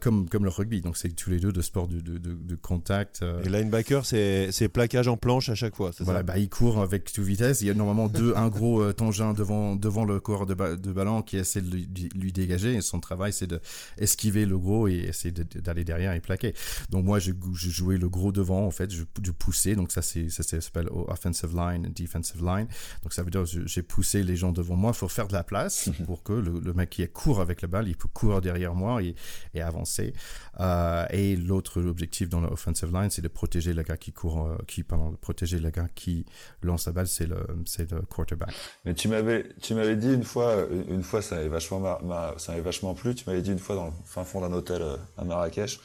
comme 0.01 0.29
comme 0.29 0.45
le 0.45 0.51
rugby. 0.51 0.81
Donc 0.81 0.97
c'est 0.97 1.11
tous 1.11 1.31
les 1.31 1.38
deux 1.38 1.53
de 1.53 1.62
sport 1.62 1.88
de, 1.88 2.01
de, 2.01 2.19
de, 2.19 2.55
contact. 2.57 3.25
Et 3.45 3.49
linebacker 3.49 4.05
c'est 4.05 4.69
plaquage 4.69 5.09
en 5.09 5.17
planche 5.17 5.49
à 5.49 5.55
chaque 5.55 5.77
fois. 5.77 5.91
Voilà, 6.01 6.21
ça? 6.21 6.25
bah, 6.25 6.38
il 6.38 6.49
court 6.49 6.81
avec 6.81 7.12
toute 7.12 7.25
vitesse. 7.25 7.61
Il 7.61 7.67
y 7.67 7.71
a 7.71 7.75
normalement 7.85 8.09
deux, 8.09 8.35
un 8.37 8.49
gros 8.49 8.83
euh, 8.83 8.92
tangent 8.92 9.35
devant, 9.35 9.77
devant 9.77 10.05
le 10.05 10.21
corps 10.21 10.47
de, 10.47 10.55
de, 10.55 10.92
ballon 10.92 11.23
qui 11.23 11.37
essaie 11.37 11.61
de 11.61 11.71
lui, 11.71 12.33
dégager. 12.33 12.75
Et 12.75 12.81
son 12.81 13.01
travail, 13.01 13.33
c'est 13.33 13.53
d'esquiver 13.99 14.47
le 14.47 14.59
gros 14.59 14.88
et 14.88 14.95
essayer 14.95 15.33
d'aller 15.33 15.85
derrière 15.85 16.12
et 16.12 16.21
plaquer. 16.21 16.55
Donc 16.90 17.05
moi, 17.05 17.18
je, 17.18 17.33
je, 17.55 17.71
jouais 17.71 17.99
le 17.99 18.09
gros 18.09 18.33
devant, 18.33 18.66
en 18.66 18.71
fait. 18.71 18.90
Je, 18.90 19.05
je 19.23 19.31
poussais. 19.31 19.75
Donc 19.75 19.92
ça, 19.92 20.03
c'est, 20.03 20.29
ça 20.29 20.42
s'appelle 20.42 20.88
offensive 20.90 21.55
line 21.57 21.92
defensive 21.95 22.45
line. 22.45 22.66
Donc 23.03 23.12
ça 23.12 23.23
veut 23.23 23.31
dire 23.31 23.45
j'ai 23.45 23.83
poussé 23.83 24.23
les 24.23 24.37
gens 24.37 24.53
devant 24.53 24.77
moi. 24.77 24.92
Faut 24.92 25.09
faire 25.09 25.29
de 25.29 25.33
la 25.33 25.45
place 25.45 25.90
pour 26.07 26.23
que 26.23 26.33
le, 26.33 26.73
mec 26.73 26.90
qui 26.90 27.03
est 27.03 27.12
court 27.12 27.40
avec 27.40 27.62
la 27.62 27.68
balle, 27.68 27.88
il 27.88 27.97
peut 27.97 28.09
courir 28.09 28.40
derrière 28.40 28.75
moi 28.75 29.03
et, 29.03 29.14
et 29.55 29.61
avancer. 29.61 30.14
Euh, 30.61 31.07
et 31.11 31.37
l'autre 31.37 31.83
objectif 31.83 32.29
dans 32.29 32.40
l'offensive 32.40 32.92
line, 32.92 33.11
c'est 33.11 33.23
de 33.23 33.29
protéger 33.29 33.75
le 33.75 33.83
gars 33.83 33.97
qui 33.97 34.12
court, 34.12 34.47
euh, 34.47 34.57
qui, 34.66 34.83
pardon, 34.83 35.11
de 35.11 35.16
protéger 35.16 35.59
le 35.59 35.71
gars 35.71 35.88
qui 35.95 36.25
lance 36.62 36.87
la 36.87 36.92
balle. 36.92 37.09
C'est 37.09 37.27
le, 37.27 37.47
c'est 37.75 37.91
le 37.91 38.03
quarterback. 38.03 38.51
Mais 38.85 38.95
tu 38.95 39.09
m'avais, 39.09 39.47
tu 39.63 39.75
m'avais 39.75 39.97
dit 39.97 40.13
une 40.13 40.25
fois, 40.25 40.67
une 40.89 41.03
fois, 41.03 41.23
ça 41.23 41.37
m'avait 41.37 41.49
vachement, 41.49 41.99
ça 42.37 42.53
m'avait 42.53 42.63
vachement 42.63 42.95
plu. 42.95 43.15
Tu 43.15 43.25
m'avais 43.27 43.43
dit 43.43 43.51
une 43.51 43.59
fois 43.59 43.77
dans 43.77 43.87
le 43.87 43.93
fin 44.05 44.25
fond 44.25 44.41
d'un 44.41 44.53
hôtel 44.53 44.83
à 45.17 45.25
Marrakech 45.25 45.81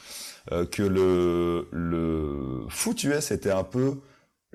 que 0.70 0.82
le 0.82 1.68
le 1.72 2.66
foot 2.68 3.02
US 3.04 3.32
un 3.32 3.64
peu 3.64 3.96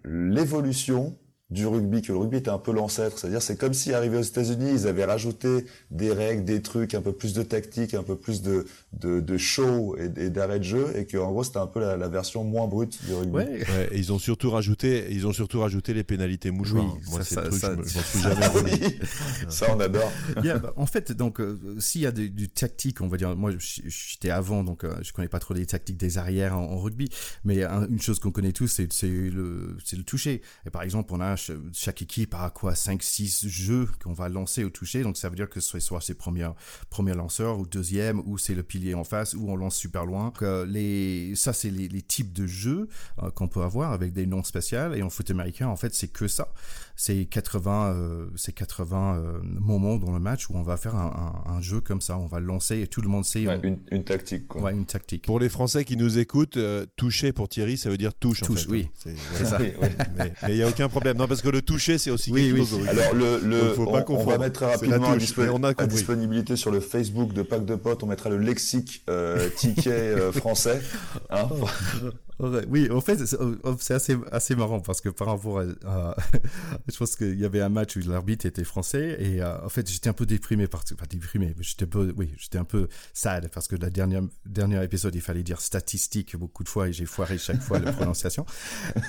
l'évolution 0.04 1.17
du 1.54 1.68
rugby, 1.68 2.02
que 2.02 2.12
le 2.12 2.18
rugby 2.18 2.38
était 2.38 2.50
un 2.50 2.58
peu 2.58 2.74
l'ancêtre. 2.74 3.20
C'est-à-dire, 3.20 3.42
c'est 3.42 3.58
comme 3.58 3.74
si 3.74 3.94
arrivé 3.94 4.18
aux 4.18 4.24
États-Unis, 4.24 4.72
ils 4.74 4.88
avaient 4.88 5.06
rajouté 5.06 5.66
des 5.92 6.12
règles, 6.12 6.44
des 6.44 6.62
trucs, 6.62 6.96
un 6.96 7.02
peu 7.02 7.13
plus 7.13 7.34
de 7.34 7.44
tactique, 7.44 7.94
un 7.94 8.02
peu 8.02 8.16
plus 8.16 8.42
de, 8.42 8.66
de, 8.94 9.20
de 9.20 9.38
show 9.38 9.96
et, 9.98 10.30
d'arrêt 10.30 10.60
de 10.60 10.63
jeu, 10.63 10.88
et 10.96 11.06
qu'en 11.06 11.32
gros, 11.32 11.44
c'était 11.44 11.60
un 11.60 11.68
peu 11.68 11.80
la, 11.80 11.96
la, 11.96 12.08
version 12.10 12.44
moins 12.44 12.68
brute 12.68 13.00
du 13.06 13.13
rugby. 13.13 13.36
Ouais. 13.36 13.63
et 13.92 13.98
ils 13.98 14.12
ont 14.12 14.20
surtout 14.20 14.50
rajouté, 14.50 15.08
ils 15.12 15.28
ont 15.28 15.34
surtout 15.34 15.60
rajouté 15.60 15.94
les 15.94 16.04
pénalités 16.04 16.50
mouchoirs. 16.50 16.96
Oui, 16.96 17.02
Moi, 17.12 17.24
c'est 17.24 17.36
le 17.36 17.50
truc, 17.50 17.60
ça, 17.60 17.74
je 17.74 17.78
m'en 17.78 18.04
suis 18.04 18.20
jamais 18.20 18.46
oui. 18.63 19.00
ça, 19.48 19.68
on 19.76 19.80
adore. 19.80 20.12
yeah, 20.44 20.58
bah, 20.58 20.74
en 20.76 20.88
fait, 20.88 21.12
donc, 21.12 21.39
euh, 21.39 21.60
s'il 21.78 22.02
y 22.02 22.08
a 22.08 22.12
du, 22.12 22.30
du, 22.30 22.50
tactique, 22.50 23.02
on 23.02 23.08
va 23.08 23.18
dire, 23.18 23.36
moi, 23.36 23.52
j'étais 23.60 24.32
avant, 24.32 24.63
donc, 24.63 24.84
euh, 24.84 24.96
je 25.04 25.13
connais 25.13 25.28
pas 25.28 25.39
trop 25.39 25.54
les 25.54 25.68
tactiques 25.68 25.98
des 25.98 26.18
arrières 26.18 26.58
en, 26.58 26.63
en 26.63 26.80
rugby, 26.80 27.10
mais 27.44 27.63
une 27.63 28.02
chose 28.02 28.20
qu'on 28.20 28.32
connaît 28.32 28.54
tous, 28.54 28.68
c'est 28.68 29.08
le, 29.08 29.78
c'est 29.86 29.98
le 29.98 30.04
toucher. 30.04 30.42
Et 30.66 30.70
par 30.72 30.82
exemple, 30.82 31.13
on 31.13 31.22
a 31.22 31.36
chaque 31.73 32.01
équipe 32.01 32.34
a 32.36 32.49
quoi 32.49 32.75
5 32.75 33.01
6 33.01 33.47
jeux 33.47 33.89
qu'on 34.03 34.13
va 34.13 34.29
lancer 34.29 34.63
au 34.63 34.69
toucher. 34.69 35.03
Donc 35.03 35.17
ça 35.17 35.29
veut 35.29 35.36
dire 35.36 35.49
que 35.49 35.60
ce 35.60 35.79
soit 35.79 36.01
ses 36.01 36.13
premiers 36.13 36.49
premiers 36.89 37.13
lanceurs 37.13 37.60
ou 37.60 37.65
deuxième 37.65 38.21
ou 38.25 38.38
c'est 38.38 38.56
le 38.56 38.63
pilier 38.63 38.93
en 38.93 39.03
face 39.03 39.34
ou 39.34 39.49
on 39.49 39.56
lance 39.56 39.75
super 39.75 40.06
loin. 40.06 40.32
Que 40.32 40.63
les 40.63 41.36
ça 41.36 41.53
c'est 41.53 41.69
les, 41.69 41.88
les, 41.88 42.01
types 42.01 42.34
de 42.34 42.45
jeux 42.45 42.88
euh, 43.21 43.32
qu'on 43.32 43.47
peut 43.47 43.62
avoir 43.62 43.91
avec 43.91 44.13
des 44.13 44.25
noms 44.25 44.43
spéciaux 44.43 44.93
et 44.93 45.01
en 45.01 45.10
foot 45.10 45.29
américain 45.32 45.67
en 45.67 45.75
fait 45.75 45.93
c'est 45.93 46.08
que 46.08 46.27
ça 46.27 46.49
c'est 46.95 47.25
80 47.25 47.93
euh, 47.95 48.25
c'est 48.36 48.53
80 48.53 49.15
euh, 49.17 49.39
moments 49.43 49.97
dans 49.97 50.12
le 50.12 50.19
match 50.19 50.49
où 50.49 50.56
on 50.56 50.62
va 50.62 50.77
faire 50.77 50.95
un, 50.95 51.43
un, 51.47 51.51
un, 51.56 51.62
jeu 51.62 51.82
comme 51.82 52.01
ça 52.01 52.17
on 52.17 52.27
va 52.27 52.39
le 52.39 52.45
lancer 52.45 52.79
et 52.82 52.88
tout 52.88 53.01
le 53.01 53.10
monde 53.10 53.25
sait 53.25 53.47
ouais, 53.47 53.60
une, 53.63 53.79
une, 53.91 54.03
tactique 54.03 54.47
quoi. 54.47 54.62
Ouais, 54.62 54.73
une 54.73 54.86
tactique 54.86 55.25
pour 55.25 55.39
les 55.39 55.49
français 55.49 55.86
qui 55.86 55.97
nous 55.97 56.19
écoutent 56.19 56.60
toucher 56.95 57.34
pour 57.34 57.49
Thierry 57.49 57.77
ça 57.77 57.89
veut 57.89 57.97
dire 57.97 58.13
touche 58.13 58.41
touche 58.41 58.67
en 58.67 58.71
fait, 58.71 58.71
oui 58.71 58.89
c'est 58.95 59.15
ça 59.45 59.58
oui, 59.60 59.73
oui. 59.82 59.88
mais 60.19 60.49
il 60.49 60.58
y 60.58 60.63
a 60.63 60.67
aucun 60.67 60.89
problème 60.89 61.17
non 61.17 61.27
parce 61.27 61.41
que 61.41 61.49
le 61.49 61.62
toucher 61.62 61.97
c'est 61.97 62.12
aussi 62.12 62.32
oui, 62.32 62.47
quelque 62.47 62.60
oui. 62.60 62.65
chose. 62.67 62.88
Alors 62.88 63.13
le, 63.13 63.39
le 63.39 63.79
on, 63.79 64.03
on, 64.15 64.25
va 64.25 64.38
mettre 64.38 64.53
très 64.53 64.71
rapidement 64.71 65.12
à, 65.12 65.17
dispo 65.17 65.41
on 65.41 65.63
a 65.63 65.73
à, 65.77 65.88
disponibilité 65.88 66.56
sur 66.56 66.71
le 66.71 66.79
Facebook 66.79 67.34
de 67.34 67.41
Pack 67.41 67.65
de 67.65 67.75
Potes, 67.75 68.03
on 68.03 68.08
mettra 68.08 68.29
le 68.29 68.38
lexique 68.38 69.03
euh, 69.10 69.49
ticket 69.49 69.91
euh, 69.91 70.32
français. 70.32 70.82
Hein 71.29 71.47
oui, 72.39 72.89
en 72.89 73.02
fait, 73.02 73.26
c'est 73.26 73.93
assez, 73.93 74.17
assez 74.32 74.56
marrant 74.56 74.80
parce 74.80 75.02
que 75.02 75.10
par 75.10 75.28
rapport 75.28 75.60
à, 75.60 76.15
je 76.91 76.98
pense 76.98 77.15
qu'il 77.15 77.39
y 77.39 77.46
avait 77.46 77.62
un 77.62 77.69
match 77.69 77.96
où 77.96 78.00
l'arbitre 78.08 78.46
était 78.46 78.63
français 78.63 79.17
et 79.19 79.41
euh, 79.41 79.63
en 79.63 79.69
fait, 79.69 79.89
j'étais 79.89 80.10
un 80.10 80.13
peu 80.13 80.26
déprimé 80.26 80.67
parce 80.67 80.86
que, 80.86 80.96
pas 80.96 81.06
déprimé, 81.06 81.54
mais 81.58 81.63
j'étais 81.63 81.86
un 81.86 81.88
peu, 81.88 82.13
oui, 82.17 82.34
j'étais 82.38 82.58
un 82.58 82.65
peu 82.65 82.88
sad 83.13 83.50
parce 83.50 83.67
que 83.67 83.76
la 83.76 83.89
dernière, 83.89 84.24
dernier 84.46 84.84
épisode, 84.84 85.15
il 85.15 85.22
fallait 85.22 85.43
dire 85.43 85.62
statistique 85.62 86.36
beaucoup 86.36 86.63
de 86.63 86.69
fois 86.69 86.89
et 86.89 86.93
j'ai 86.93 87.06
foiré 87.06 87.38
chaque 87.38 87.62
fois 87.62 87.80
la 87.80 87.91
prononciation. 87.93 88.46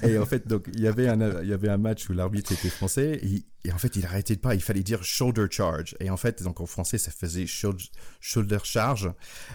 Et 0.03 0.19
en 0.19 0.27
fait, 0.27 0.47
donc, 0.47 0.69
il 0.73 0.81
y 0.81 0.89
avait 0.89 1.09
un, 1.09 1.43
il 1.43 1.49
y 1.49 1.53
avait 1.53 1.69
un 1.69 1.79
match 1.79 2.09
où 2.09 2.13
l'arbitre 2.13 2.53
était 2.53 2.69
français 2.69 3.21
et, 3.23 3.45
et, 3.67 3.73
en 3.73 3.79
fait, 3.79 3.97
il 3.97 4.05
arrêtait 4.05 4.37
pas, 4.37 4.55
il 4.55 4.61
fallait 4.61 4.83
dire 4.83 5.03
shoulder 5.03 5.47
charge. 5.51 5.97
Et 5.99 6.11
en 6.11 6.19
fait, 6.19 6.43
donc, 6.43 6.61
en 6.61 6.67
français, 6.67 6.99
ça 6.99 7.11
faisait 7.11 7.47
shoulder 7.47 8.59
charge. 8.63 9.11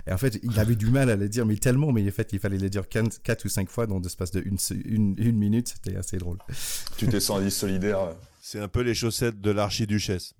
Et 0.07 0.11
en 0.11 0.17
fait, 0.17 0.39
il 0.41 0.59
avait 0.59 0.75
du 0.75 0.87
mal 0.87 1.11
à 1.11 1.15
le 1.15 1.29
dire, 1.29 1.45
mais 1.45 1.57
tellement, 1.57 1.91
mais 1.91 2.07
en 2.07 2.11
fait, 2.11 2.33
il 2.33 2.39
fallait 2.39 2.57
le 2.57 2.71
dire 2.71 2.89
4 2.89 3.45
ou 3.45 3.49
5 3.49 3.58
fois 3.67 3.87
dans 3.87 3.99
l'espace 3.99 4.31
de 4.31 4.41
une, 4.45 4.57
une, 4.85 5.15
une 5.17 5.37
minute. 5.37 5.67
C'était 5.69 5.97
assez 5.97 6.17
drôle. 6.17 6.37
Tu 6.97 7.07
t'es 7.07 7.19
senti 7.19 7.51
solidaire. 7.51 8.15
C'est 8.41 8.59
un 8.59 8.67
peu 8.67 8.81
les 8.81 8.93
chaussettes 8.93 9.41
de 9.41 9.51
l'archiduchesse. 9.51 10.33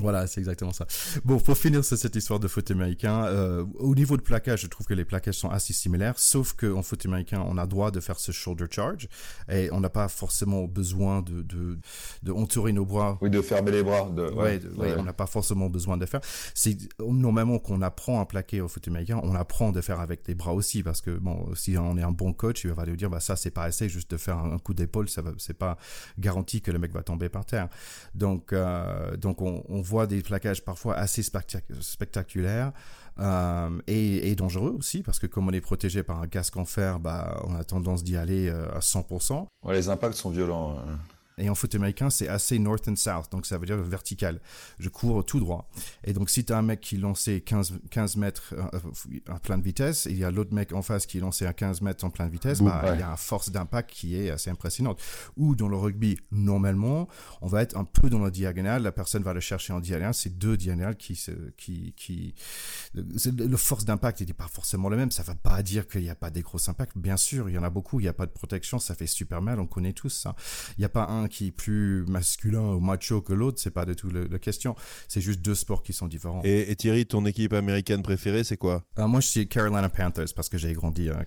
Voilà, 0.00 0.26
c'est 0.26 0.40
exactement 0.40 0.72
ça. 0.72 0.86
Bon, 1.24 1.38
pour 1.38 1.56
finir 1.56 1.84
sur 1.84 1.96
cette 1.96 2.16
histoire 2.16 2.40
de 2.40 2.48
foot 2.48 2.70
américain, 2.70 3.26
euh, 3.26 3.64
au 3.78 3.94
niveau 3.94 4.16
de 4.16 4.22
plaquage, 4.22 4.62
je 4.62 4.66
trouve 4.66 4.86
que 4.86 4.94
les 4.94 5.04
plaquages 5.04 5.34
sont 5.34 5.50
assez 5.50 5.72
similaires, 5.72 6.18
sauf 6.18 6.54
qu'en 6.54 6.82
foot 6.82 7.04
américain, 7.06 7.44
on 7.46 7.58
a 7.58 7.66
droit 7.66 7.90
de 7.90 8.00
faire 8.00 8.18
ce 8.18 8.32
shoulder 8.32 8.66
charge 8.70 9.08
et 9.50 9.68
on 9.72 9.80
n'a 9.80 9.90
pas 9.90 10.08
forcément 10.08 10.64
besoin 10.64 11.22
de, 11.22 11.42
de, 11.42 11.78
de 12.22 12.32
entourer 12.32 12.72
nos 12.72 12.86
bras. 12.86 13.18
Oui, 13.20 13.30
de 13.30 13.42
fermer 13.42 13.70
les 13.70 13.82
bras. 13.82 14.08
De, 14.08 14.22
ouais, 14.22 14.34
ouais, 14.34 14.58
de, 14.58 14.68
ouais, 14.70 14.92
ouais. 14.92 14.94
on 14.98 15.02
n'a 15.04 15.12
pas 15.12 15.26
forcément 15.26 15.68
besoin 15.68 15.96
de 15.96 16.06
faire. 16.06 16.20
C'est 16.54 16.76
normalement 16.98 17.58
qu'on 17.58 17.82
apprend 17.82 18.20
à 18.20 18.26
plaquer 18.26 18.60
au 18.60 18.68
foot 18.68 18.86
américain, 18.88 19.20
on 19.22 19.34
apprend 19.34 19.72
de 19.72 19.80
faire 19.80 20.00
avec 20.00 20.26
les 20.26 20.34
bras 20.34 20.54
aussi, 20.54 20.82
parce 20.82 21.00
que 21.00 21.10
bon, 21.10 21.54
si 21.54 21.76
on 21.76 21.96
est 21.98 22.02
un 22.02 22.12
bon 22.12 22.32
coach, 22.32 22.64
il 22.64 22.72
va 22.72 22.84
lui 22.84 22.96
dire, 22.96 23.10
bah 23.10 23.20
ça 23.20 23.36
c'est 23.36 23.50
pas 23.50 23.64
assez, 23.64 23.88
juste 23.88 24.10
de 24.10 24.16
faire 24.16 24.38
un 24.38 24.58
coup 24.58 24.74
d'épaule, 24.74 25.08
ça 25.08 25.22
va, 25.22 25.32
c'est 25.38 25.58
pas 25.58 25.76
garanti 26.18 26.62
que 26.62 26.70
le 26.70 26.78
mec 26.78 26.92
va 26.92 27.02
tomber 27.02 27.28
par 27.28 27.44
terre. 27.44 27.68
Donc, 28.14 28.52
euh, 28.52 29.16
donc 29.16 29.42
on, 29.42 29.64
on 29.68 29.82
voit 29.90 30.06
des 30.06 30.22
plaquages 30.22 30.64
parfois 30.64 30.94
assez 30.94 31.22
spectaculaires 31.22 32.72
euh, 33.18 33.70
et, 33.86 34.34
dangereux 34.36 34.74
aussi 34.78 35.02
parce 35.02 35.18
que 35.18 35.26
comme 35.26 35.48
on 35.48 35.52
est 35.52 35.60
protégé 35.60 36.02
par 36.02 36.22
un 36.22 36.28
casque 36.28 36.56
en 36.56 36.64
fer, 36.64 37.00
bah, 37.00 37.42
on 37.44 37.54
a 37.54 37.64
tendance 37.64 38.04
d'y 38.04 38.16
aller 38.16 38.48
euh, 38.48 38.70
à 38.74 38.78
100%. 38.78 39.46
Ouais, 39.64 39.74
les 39.74 39.88
impacts 39.88 40.14
sont 40.14 40.30
violents. 40.30 40.78
Hein. 40.78 40.98
Et 41.40 41.48
en 41.48 41.54
foot 41.54 41.74
américain, 41.74 42.10
c'est 42.10 42.28
assez 42.28 42.58
north 42.58 42.86
and 42.88 42.96
south, 42.96 43.32
donc 43.32 43.46
ça 43.46 43.58
veut 43.58 43.66
dire 43.66 43.76
vertical. 43.78 44.40
Je 44.78 44.88
cours 44.88 45.24
tout 45.24 45.40
droit. 45.40 45.68
Et 46.04 46.12
donc, 46.12 46.30
si 46.30 46.44
tu 46.44 46.52
as 46.52 46.58
un 46.58 46.62
mec 46.62 46.80
qui 46.80 46.96
lançait 46.96 47.40
15, 47.40 47.80
15 47.90 48.16
mètres 48.16 48.54
à 49.28 49.38
pleine 49.40 49.62
vitesse, 49.62 50.06
et 50.06 50.10
il 50.10 50.18
y 50.18 50.24
a 50.24 50.30
l'autre 50.30 50.54
mec 50.54 50.72
en 50.72 50.82
face 50.82 51.06
qui 51.06 51.18
lançait 51.20 51.46
à 51.46 51.52
15 51.52 51.80
mètres 51.80 52.04
en 52.04 52.10
pleine 52.10 52.30
vitesse, 52.30 52.58
Boum, 52.58 52.68
bah, 52.68 52.82
ouais. 52.84 52.94
il 52.94 53.00
y 53.00 53.02
a 53.02 53.10
une 53.10 53.16
force 53.16 53.50
d'impact 53.50 53.90
qui 53.90 54.16
est 54.16 54.30
assez 54.30 54.50
impressionnante. 54.50 55.00
Ou 55.36 55.54
dans 55.56 55.68
le 55.68 55.76
rugby, 55.76 56.18
normalement, 56.30 57.08
on 57.40 57.46
va 57.46 57.62
être 57.62 57.76
un 57.76 57.84
peu 57.84 58.10
dans 58.10 58.18
la 58.18 58.30
diagonale, 58.30 58.82
la 58.82 58.92
personne 58.92 59.22
va 59.22 59.32
le 59.32 59.40
chercher 59.40 59.72
en 59.72 59.80
diagonale, 59.80 60.14
c'est 60.14 60.38
deux 60.38 60.56
diagonales 60.56 60.96
qui 60.96 61.16
se, 61.16 61.32
qui, 61.56 61.94
qui, 61.96 62.34
le 62.94 63.56
force 63.56 63.84
d'impact 63.84 64.20
n'est 64.20 64.32
pas 64.32 64.48
forcément 64.48 64.88
le 64.88 64.96
même. 64.96 65.10
Ça 65.10 65.22
ne 65.22 65.28
va 65.28 65.34
pas 65.34 65.62
dire 65.62 65.88
qu'il 65.88 66.02
n'y 66.02 66.10
a 66.10 66.14
pas 66.14 66.30
des 66.30 66.42
gros 66.42 66.68
impacts. 66.68 66.96
Bien 66.96 67.16
sûr, 67.16 67.48
il 67.48 67.54
y 67.54 67.58
en 67.58 67.62
a 67.62 67.70
beaucoup, 67.70 68.00
il 68.00 68.04
n'y 68.04 68.08
a 68.08 68.12
pas 68.12 68.26
de 68.26 68.32
protection, 68.32 68.78
ça 68.78 68.94
fait 68.94 69.06
super 69.06 69.40
mal, 69.42 69.60
on 69.60 69.66
connaît 69.66 69.92
tous 69.92 70.10
ça. 70.10 70.34
Il 70.76 70.80
n'y 70.80 70.84
a 70.84 70.90
pas 70.90 71.06
un 71.06 71.28
qui 71.30 71.46
est 71.46 71.50
plus 71.52 72.04
masculin 72.06 72.74
ou 72.74 72.80
macho 72.80 73.22
que 73.22 73.32
l'autre, 73.32 73.58
c'est 73.60 73.70
pas 73.70 73.86
du 73.86 73.96
tout 73.96 74.10
la 74.10 74.38
question. 74.38 74.76
C'est 75.08 75.20
juste 75.22 75.40
deux 75.40 75.54
sports 75.54 75.82
qui 75.82 75.92
sont 75.92 76.06
différents. 76.06 76.42
Et, 76.44 76.70
et, 76.70 76.76
Thierry, 76.76 77.06
ton 77.06 77.24
équipe 77.24 77.52
américaine 77.54 78.02
préférée, 78.02 78.44
c'est 78.44 78.56
quoi? 78.58 78.84
Euh, 78.98 79.06
Moi, 79.06 79.20
je 79.20 79.28
suis 79.28 79.48
Carolina 79.48 79.88
Panthers 79.88 80.34
parce 80.36 80.48
que 80.48 80.58
j'ai 80.58 80.72
grandi 80.74 81.08
à, 81.08 81.24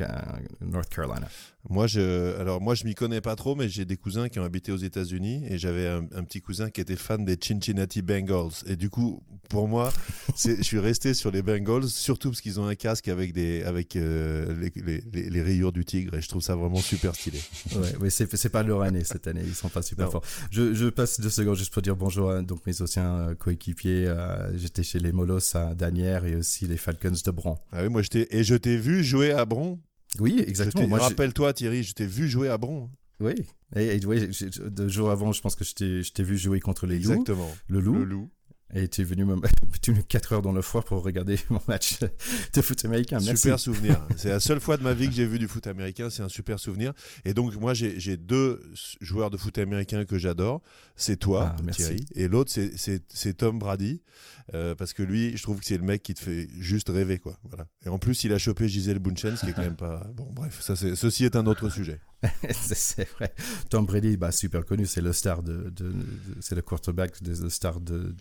à 0.00 0.38
North 0.64 0.88
Carolina. 0.88 1.28
Moi, 1.70 1.86
je, 1.86 2.36
alors 2.40 2.60
moi, 2.60 2.74
je 2.74 2.84
m'y 2.84 2.94
connais 2.94 3.20
pas 3.20 3.36
trop, 3.36 3.54
mais 3.54 3.68
j'ai 3.68 3.84
des 3.84 3.96
cousins 3.96 4.28
qui 4.28 4.40
ont 4.40 4.44
habité 4.44 4.72
aux 4.72 4.76
États-Unis 4.76 5.44
et 5.48 5.58
j'avais 5.58 5.86
un, 5.86 6.06
un, 6.14 6.24
petit 6.24 6.40
cousin 6.40 6.70
qui 6.70 6.80
était 6.80 6.96
fan 6.96 7.24
des 7.24 7.36
Cincinnati 7.40 8.02
Bengals. 8.02 8.64
Et 8.66 8.74
du 8.74 8.90
coup, 8.90 9.22
pour 9.48 9.68
moi, 9.68 9.92
je 10.36 10.60
suis 10.60 10.80
resté 10.80 11.14
sur 11.14 11.30
les 11.30 11.40
Bengals, 11.40 11.88
surtout 11.88 12.30
parce 12.30 12.40
qu'ils 12.40 12.58
ont 12.58 12.66
un 12.66 12.74
casque 12.74 13.06
avec 13.06 13.32
des, 13.32 13.62
avec 13.62 13.94
euh, 13.94 14.70
les, 14.74 15.02
les, 15.12 15.30
les, 15.30 15.42
rayures 15.42 15.72
du 15.72 15.84
tigre 15.84 16.14
et 16.14 16.20
je 16.20 16.28
trouve 16.28 16.42
ça 16.42 16.56
vraiment 16.56 16.78
super 16.80 17.14
stylé. 17.14 17.38
ouais, 17.76 17.92
mais 18.00 18.10
c'est, 18.10 18.34
c'est 18.36 18.48
pas 18.48 18.64
leur 18.64 18.82
année 18.82 19.04
cette 19.04 19.28
année, 19.28 19.42
ils 19.44 19.54
sont 19.54 19.68
pas 19.68 19.82
super 19.82 20.06
non. 20.06 20.12
forts. 20.12 20.24
Je, 20.50 20.74
je, 20.74 20.88
passe 20.88 21.20
deux 21.20 21.30
secondes 21.30 21.56
juste 21.56 21.72
pour 21.72 21.82
dire 21.82 21.96
bonjour 21.96 22.30
à 22.32 22.42
donc 22.42 22.66
mes 22.66 22.82
anciens 22.82 23.34
coéquipiers. 23.38 24.08
Euh, 24.08 24.56
j'étais 24.58 24.82
chez 24.82 24.98
les 24.98 25.12
Molos 25.12 25.54
à 25.54 25.74
Danière 25.74 26.24
et 26.24 26.34
aussi 26.34 26.66
les 26.66 26.76
Falcons 26.76 27.12
de 27.24 27.30
Bron. 27.30 27.56
Ah 27.72 27.82
oui, 27.82 27.88
moi 27.88 28.02
j'étais 28.02 28.26
et 28.30 28.42
je 28.42 28.56
t'ai 28.56 28.76
vu 28.76 29.04
jouer 29.04 29.30
à 29.30 29.44
Bron. 29.44 29.78
Oui, 30.18 30.42
exactement. 30.46 30.96
Rappelle-toi, 30.96 31.52
Thierry, 31.52 31.82
je 31.82 31.94
t'ai 31.94 32.06
vu 32.06 32.28
jouer 32.28 32.48
à 32.48 32.58
Bron. 32.58 32.90
Oui, 33.20 33.34
et, 33.76 33.96
et 33.96 34.00
deux 34.00 34.88
jours 34.88 35.10
avant, 35.10 35.32
je 35.32 35.40
pense 35.40 35.54
que 35.54 35.64
je 35.64 35.74
t'ai, 35.74 36.02
je 36.02 36.12
t'ai 36.12 36.24
vu 36.24 36.36
jouer 36.36 36.58
contre 36.58 36.86
les 36.86 36.98
loups. 36.98 37.12
Exactement. 37.12 37.50
Le 37.68 37.80
loup. 37.80 37.94
Le 37.94 38.04
loup. 38.04 38.30
Et 38.74 38.88
tu 38.88 39.02
es 39.02 39.04
venu 39.04 39.24
me 39.24 39.36
tu 39.82 39.94
4 40.08 40.32
heures 40.32 40.42
dans 40.42 40.52
le 40.52 40.62
foie 40.62 40.82
pour 40.82 41.02
regarder 41.02 41.38
mon 41.50 41.60
match 41.68 41.98
de 42.00 42.62
foot 42.62 42.84
américain. 42.84 43.18
Merci. 43.20 43.42
Super 43.42 43.60
souvenir. 43.60 44.06
c'est 44.16 44.30
la 44.30 44.40
seule 44.40 44.60
fois 44.60 44.76
de 44.76 44.82
ma 44.82 44.94
vie 44.94 45.08
que 45.08 45.14
j'ai 45.14 45.26
vu 45.26 45.38
du 45.38 45.48
foot 45.48 45.66
américain. 45.66 46.08
C'est 46.08 46.22
un 46.22 46.28
super 46.28 46.58
souvenir. 46.58 46.92
Et 47.24 47.34
donc, 47.34 47.54
moi, 47.56 47.74
j'ai, 47.74 48.16
deux 48.16 48.62
joueurs 49.00 49.30
de 49.30 49.36
foot 49.36 49.58
américain 49.58 50.04
que 50.04 50.18
j'adore. 50.18 50.62
C'est 50.96 51.16
toi, 51.16 51.54
ah, 51.58 51.70
Thierry. 51.72 52.06
Et 52.14 52.28
l'autre, 52.28 52.50
c'est, 52.50 53.34
Tom 53.34 53.58
Brady. 53.58 54.02
Euh, 54.54 54.74
parce 54.74 54.92
que 54.92 55.02
lui, 55.02 55.36
je 55.36 55.42
trouve 55.42 55.60
que 55.60 55.64
c'est 55.64 55.76
le 55.76 55.84
mec 55.84 56.02
qui 56.02 56.14
te 56.14 56.20
fait 56.20 56.48
juste 56.58 56.88
rêver, 56.88 57.18
quoi. 57.18 57.38
Voilà. 57.44 57.66
Et 57.86 57.88
en 57.88 57.98
plus, 57.98 58.24
il 58.24 58.32
a 58.32 58.38
chopé 58.38 58.68
Gisèle 58.68 58.98
Bunchen, 58.98 59.36
ce 59.36 59.44
qui 59.44 59.50
est 59.50 59.54
quand 59.54 59.62
même 59.62 59.76
pas. 59.76 60.06
Bon, 60.14 60.28
bref, 60.32 60.60
ça, 60.60 60.76
c'est... 60.76 60.96
ceci 60.96 61.24
est 61.24 61.36
un 61.36 61.46
autre 61.46 61.68
sujet. 61.70 62.00
c'est 62.52 63.08
vrai. 63.10 63.32
Tom 63.68 63.86
Brady, 63.86 64.16
bah, 64.16 64.32
super 64.32 64.64
connu, 64.64 64.86
c'est 64.86 65.00
le 65.00 65.12
star 65.12 65.42
de, 65.42 65.70
de, 65.70 65.90
de 65.90 65.94
c'est 66.40 66.54
le 66.54 66.62
quarterback, 66.62 67.22
de, 67.22 67.34
le 67.42 67.50
star 67.50 67.80
de, 67.80 68.14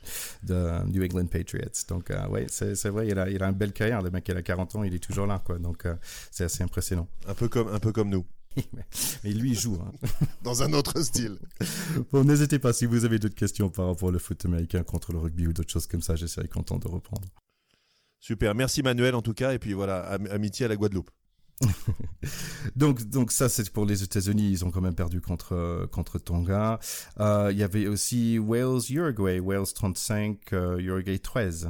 de 0.43 0.85
New 0.87 1.03
England 1.03 1.27
Patriots. 1.27 1.85
Donc, 1.87 2.09
euh, 2.11 2.27
ouais, 2.27 2.47
c'est, 2.49 2.89
vrai, 2.89 3.07
il 3.07 3.19
a, 3.19 3.29
il 3.29 3.41
a 3.43 3.47
une 3.47 3.55
belle 3.55 3.73
carrière. 3.73 4.01
Le 4.01 4.09
mec, 4.09 4.27
il 4.27 4.37
a 4.37 4.41
40 4.41 4.75
ans, 4.75 4.83
il 4.83 4.93
est 4.93 4.99
toujours 5.03 5.27
là, 5.27 5.41
quoi. 5.45 5.59
Donc, 5.59 5.85
euh, 5.85 5.95
c'est 6.31 6.43
assez 6.43 6.63
impressionnant. 6.63 7.07
Un 7.27 7.33
peu 7.33 7.47
comme, 7.47 7.67
un 7.67 7.79
peu 7.79 7.91
comme 7.91 8.09
nous. 8.09 8.25
Mais 9.23 9.31
lui, 9.31 9.51
il 9.51 9.59
joue. 9.59 9.79
Hein. 9.81 9.91
Dans 10.43 10.63
un 10.63 10.73
autre 10.73 11.01
style. 11.01 11.37
Bon, 12.11 12.23
n'hésitez 12.23 12.59
pas 12.59 12.73
si 12.73 12.85
vous 12.85 13.05
avez 13.05 13.19
d'autres 13.19 13.35
questions 13.35 13.69
par 13.69 13.87
rapport 13.87 14.09
au 14.09 14.19
foot 14.19 14.45
américain 14.45 14.83
contre 14.83 15.13
le 15.13 15.19
rugby 15.19 15.47
ou 15.47 15.53
d'autres 15.53 15.71
choses 15.71 15.87
comme 15.87 16.01
ça, 16.01 16.15
je 16.15 16.25
serai 16.25 16.47
content 16.47 16.77
de 16.77 16.87
reprendre. 16.87 17.27
Super. 18.19 18.53
Merci 18.53 18.83
Manuel 18.83 19.15
en 19.15 19.21
tout 19.21 19.33
cas. 19.33 19.53
Et 19.53 19.59
puis 19.59 19.73
voilà, 19.73 20.01
am 20.01 20.27
amitié 20.27 20.65
à 20.65 20.69
la 20.69 20.75
Guadeloupe. 20.75 21.09
donc, 22.75 23.03
donc 23.03 23.31
ça 23.31 23.49
c'est 23.49 23.69
pour 23.69 23.85
les 23.85 24.03
États-Unis, 24.03 24.49
ils 24.51 24.65
ont 24.65 24.71
quand 24.71 24.81
même 24.81 24.95
perdu 24.95 25.21
contre 25.21 25.87
contre 25.91 26.19
Tonga. 26.19 26.79
Euh, 27.19 27.49
il 27.51 27.57
y 27.57 27.63
avait 27.63 27.87
aussi 27.87 28.39
Wales 28.39 28.81
Uruguay, 28.89 29.39
Wales 29.39 29.71
35, 29.73 30.37
euh, 30.53 30.77
Uruguay 30.79 31.19
13. 31.19 31.69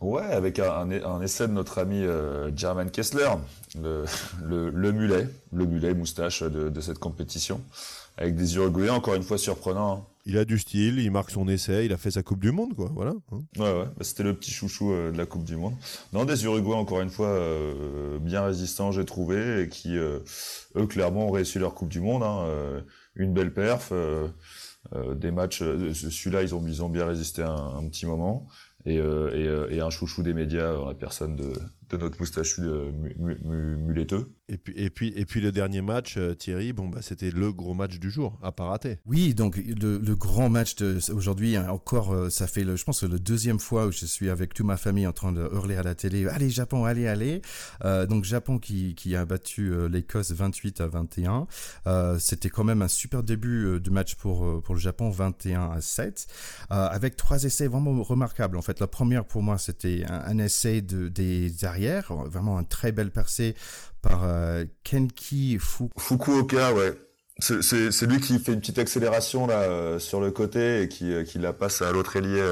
Ouais, 0.00 0.24
avec 0.24 0.58
un, 0.58 0.90
essai 1.22 1.48
de 1.48 1.52
notre 1.52 1.78
ami 1.78 2.02
euh, 2.02 2.54
German 2.54 2.90
Kessler, 2.90 3.30
le, 3.80 4.04
le, 4.44 4.70
le, 4.70 4.92
mulet, 4.92 5.28
le 5.52 5.64
mulet 5.64 5.94
moustache 5.94 6.42
de, 6.42 6.68
de, 6.68 6.80
cette 6.80 6.98
compétition, 6.98 7.62
avec 8.16 8.34
des 8.34 8.56
Uruguayens 8.56 8.94
encore 8.94 9.14
une 9.14 9.22
fois 9.22 9.38
surprenants. 9.38 9.96
Hein. 9.96 10.06
Il 10.28 10.38
a 10.38 10.44
du 10.44 10.58
style, 10.58 10.98
il 10.98 11.10
marque 11.10 11.30
son 11.30 11.46
essai, 11.46 11.86
il 11.86 11.92
a 11.92 11.96
fait 11.96 12.10
sa 12.10 12.22
Coupe 12.22 12.40
du 12.40 12.50
Monde, 12.50 12.74
quoi. 12.74 12.90
Voilà. 12.94 13.12
Hein. 13.30 13.38
Ouais, 13.56 13.72
ouais. 13.72 13.84
Bah, 13.84 14.02
c'était 14.02 14.24
le 14.24 14.34
petit 14.34 14.50
chouchou 14.50 14.92
euh, 14.92 15.12
de 15.12 15.18
la 15.18 15.26
Coupe 15.26 15.44
du 15.44 15.56
Monde. 15.56 15.74
Non, 16.12 16.24
des 16.24 16.44
Uruguayens 16.44 16.80
encore 16.80 17.00
une 17.00 17.10
fois 17.10 17.28
euh, 17.28 18.18
bien 18.18 18.44
résistants, 18.44 18.90
j'ai 18.90 19.04
trouvé, 19.04 19.62
et 19.62 19.68
qui 19.68 19.94
eux 19.96 20.86
clairement 20.88 21.28
ont 21.28 21.30
réussi 21.30 21.58
leur 21.58 21.74
Coupe 21.74 21.90
du 21.90 22.00
Monde. 22.00 22.22
Hein, 22.22 22.82
une 23.14 23.32
belle 23.32 23.52
perf. 23.52 23.92
des 25.14 25.30
matchs, 25.30 25.58
celui-là 25.58 26.42
ils 26.42 26.54
ont, 26.54 26.64
ils 26.66 26.82
ont 26.82 26.88
bien 26.88 27.06
résisté 27.06 27.42
un, 27.42 27.54
un 27.54 27.88
petit 27.88 28.06
moment 28.06 28.48
et, 28.86 28.98
euh, 28.98 29.30
et, 29.34 29.46
euh, 29.46 29.68
et, 29.70 29.80
un 29.80 29.90
chouchou 29.90 30.22
des 30.22 30.32
médias 30.32 30.72
la 30.86 30.94
personne 30.94 31.36
de, 31.36 31.52
de 31.90 31.96
notre 31.96 32.18
moustachu 32.18 32.62
euh, 32.62 32.90
muleteux. 32.90 34.28
Et 34.48 34.58
puis, 34.58 34.74
et, 34.76 34.90
puis, 34.90 35.12
et 35.16 35.24
puis 35.24 35.40
le 35.40 35.50
dernier 35.50 35.82
match, 35.82 36.16
euh, 36.16 36.34
Thierry, 36.34 36.72
bon, 36.72 36.88
bah, 36.88 37.00
c'était 37.02 37.32
le 37.32 37.52
gros 37.52 37.74
match 37.74 37.98
du 37.98 38.12
jour, 38.12 38.38
à 38.44 38.52
pas 38.52 38.66
rater. 38.66 38.98
Oui, 39.04 39.34
donc 39.34 39.56
le, 39.56 39.98
le 39.98 40.16
grand 40.16 40.48
match 40.48 40.76
aujourd'hui, 41.10 41.56
hein, 41.56 41.68
encore, 41.68 42.14
euh, 42.14 42.30
ça 42.30 42.46
fait, 42.46 42.62
le, 42.62 42.76
je 42.76 42.84
pense, 42.84 43.02
le 43.02 43.18
deuxième 43.18 43.58
fois 43.58 43.86
où 43.86 43.92
je 43.92 44.06
suis 44.06 44.30
avec 44.30 44.54
toute 44.54 44.64
ma 44.64 44.76
famille 44.76 45.06
en 45.06 45.12
train 45.12 45.32
de 45.32 45.40
hurler 45.52 45.74
à 45.74 45.82
la 45.82 45.96
télé, 45.96 46.28
allez 46.28 46.48
Japon, 46.48 46.84
allez, 46.84 47.08
allez. 47.08 47.42
Euh, 47.84 48.06
donc 48.06 48.22
Japon 48.22 48.58
qui, 48.58 48.94
qui 48.94 49.16
a 49.16 49.24
battu 49.24 49.72
l'Écosse 49.88 50.30
28 50.30 50.80
à 50.80 50.86
21. 50.86 51.46
c'était 52.20 52.48
quand 52.48 52.64
même 52.64 52.82
un 52.82 52.88
super 52.88 53.24
début 53.24 53.80
de 53.80 53.90
match 53.90 54.14
pour, 54.14 54.62
pour 54.62 54.74
le 54.76 54.80
Japon, 54.80 55.10
21 55.10 55.70
à 55.72 55.80
7, 55.80 56.26
avec 56.70 57.16
trois 57.16 57.42
essais 57.42 57.66
vraiment 57.66 58.00
remarquables. 58.02 58.56
En 58.56 58.62
fait, 58.62 58.78
la 58.78 58.86
première 58.86 59.24
pour 59.24 59.42
moi, 59.42 59.58
c'était 59.58 60.04
un, 60.08 60.22
un 60.26 60.38
essai 60.38 60.82
de, 60.82 61.08
des 61.08 61.64
Vraiment 62.26 62.58
un 62.58 62.64
très 62.64 62.92
belle 62.92 63.10
percée 63.10 63.54
par 64.02 64.22
euh, 64.24 64.64
Kenki 64.84 65.58
Fukuoka, 65.58 66.74
ouais. 66.74 66.94
C'est 67.38 68.06
lui 68.06 68.20
qui 68.20 68.38
fait 68.38 68.54
une 68.54 68.60
petite 68.60 68.78
accélération 68.78 69.46
là 69.46 69.60
euh, 69.60 69.98
sur 69.98 70.20
le 70.20 70.30
côté 70.30 70.82
et 70.82 70.88
qui, 70.88 71.12
euh, 71.12 71.22
qui 71.22 71.38
la 71.38 71.52
passe 71.52 71.82
à 71.82 71.92
l'autre 71.92 72.16
ailier. 72.16 72.42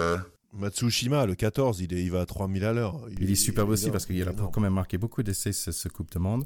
Matsushima, 0.52 1.26
le 1.26 1.34
14, 1.34 1.80
il, 1.80 1.94
est, 1.94 2.02
il 2.02 2.12
va 2.12 2.20
à 2.20 2.26
3000 2.26 2.64
à 2.64 2.72
l'heure. 2.72 3.00
Il, 3.18 3.30
est, 3.30 3.34
superbe 3.34 3.70
aussi 3.70 3.90
parce 3.90 4.06
qu'il 4.06 4.28
a 4.28 4.32
quand 4.32 4.60
même 4.60 4.74
marqué 4.74 4.98
beaucoup 4.98 5.22
d'essais 5.22 5.52
ce, 5.52 5.72
ce 5.72 5.88
Coupe 5.88 6.12
de 6.12 6.18
Monde. 6.18 6.44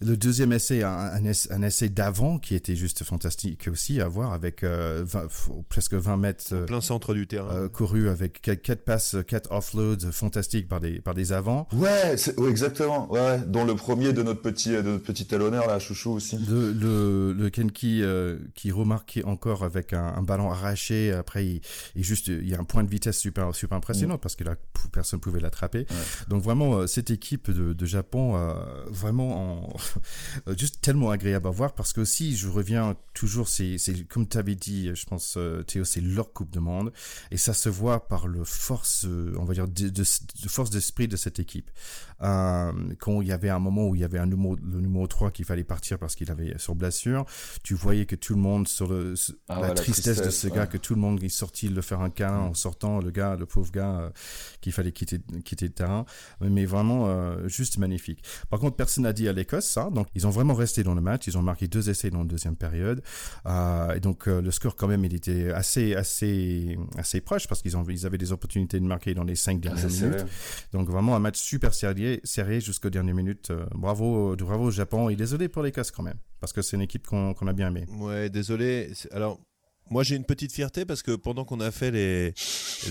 Le 0.00 0.16
deuxième 0.16 0.52
essai, 0.52 0.84
un, 0.84 1.10
un, 1.50 1.62
essai 1.62 1.88
d'avant 1.88 2.38
qui 2.38 2.54
était 2.54 2.76
juste 2.76 3.02
fantastique 3.02 3.68
aussi 3.68 4.00
à 4.00 4.06
voir 4.06 4.32
avec 4.32 4.62
euh, 4.62 5.04
presque 5.68 5.94
20 5.94 6.16
mètres. 6.16 6.44
Euh, 6.52 6.66
plein 6.66 6.80
centre 6.80 7.14
du 7.14 7.26
terrain. 7.26 7.52
Euh, 7.52 7.68
couru 7.68 8.08
avec 8.08 8.40
quatre, 8.40 8.84
passes, 8.84 9.16
quatre 9.26 9.50
offloads 9.50 10.12
fantastiques 10.12 10.68
par 10.68 10.78
des, 10.78 11.00
par 11.00 11.14
des 11.14 11.32
avants. 11.32 11.66
Ouais, 11.72 12.14
exactement. 12.48 13.10
Ouais, 13.10 13.40
dont 13.44 13.64
le 13.64 13.74
premier 13.74 14.12
de 14.12 14.22
notre 14.22 14.40
petit, 14.40 14.70
de 14.70 14.82
notre 14.82 15.02
petit 15.02 15.26
talonneur 15.26 15.66
là, 15.66 15.80
Chouchou 15.80 16.12
aussi. 16.12 16.38
Le, 16.48 16.72
le, 16.72 17.32
le 17.32 17.50
Kenki 17.50 18.04
qui 18.54 18.70
remarquait 18.70 19.24
encore 19.24 19.64
avec 19.64 19.94
un, 19.94 20.22
ballon 20.22 20.52
arraché. 20.52 21.10
Après, 21.10 21.44
il, 21.44 21.60
il, 21.96 22.04
juste, 22.04 22.28
il 22.28 22.48
y 22.48 22.54
a 22.54 22.60
un 22.60 22.64
point 22.64 22.84
de 22.84 22.90
vitesse 22.90 23.18
super, 23.18 23.52
super 23.52 23.76
impressionnant 23.76 24.14
mm. 24.14 24.20
parce 24.20 24.36
que 24.36 24.44
là, 24.44 24.54
personne 24.92 25.18
pouvait 25.18 25.40
l'attraper. 25.40 25.86
Donc 26.28 26.44
vraiment, 26.44 26.86
cette 26.86 27.10
équipe 27.10 27.50
de, 27.50 27.72
de 27.72 27.86
Japon, 27.86 28.38
vraiment 28.92 29.64
en 29.64 29.78
Euh, 29.78 29.87
juste 30.56 30.80
tellement 30.80 31.10
agréable 31.10 31.46
à 31.48 31.50
voir 31.50 31.74
parce 31.74 31.92
que 31.92 32.00
aussi 32.00 32.36
je 32.36 32.48
reviens 32.48 32.96
toujours 33.14 33.48
c'est 33.48 33.76
comme 34.08 34.28
tu 34.28 34.38
avais 34.38 34.54
dit 34.54 34.90
je 34.94 35.06
pense 35.06 35.34
euh, 35.36 35.62
Théo 35.62 35.84
c'est 35.84 36.00
leur 36.00 36.32
coupe 36.32 36.50
de 36.50 36.60
monde 36.60 36.92
et 37.30 37.36
ça 37.36 37.54
se 37.54 37.68
voit 37.68 38.08
par 38.08 38.26
le 38.26 38.44
force 38.44 39.04
euh, 39.06 39.34
on 39.38 39.44
va 39.44 39.54
dire 39.54 39.68
de, 39.68 39.88
de, 39.88 40.02
de 40.02 40.48
force 40.48 40.70
d'esprit 40.70 41.08
de 41.08 41.16
cette 41.16 41.38
équipe 41.38 41.70
euh, 42.22 42.72
quand 42.98 43.22
il 43.22 43.28
y 43.28 43.32
avait 43.32 43.48
un 43.48 43.58
moment 43.58 43.86
où 43.86 43.94
il 43.94 44.00
y 44.00 44.04
avait 44.04 44.18
un 44.18 44.26
numéro, 44.26 44.56
le 44.56 44.80
numéro 44.80 45.06
3 45.06 45.30
qu'il 45.30 45.44
fallait 45.44 45.64
partir 45.64 45.98
parce 45.98 46.14
qu'il 46.14 46.30
avait 46.30 46.58
sur 46.58 46.74
blessure, 46.74 47.24
tu 47.62 47.74
voyais 47.74 48.06
que 48.06 48.16
tout 48.16 48.34
le 48.34 48.40
monde 48.40 48.66
sur 48.66 48.88
le, 48.88 49.14
ah 49.48 49.60
la, 49.60 49.70
tristesse 49.70 50.20
de 50.22 50.30
ce 50.30 50.48
gars, 50.48 50.66
que 50.66 50.78
tout 50.78 50.94
le 50.94 51.00
monde 51.00 51.22
est 51.22 51.28
sorti 51.28 51.68
le 51.68 51.80
faire 51.80 52.00
un 52.00 52.10
câlin 52.10 52.40
en 52.40 52.54
sortant, 52.54 53.00
le 53.00 53.10
gars, 53.10 53.36
le 53.36 53.46
pauvre 53.46 53.70
gars, 53.70 54.00
euh, 54.00 54.10
qu'il 54.60 54.72
fallait 54.72 54.92
quitter, 54.92 55.20
quitter 55.44 55.66
le 55.66 55.72
terrain. 55.72 56.04
Mais 56.40 56.66
vraiment, 56.66 57.06
euh, 57.06 57.46
juste 57.46 57.78
magnifique. 57.78 58.22
Par 58.50 58.58
contre, 58.58 58.76
personne 58.76 59.04
n'a 59.04 59.12
dit 59.12 59.28
à 59.28 59.32
l'Écosse 59.32 59.77
ça. 59.82 59.90
Donc, 59.90 60.08
ils 60.14 60.26
ont 60.26 60.30
vraiment 60.30 60.54
resté 60.54 60.82
dans 60.82 60.94
le 60.94 61.00
match. 61.00 61.26
Ils 61.26 61.38
ont 61.38 61.42
marqué 61.42 61.68
deux 61.68 61.90
essais 61.90 62.10
dans 62.10 62.20
la 62.20 62.24
deuxième 62.24 62.56
période. 62.56 63.02
Euh, 63.46 63.94
et 63.94 64.00
donc, 64.00 64.26
le 64.26 64.50
score, 64.50 64.76
quand 64.76 64.88
même, 64.88 65.04
il 65.04 65.14
était 65.14 65.50
assez, 65.50 65.94
assez, 65.94 66.76
assez 66.96 67.20
proche 67.20 67.46
parce 67.46 67.62
qu'ils 67.62 67.76
ont, 67.76 67.84
ils 67.88 68.06
avaient 68.06 68.18
des 68.18 68.32
opportunités 68.32 68.80
de 68.80 68.84
marquer 68.84 69.14
dans 69.14 69.24
les 69.24 69.36
cinq 69.36 69.60
dernières 69.60 69.86
ah, 69.86 70.04
minutes. 70.04 70.26
Donc, 70.72 70.88
vraiment 70.88 71.16
un 71.16 71.20
match 71.20 71.38
super 71.38 71.74
sérieux 71.74 72.20
serré, 72.24 72.60
jusqu'aux 72.60 72.90
dernières 72.90 73.14
minutes. 73.14 73.50
Euh, 73.50 73.66
bravo, 73.74 74.36
bravo 74.36 74.64
au 74.64 74.70
Japon 74.70 75.08
et 75.08 75.16
désolé 75.16 75.48
pour 75.48 75.62
les 75.62 75.68
l'Écosse 75.68 75.90
quand 75.90 76.02
même, 76.02 76.18
parce 76.40 76.52
que 76.52 76.62
c'est 76.62 76.76
une 76.76 76.82
équipe 76.82 77.06
qu'on 77.06 77.34
a 77.34 77.52
bien 77.52 77.68
aimée. 77.68 77.86
Ouais, 77.98 78.30
désolé. 78.30 78.90
Alors, 79.12 79.38
moi, 79.90 80.02
j'ai 80.02 80.16
une 80.16 80.24
petite 80.24 80.52
fierté 80.52 80.84
parce 80.84 81.02
que 81.02 81.12
pendant 81.12 81.44
qu'on 81.44 81.60
a 81.60 81.70
fait 81.70 81.90
les, 81.90 82.34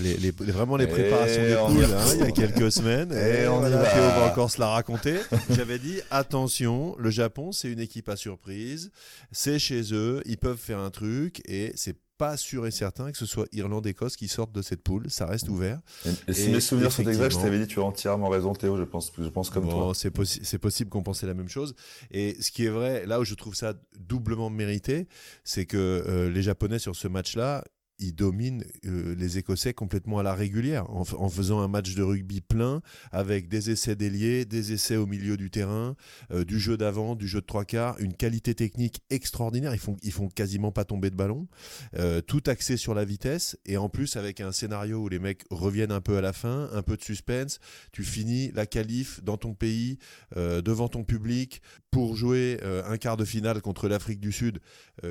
les, 0.00 0.30
vraiment 0.30 0.76
les 0.76 0.86
préparations 0.86 1.42
des 1.42 1.54
poules 1.54 1.84
hein, 1.84 2.04
il 2.14 2.20
y 2.20 2.22
a 2.22 2.30
quelques 2.30 2.72
semaines, 2.72 3.12
et, 3.12 3.46
on, 3.48 3.60
va 3.60 4.26
encore 4.26 4.50
se 4.50 4.60
la 4.60 4.68
raconter. 4.68 5.16
J'avais 5.50 5.78
dit 5.78 6.00
attention, 6.10 6.94
le 6.98 7.10
Japon, 7.10 7.52
c'est 7.52 7.70
une 7.70 7.80
équipe 7.80 8.08
à 8.08 8.16
surprise, 8.16 8.90
c'est 9.32 9.58
chez 9.58 9.92
eux, 9.92 10.22
ils 10.26 10.38
peuvent 10.38 10.58
faire 10.58 10.78
un 10.78 10.90
truc 10.90 11.42
et 11.46 11.72
c'est 11.76 11.96
pas 12.18 12.36
sûr 12.36 12.66
et 12.66 12.70
certain 12.70 13.12
que 13.12 13.16
ce 13.16 13.26
soit 13.26 13.46
Irlande-Écosse 13.52 14.16
qui 14.16 14.28
sortent 14.28 14.52
de 14.52 14.60
cette 14.60 14.82
poule. 14.82 15.10
Ça 15.10 15.26
reste 15.26 15.48
ouvert. 15.48 15.80
Et, 16.26 16.32
si 16.34 16.50
mes 16.50 16.60
souvenirs 16.60 16.92
sont 16.92 17.04
exacts, 17.04 17.34
je 17.34 17.40
t'avais 17.40 17.58
dit, 17.60 17.66
tu 17.66 17.78
as 17.80 17.84
entièrement 17.84 18.28
raison, 18.28 18.52
Théo. 18.52 18.76
Je 18.76 18.82
pense, 18.82 19.12
je 19.16 19.28
pense 19.28 19.50
comme 19.50 19.68
toi. 19.68 19.92
C'est 19.94 20.12
c'est 20.24 20.58
possible 20.58 20.90
qu'on 20.90 21.02
pensait 21.02 21.26
la 21.26 21.34
même 21.34 21.48
chose. 21.48 21.74
Et 22.10 22.36
ce 22.42 22.50
qui 22.50 22.66
est 22.66 22.70
vrai, 22.70 23.06
là 23.06 23.20
où 23.20 23.24
je 23.24 23.34
trouve 23.34 23.54
ça 23.54 23.74
doublement 23.98 24.50
mérité, 24.50 25.06
c'est 25.44 25.64
que 25.64 25.76
euh, 25.76 26.28
les 26.28 26.42
Japonais 26.42 26.78
sur 26.78 26.96
ce 26.96 27.06
match-là, 27.06 27.64
il 27.98 28.14
domine 28.14 28.64
euh, 28.86 29.14
les 29.16 29.38
Écossais 29.38 29.74
complètement 29.74 30.18
à 30.18 30.22
la 30.22 30.34
régulière, 30.34 30.88
en, 30.90 31.04
faisant 31.04 31.60
un 31.60 31.68
match 31.68 31.94
de 31.94 32.02
rugby 32.02 32.40
plein, 32.40 32.80
avec 33.10 33.48
des 33.48 33.70
essais 33.70 33.96
déliés, 33.96 34.44
des 34.44 34.72
essais 34.72 34.96
au 34.96 35.06
milieu 35.06 35.36
du 35.36 35.50
terrain, 35.50 35.96
euh, 36.30 36.44
du 36.44 36.60
jeu 36.60 36.76
d'avant, 36.76 37.16
du 37.16 37.26
jeu 37.26 37.40
de 37.40 37.46
trois 37.46 37.64
quarts, 37.64 37.96
une 37.98 38.14
qualité 38.14 38.54
technique 38.54 39.02
extraordinaire. 39.10 39.74
Ils 39.74 39.80
font, 39.80 39.96
ils 40.02 40.12
font 40.12 40.28
quasiment 40.28 40.70
pas 40.70 40.84
tomber 40.84 41.10
de 41.10 41.16
ballon, 41.16 41.48
euh, 41.96 42.20
tout 42.20 42.42
axé 42.46 42.76
sur 42.76 42.94
la 42.94 43.04
vitesse, 43.04 43.58
et 43.66 43.76
en 43.76 43.88
plus 43.88 44.16
avec 44.16 44.40
un 44.40 44.52
scénario 44.52 44.98
où 44.98 45.08
les 45.08 45.18
mecs 45.18 45.44
reviennent 45.50 45.92
un 45.92 46.00
peu 46.00 46.16
à 46.16 46.20
la 46.20 46.32
fin, 46.32 46.68
un 46.72 46.82
peu 46.82 46.96
de 46.96 47.02
suspense. 47.02 47.58
Tu 47.92 48.04
finis 48.04 48.52
la 48.52 48.66
qualif 48.66 49.22
dans 49.24 49.36
ton 49.36 49.54
pays, 49.54 49.98
devant 50.36 50.88
ton 50.88 51.04
public, 51.04 51.62
pour 51.90 52.16
jouer 52.16 52.60
un 52.62 52.96
quart 52.96 53.16
de 53.16 53.24
finale 53.24 53.60
contre 53.60 53.88
l'Afrique 53.88 54.20
du 54.20 54.32
Sud, 54.32 54.60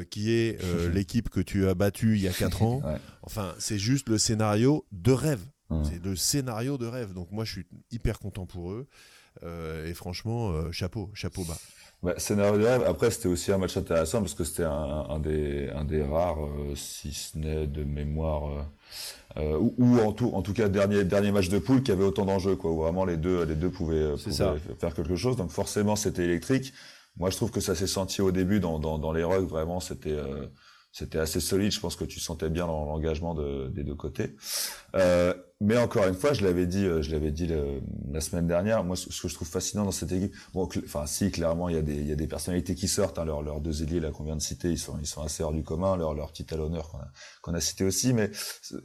qui 0.10 0.32
est 0.32 0.60
l'équipe 0.94 1.30
que 1.30 1.40
tu 1.40 1.68
as 1.68 1.74
battue 1.74 2.16
il 2.16 2.22
y 2.22 2.28
a 2.28 2.34
quatre 2.34 2.62
ans. 2.64 2.77
Enfin, 3.22 3.54
c'est 3.60 3.80
juste 3.80 4.10
le 4.10 4.18
scénario 4.18 4.86
de 4.92 5.12
rêve. 5.12 5.46
C'est 5.84 6.02
le 6.04 6.16
scénario 6.16 6.78
de 6.78 6.86
rêve. 6.86 7.14
Donc 7.14 7.32
moi, 7.32 7.44
je 7.44 7.52
suis 7.52 7.66
hyper 7.92 8.20
content 8.20 8.46
pour 8.46 8.72
eux. 8.72 8.88
Euh, 9.44 9.86
et 9.86 9.94
franchement, 9.94 10.50
euh, 10.50 10.72
chapeau, 10.72 11.12
chapeau 11.14 11.44
bas. 11.44 11.58
Ouais, 12.02 12.18
scénario 12.18 12.58
de 12.58 12.64
rêve. 12.64 12.84
Après, 12.88 13.12
c'était 13.12 13.28
aussi 13.28 13.52
un 13.52 13.58
match 13.58 13.76
intéressant 13.76 14.22
parce 14.22 14.34
que 14.34 14.44
c'était 14.44 14.64
un, 14.64 15.20
des, 15.20 15.70
un 15.70 15.84
des 15.84 16.04
rares, 16.04 16.44
euh, 16.46 16.74
si 16.76 17.12
ce 17.12 17.38
n'est 17.38 17.68
de 17.68 17.84
mémoire, 17.84 18.66
ou, 19.36 19.76
ou, 19.78 20.00
en 20.00 20.14
tout, 20.14 20.32
en 20.34 20.42
tout 20.42 20.54
cas 20.54 20.70
dernier, 20.70 21.04
dernier 21.04 21.32
match 21.32 21.50
de 21.50 21.60
poule 21.60 21.84
qui 21.84 21.92
avait 21.92 22.06
autant 22.06 22.26
d'enjeux, 22.26 22.56
quoi. 22.56 22.72
Où 22.72 22.82
vraiment 22.82 23.04
les 23.04 23.18
deux, 23.18 23.44
les 23.44 23.56
deux 23.56 23.70
pouvaient, 23.70 24.16
faire 24.80 24.94
quelque 24.94 25.16
chose. 25.16 25.36
Donc 25.36 25.52
forcément, 25.52 25.96
c'était 25.96 26.24
électrique. 26.24 26.74
Moi, 27.18 27.30
je 27.30 27.36
trouve 27.36 27.52
que 27.52 27.60
ça 27.60 27.76
s'est 27.76 27.88
senti 27.88 28.22
au 28.22 28.32
début 28.32 28.60
dans, 28.60 28.80
dans, 28.80 28.98
dans 28.98 29.12
les 29.12 29.24
rugs. 29.24 29.48
Vraiment, 29.48 29.80
c'était 29.80 30.18
c'était 30.98 31.20
assez 31.20 31.40
solide. 31.40 31.72
Je 31.72 31.80
pense 31.80 31.96
que 31.96 32.06
tu 32.06 32.20
sentais 32.20 32.50
bien 32.50 32.66
l'engagement 32.66 33.36
de, 33.36 33.68
des 33.68 33.84
deux 33.84 33.94
côtés. 33.94 34.36
Euh, 34.96 35.34
mais 35.60 35.78
encore 35.78 36.06
une 36.08 36.14
fois, 36.14 36.34
je 36.34 36.44
l'avais 36.44 36.68
dit, 36.68 36.86
euh, 36.86 37.02
je 37.02 37.12
l'avais 37.12 37.32
dit 37.32 37.50
la 38.12 38.22
semaine 38.22 38.46
dernière. 38.46 38.84
Moi, 38.84 38.96
ce, 38.96 39.08
que 39.08 39.28
je 39.28 39.34
trouve 39.34 39.48
fascinant 39.48 39.86
dans 39.86 39.92
cette 39.92 40.12
équipe, 40.12 40.36
bon, 40.54 40.70
enfin, 40.86 41.08
si 41.08 41.32
clairement, 41.32 41.68
il 41.68 41.76
y 41.76 41.80
a 41.80 41.82
des, 41.82 41.96
il 41.96 42.08
y 42.08 42.12
a 42.12 42.16
des 42.16 42.28
personnalités 42.28 42.76
qui 42.76 42.88
sortent. 42.88 43.18
Hein, 43.18 43.26
leurs, 43.26 43.42
leurs 43.42 43.60
deux 43.60 43.82
ailiers 43.82 44.00
là 44.00 44.12
qu'on 44.12 44.24
vient 44.24 44.36
de 44.36 44.42
citer, 44.42 44.70
ils 44.70 44.78
sont, 44.78 45.00
ils 45.00 45.08
sont 45.08 45.24
assez 45.24 45.42
hors 45.42 45.54
du 45.54 45.64
commun. 45.64 45.98
Leur, 45.98 46.14
leur 46.14 46.32
petit 46.32 46.46
talonneur 46.46 46.90
qu'on 46.90 47.00
a, 47.00 47.08
qu'on 47.42 47.54
a 47.56 47.62
cité 47.62 47.86
aussi. 47.86 48.14
Mais 48.14 48.30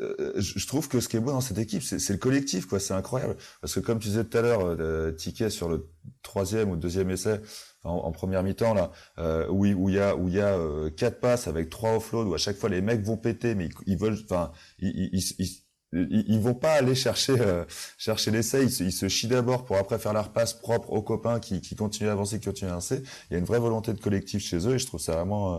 euh, 0.00 0.32
je 0.36 0.66
trouve 0.66 0.88
que 0.88 1.00
ce 1.00 1.08
qui 1.08 1.18
est 1.18 1.20
beau 1.20 1.32
dans 1.32 1.42
cette 1.42 1.58
équipe, 1.58 1.82
c'est, 1.82 1.98
c'est 1.98 2.14
le 2.14 2.18
collectif, 2.18 2.66
quoi. 2.66 2.80
C'est 2.80 2.94
incroyable 2.94 3.36
parce 3.60 3.74
que 3.74 3.80
comme 3.80 3.98
tu 3.98 4.08
disais 4.08 4.24
tout 4.24 4.38
à 4.38 4.40
l'heure, 4.42 4.64
euh, 4.64 5.12
Ticket 5.12 5.50
sur 5.50 5.68
le 5.68 5.90
troisième 6.22 6.70
ou 6.70 6.76
deuxième 6.76 7.10
essai 7.10 7.40
en, 7.84 8.12
première 8.12 8.42
mi-temps 8.42 8.74
là, 8.74 8.92
euh, 9.18 9.48
où 9.48 9.66
il 9.66 9.74
où 9.74 9.88
y 9.88 9.98
a 9.98 10.14
où 10.16 10.28
il 10.28 10.34
y 10.34 10.40
a 10.40 10.56
euh, 10.56 10.90
quatre 10.90 11.20
passes 11.20 11.48
avec 11.48 11.68
trois 11.68 11.96
offloads 11.96 12.28
où 12.28 12.34
à 12.34 12.38
chaque 12.38 12.56
fois 12.56 12.68
les 12.68 12.80
mecs 12.80 13.02
vont 13.02 13.16
péter, 13.16 13.54
mais 13.54 13.68
ils, 13.86 13.98
veulent, 13.98 14.18
enfin, 14.24 14.52
ils, 14.78 15.10
ils, 15.12 15.61
ils, 15.93 16.40
vont 16.40 16.55
pas 16.55 16.72
aller 16.72 16.95
chercher 16.95 17.34
euh, 17.38 17.64
chercher 17.99 18.30
l'essai. 18.30 18.64
Ils, 18.64 18.93
se 18.93 19.09
chient 19.09 19.28
d'abord 19.28 19.64
pour 19.64 19.76
après 19.76 19.99
faire 19.99 20.12
leur 20.12 20.30
passe 20.30 20.55
propre 20.55 20.93
aux 20.93 21.03
copains 21.03 21.38
qui, 21.38 21.61
qui 21.61 21.76
continuent 21.76 22.09
à 22.09 22.12
avancer, 22.12 22.38
qui 22.38 22.47
continuent 22.47 22.70
à 22.70 22.72
avancer. 22.72 23.03
Il 23.30 23.34
y 23.34 23.36
a 23.36 23.38
une 23.38 23.45
vraie 23.45 23.59
volonté 23.59 23.93
de 23.93 24.01
collectif 24.01 24.43
chez 24.43 24.66
eux 24.66 24.74
et 24.74 24.78
je 24.78 24.86
trouve 24.86 25.01
ça 25.01 25.14
vraiment. 25.16 25.57
Euh, 25.57 25.59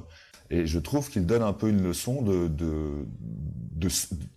et 0.50 0.68
je 0.68 0.78
trouve 0.78 1.10
qu'ils 1.10 1.26
donnent 1.26 1.44
un 1.44 1.54
peu 1.54 1.70
une 1.70 1.82
leçon 1.82 2.22
de, 2.22 2.48
de, 2.48 3.08
de, 3.22 3.88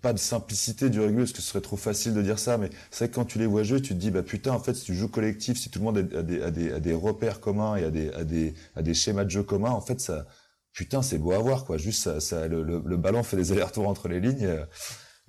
pas 0.00 0.12
de 0.12 0.18
simplicité 0.18 0.88
du 0.88 1.00
rugby 1.00 1.18
parce 1.18 1.32
que 1.32 1.42
ce 1.42 1.48
serait 1.48 1.60
trop 1.60 1.76
facile 1.76 2.14
de 2.14 2.22
dire 2.22 2.38
ça, 2.38 2.58
mais 2.58 2.70
c'est 2.90 3.12
quand 3.12 3.24
tu 3.24 3.38
les 3.38 3.46
vois 3.46 3.64
jouer, 3.64 3.82
tu 3.82 3.92
te 3.94 3.98
dis 3.98 4.10
bah 4.10 4.22
putain 4.22 4.52
en 4.52 4.60
fait 4.60 4.74
si 4.74 4.84
tu 4.84 4.94
joues 4.94 5.08
collectif, 5.08 5.58
si 5.58 5.68
tout 5.68 5.80
le 5.80 5.84
monde 5.84 5.98
a 5.98 6.22
des, 6.22 6.42
a 6.42 6.50
des, 6.50 6.72
a 6.72 6.80
des 6.80 6.94
repères 6.94 7.40
communs 7.40 7.76
et 7.76 7.84
a 7.84 7.90
des, 7.90 8.10
a 8.12 8.24
des, 8.24 8.54
a 8.76 8.82
des 8.82 8.94
schémas 8.94 9.24
de 9.24 9.30
jeu 9.30 9.42
communs, 9.42 9.70
en 9.70 9.80
fait 9.80 10.00
ça 10.00 10.26
putain 10.72 11.02
c'est 11.02 11.18
beau 11.18 11.32
à 11.32 11.38
voir 11.38 11.64
quoi. 11.64 11.76
Juste 11.76 12.02
ça, 12.02 12.20
ça 12.20 12.46
le, 12.48 12.62
le, 12.62 12.96
ballon 12.96 13.22
fait 13.22 13.36
des 13.36 13.52
allers-retours 13.52 13.88
entre 13.88 14.08
les 14.08 14.20
lignes. 14.20 14.48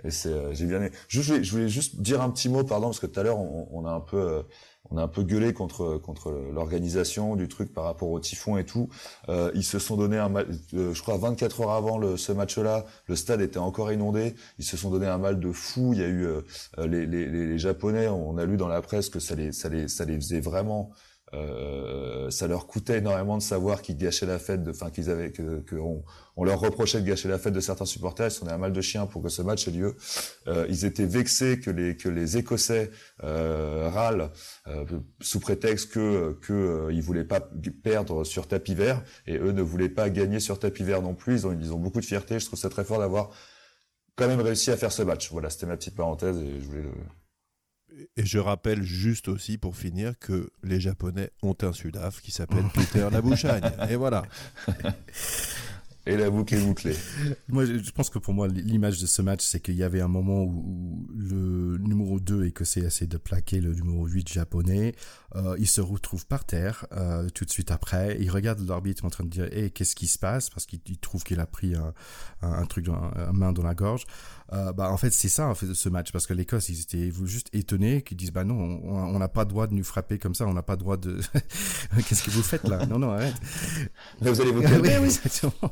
Et, 0.04 0.12
c'est, 0.12 0.30
euh, 0.30 0.54
j'ai 0.54 0.66
bien 0.66 0.78
aimé. 0.78 0.92
Je 1.08 1.22
voulais, 1.22 1.70
juste 1.70 2.02
dire 2.02 2.22
un 2.22 2.30
petit 2.30 2.50
mot, 2.50 2.64
pardon, 2.64 2.88
parce 2.88 3.00
que 3.00 3.08
tout 3.08 3.20
à 3.20 3.24
l'heure 3.24 3.40
on, 3.40 3.86
a 3.86 3.92
un 3.92 4.00
peu, 4.00 4.18
euh, 4.18 4.44
on 4.90 4.98
a 4.98 5.04
un 5.04 5.08
peu 5.08 5.24
gueulé 5.24 5.54
contre 5.54 5.98
contre 5.98 6.32
l'organisation 6.32 7.36
du 7.36 7.48
truc 7.48 7.74
par 7.74 7.84
rapport 7.84 8.10
au 8.10 8.20
typhon 8.20 8.58
et 8.58 8.66
tout. 8.66 8.90
Euh, 9.30 9.52
ils 9.56 9.64
se 9.64 9.80
sont 9.80 9.98
donné 9.98 10.18
un 10.18 10.30
mal, 10.30 10.48
euh, 10.74 10.94
je 10.94 11.02
crois 11.02 11.18
24 11.18 11.62
heures 11.62 11.72
avant 11.72 11.98
le, 11.98 12.18
ce 12.18 12.32
match-là, 12.32 12.86
le 13.08 13.16
stade 13.16 13.42
était 13.42 13.58
encore 13.58 13.92
inondé. 13.92 14.36
Ils 14.60 14.66
se 14.66 14.78
sont 14.78 14.92
donné 14.92 15.08
un 15.08 15.18
mal 15.18 15.40
de 15.40 15.52
fou. 15.52 15.94
Il 15.94 16.00
y 16.00 16.04
a 16.04 16.08
eu 16.08 16.28
les, 16.78 17.06
les, 17.06 17.28
les, 17.28 17.58
Japonais, 17.58 18.08
on 18.08 18.38
a 18.38 18.46
lu 18.46 18.58
dans 18.58 18.68
la 18.68 18.82
presse 18.82 19.10
que 19.10 19.20
ça 19.20 19.36
les 19.36 19.52
ça 19.52 19.70
les 19.70 19.88
ça 19.88 20.06
les 20.06 20.16
faisait 20.16 20.40
vraiment 20.40 20.92
euh, 21.34 22.30
ça 22.30 22.48
leur 22.48 22.68
coûtait 22.68 23.00
énormément 23.00 23.38
de 23.38 23.42
savoir 23.42 23.82
qu'ils 23.82 23.98
gâchaient 23.98 24.26
la 24.26 24.40
fête, 24.40 24.62
enfin 24.70 24.90
qu'ils 24.90 25.10
avaient, 25.10 25.32
que, 25.32 25.76
on, 25.76 26.44
leur 26.44 26.60
reprochait 26.60 27.02
de 27.02 27.06
gâcher 27.06 27.28
la 27.28 27.38
fête 27.38 27.54
de 27.54 27.60
certains 27.60 27.86
supporters. 27.86 28.28
Ils 28.28 28.32
sont 28.32 28.48
un 28.48 28.58
mal 28.58 28.72
de 28.72 28.82
chiens 28.82 29.08
pour 29.08 29.22
que 29.22 29.28
ce 29.28 29.42
match 29.42 29.68
ait 29.68 29.72
lieu. 29.72 29.98
Euh, 30.48 30.66
ils 30.70 30.86
étaient 30.86 31.06
vexés 31.06 31.60
que 31.60 31.70
les 31.70 31.98
que 31.98 32.08
les 32.08 32.38
Écossais 32.38 32.92
euh, 33.24 33.90
râlent 33.90 34.32
euh, 34.68 34.86
sous 35.20 35.40
prétexte 35.42 35.92
que 35.92 36.38
que 36.42 36.54
euh, 36.54 36.94
ils 36.94 37.02
voulaient 37.02 37.26
pas 37.26 37.42
perdre 37.84 38.24
sur 38.24 38.48
tapis 38.48 38.76
vert 38.76 39.04
et 39.26 39.38
eux 39.38 39.52
ne 39.52 39.62
voulaient 39.62 39.90
pas 39.90 40.10
gagner 40.10 40.40
sur 40.40 40.60
tapis 40.60 40.84
vert 40.84 41.02
non 41.02 41.14
plus. 41.14 41.42
Ils 41.42 41.48
ont 41.48 41.58
ils 41.60 41.74
ont 41.74 41.80
beaucoup 41.80 42.00
de 42.00 42.06
fierté. 42.06 42.40
Je 42.40 42.46
trouve 42.46 42.60
ça 42.60 42.70
très 42.70 42.86
fort 42.86 43.00
d'avoir 43.00 43.32
quand 44.16 44.28
même 44.28 44.42
réussi 44.42 44.72
à 44.72 44.78
faire 44.78 44.92
ce 44.94 45.04
match. 45.04 45.30
Voilà, 45.32 45.50
c'était 45.50 45.66
ma 45.66 45.76
petite 45.76 45.96
parenthèse 45.96 46.38
et 46.38 46.62
je 46.62 46.66
voulais 46.66 46.84
le 46.84 46.92
et 48.16 48.26
je 48.26 48.40
rappelle 48.40 48.84
juste 48.84 49.28
aussi 49.28 49.58
pour 49.58 49.76
finir 49.76 50.18
que 50.20 50.50
les 50.64 50.80
Japonais 50.80 51.32
ont 51.42 51.56
un 51.62 51.74
Sudaf 51.74 52.22
qui 52.22 52.32
s'appelle 52.32 52.66
Peter 52.74 53.08
Labouchagne. 53.12 53.72
Et 53.90 53.96
voilà. 53.96 54.24
Et 56.06 56.16
la 56.16 56.30
boucle 56.30 56.56
est 56.56 56.62
bouclée. 56.62 56.96
moi, 57.50 57.66
je 57.66 57.92
pense 57.92 58.10
que 58.10 58.18
pour 58.18 58.34
moi, 58.34 58.48
l'image 58.48 59.02
de 59.02 59.06
ce 59.06 59.22
match, 59.22 59.44
c'est 59.44 59.60
qu'il 59.60 59.76
y 59.76 59.84
avait 59.84 60.00
un 60.00 60.08
moment 60.08 60.44
où, 60.44 61.06
le 61.14 61.67
numéro 61.78 62.20
2 62.20 62.46
écossais 62.46 62.82
essaie 62.82 63.08
de 63.08 63.18
plaquer 63.18 63.62
le 63.62 63.74
numéro 63.74 64.06
8 64.06 64.30
japonais. 64.30 64.96
Euh, 65.36 65.56
il 65.60 65.68
se 65.68 65.82
retrouve 65.82 66.26
par 66.26 66.46
terre 66.46 66.86
euh, 66.94 67.28
tout 67.30 67.46
de 67.46 67.50
suite 67.50 67.72
après. 67.72 68.18
Il 68.20 68.32
regarde 68.32 68.60
l'arbitre 68.68 69.06
en 69.06 69.10
train 69.10 69.24
de 69.24 69.30
dire 69.30 69.46
hey, 69.52 69.72
qu'est-ce 69.72 69.96
qui 69.96 70.08
se 70.08 70.18
passe? 70.18 70.50
Parce 70.50 70.66
qu'il 70.66 70.80
trouve 71.00 71.24
qu'il 71.24 71.40
a 71.40 71.46
pris 71.46 71.76
un, 71.76 71.94
un, 72.42 72.66
truc, 72.66 72.88
un, 72.88 73.34
main 73.34 73.52
dans 73.52 73.64
la 73.64 73.76
gorge. 73.76 74.06
Euh, 74.54 74.72
bah, 74.72 74.90
en 74.90 74.98
fait, 74.98 75.12
c'est 75.12 75.28
ça 75.28 75.48
en 75.48 75.56
fait, 75.56 75.74
ce 75.74 75.90
match. 75.90 76.12
Parce 76.12 76.26
que 76.26 76.34
l'Écosse, 76.34 76.70
ils 76.70 76.82
étaient 76.82 77.12
juste 77.26 77.50
étonnés, 77.54 78.02
qu'ils 78.02 78.18
disent 78.18 78.32
bah 78.32 78.46
non, 78.46 78.56
on 78.56 79.20
n'a 79.20 79.28
pas 79.28 79.44
le 79.44 79.50
droit 79.50 79.68
de 79.68 79.74
nous 79.74 79.84
frapper 79.84 80.18
comme 80.18 80.34
ça, 80.34 80.48
on 80.48 80.54
n'a 80.54 80.64
pas 80.64 80.74
le 80.74 80.80
droit 80.80 80.98
de. 80.98 81.20
qu'est-ce 82.08 82.24
que 82.24 82.32
vous 82.32 82.44
faites 82.44 82.68
là? 82.68 82.86
Non, 82.86 83.00
non, 83.00 83.12
arrête. 83.12 83.36
vous 84.22 84.42
allez 84.42 84.52
vous 84.52 84.62
calmer. 84.62 84.98
oui, 85.00 85.06
exactement. 85.06 85.72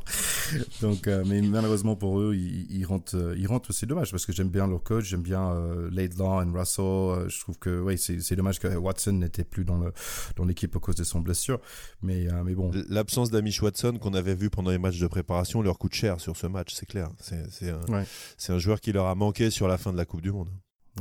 Donc, 0.81 1.07
euh, 1.07 1.23
mais 1.25 1.41
malheureusement 1.41 1.95
pour 1.95 2.19
eux, 2.19 2.35
ils, 2.35 2.69
ils 2.69 2.85
rentrent, 2.85 3.33
ils 3.37 3.47
rentrent. 3.47 3.71
C'est 3.71 3.85
dommage 3.85 4.11
parce 4.11 4.25
que 4.25 4.33
j'aime 4.33 4.49
bien 4.49 4.67
leur 4.67 4.83
coach, 4.83 5.05
j'aime 5.05 5.21
bien 5.21 5.55
Laidlaw 5.95 6.41
et 6.41 6.57
Russell. 6.57 6.85
Euh, 6.85 7.29
je 7.29 7.39
trouve 7.39 7.57
que 7.57 7.81
oui, 7.81 7.97
c'est 7.97 8.35
dommage 8.35 8.59
que 8.59 8.67
Watson 8.67 9.13
n'était 9.13 9.43
plus 9.43 9.65
dans 9.65 9.77
le 9.77 9.93
dans 10.35 10.45
l'équipe 10.45 10.75
à 10.75 10.79
cause 10.79 10.95
de 10.95 11.03
son 11.03 11.19
blessure. 11.19 11.59
Mais 12.01 12.27
mais 12.43 12.55
bon. 12.55 12.71
L'absence 12.89 13.31
d'Amish 13.31 13.61
Watson 13.61 13.97
qu'on 14.01 14.13
avait 14.13 14.35
vu 14.35 14.49
pendant 14.49 14.71
les 14.71 14.77
matchs 14.77 14.99
de 14.99 15.07
préparation 15.07 15.61
leur 15.61 15.77
coûte 15.77 15.93
cher 15.93 16.19
sur 16.19 16.37
ce 16.37 16.47
match, 16.47 16.73
c'est 16.73 16.85
clair. 16.85 17.09
C'est 17.19 17.69
un, 17.69 17.81
ouais. 17.91 18.05
un 18.49 18.59
joueur 18.59 18.79
qui 18.79 18.91
leur 18.91 19.07
a 19.07 19.15
manqué 19.15 19.49
sur 19.49 19.67
la 19.67 19.77
fin 19.77 19.91
de 19.91 19.97
la 19.97 20.05
Coupe 20.05 20.21
du 20.21 20.31
Monde. 20.31 20.49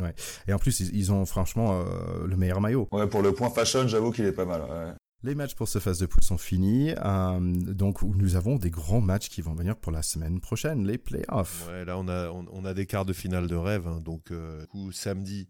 Ouais. 0.01 0.15
Et 0.49 0.53
en 0.53 0.59
plus, 0.59 0.81
ils, 0.81 1.13
ont 1.13 1.25
franchement 1.25 1.85
le 2.27 2.37
meilleur 2.37 2.61
maillot. 2.61 2.89
Ouais, 2.91 3.07
pour 3.07 3.23
le 3.23 3.33
point 3.33 3.51
fashion, 3.51 3.87
j'avoue 3.87 4.11
qu'il 4.11 4.25
est 4.25 4.33
pas 4.33 4.45
mal. 4.45 4.63
Ouais. 4.63 4.93
Les 5.25 5.35
matchs 5.35 5.55
pour 5.55 5.69
ce 5.69 5.79
phase 5.79 5.99
de 6.01 6.05
poule 6.05 6.23
sont 6.23 6.37
finis. 6.37 6.93
Euh, 7.03 7.41
donc, 7.41 8.03
nous 8.03 8.37
avons 8.37 8.57
des 8.57 8.69
grands 8.69 9.01
matchs 9.01 9.31
qui 9.31 9.41
vont 9.41 9.55
venir 9.55 9.75
pour 9.75 9.91
la 9.91 10.03
semaine 10.03 10.39
prochaine, 10.39 10.87
les 10.87 10.99
playoffs. 10.99 11.67
Ouais, 11.67 11.87
là, 11.87 11.99
on 11.99 12.65
a, 12.67 12.75
des 12.75 12.85
quarts 12.85 13.07
de 13.07 13.15
finale 13.15 13.47
de 13.47 13.57
rêve. 13.57 13.89
Hein. 13.89 14.03
donc, 14.03 14.31
euh, 14.33 14.67
samedi 14.93 15.49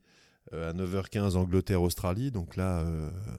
euh, 0.53 0.71
à 0.71 0.75
9h15, 0.75 1.35
Angleterre-Australie. 1.35 2.31
Donc 2.31 2.55
là, 2.55 2.87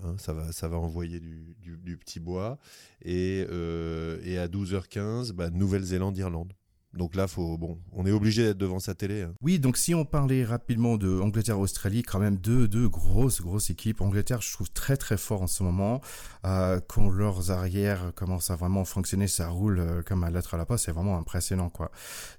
hein, 0.04 0.16
ça, 0.18 0.34
va, 0.34 0.52
ça 0.52 0.68
va 0.68 0.76
envoyer 0.76 1.22
du, 1.22 1.98
petit 1.98 2.20
bois. 2.20 2.58
Et, 3.02 3.40
et 3.40 4.38
à 4.38 4.48
12h15, 4.50 5.32
bah, 5.32 5.50
Nouvelle-Zélande-Irlande. 5.52 6.52
Donc 6.96 7.16
là, 7.16 7.28
faut, 7.28 7.58
bon, 7.58 7.78
on 7.94 8.06
est 8.06 8.12
obligé 8.12 8.44
d'être 8.44 8.58
devant 8.58 8.80
sa 8.80 8.96
télé. 8.96 9.24
Hein. 9.24 9.34
Oui, 9.42 9.60
donc 9.60 9.78
si 9.78 9.94
on 9.94 10.06
parlait 10.06 10.44
rapidement 10.44 10.98
de 10.98 11.20
Angleterre-Australie, 11.20 12.04
quand 12.04 12.20
même 12.20 12.38
deux, 12.38 12.68
deux 12.68 12.88
grosses, 12.88 13.42
grosses 13.42 13.70
équipes. 13.70 14.02
Angleterre, 14.02 14.42
je 14.42 14.52
trouve 14.54 14.72
très, 14.72 14.98
très 14.98 15.18
fort 15.18 15.42
en 15.42 15.48
ce 15.48 15.64
moment. 15.64 16.02
Euh, 16.46 16.80
quand 16.88 17.10
leurs 17.10 17.52
arrières 17.52 18.12
commencent 18.16 18.50
à 18.50 18.56
vraiment 18.56 18.86
fonctionner, 18.86 19.28
ça 19.28 19.50
roule 19.50 19.80
euh, 19.80 20.02
comme 20.04 20.24
à 20.24 20.30
lettre 20.30 20.54
à 20.54 20.58
la 20.58 20.66
poste. 20.66 20.86
C'est 20.86 20.92
vraiment 20.92 21.18
impressionnant, 21.18 21.70
quoi. 21.70 21.92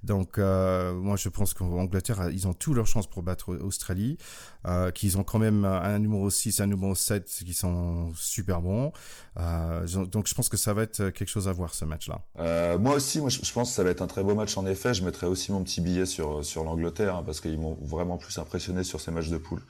Donc, 0.02 0.38
euh, 0.38 0.94
moi, 0.94 1.16
je 1.16 1.28
pense 1.28 1.54
qu'Angleterre, 1.54 2.30
ils 2.32 2.48
ont 2.48 2.54
tous 2.54 2.74
leurs 2.74 2.86
chances 2.86 3.07
pour 3.07 3.22
battre 3.22 3.54
Australie. 3.57 4.18
Euh, 4.66 4.90
qu'ils 4.90 5.16
ont 5.16 5.22
quand 5.22 5.38
même 5.38 5.64
un 5.64 5.98
numéro 6.00 6.28
6, 6.28 6.61
un 6.61 6.66
numéro 6.66 6.92
7 6.92 7.24
qui 7.24 7.54
sont 7.54 8.12
super 8.16 8.61
bons. 8.61 8.92
Euh, 9.38 9.86
donc 10.07 10.26
je 10.26 10.34
pense 10.34 10.48
que 10.48 10.57
ça 10.57 10.74
va 10.74 10.82
être 10.82 11.11
quelque 11.11 11.28
chose 11.28 11.46
à 11.46 11.52
voir 11.52 11.72
ce 11.72 11.84
match-là. 11.84 12.20
Euh, 12.40 12.76
moi 12.76 12.96
aussi, 12.96 13.20
moi 13.20 13.28
je 13.28 13.52
pense 13.52 13.68
que 13.68 13.74
ça 13.76 13.84
va 13.84 13.90
être 13.90 14.02
un 14.02 14.09
très 14.09 14.24
beau 14.24 14.34
match 14.34 14.45
en 14.57 14.66
effet. 14.66 14.94
Je 14.94 15.05
mettrai 15.05 15.26
aussi 15.26 15.53
mon 15.53 15.62
petit 15.62 15.80
billet 15.80 16.07
sur 16.07 16.44
sur 16.44 16.64
l'Angleterre 16.64 17.16
hein, 17.16 17.22
parce 17.24 17.40
qu'ils 17.40 17.59
m'ont 17.59 17.78
vraiment 17.82 18.18
plus 18.18 18.38
impressionné 18.38 18.84
sur 18.84 19.01
ces 19.01 19.11
matchs 19.11 19.28
de 19.28 19.38
poule 19.38 19.62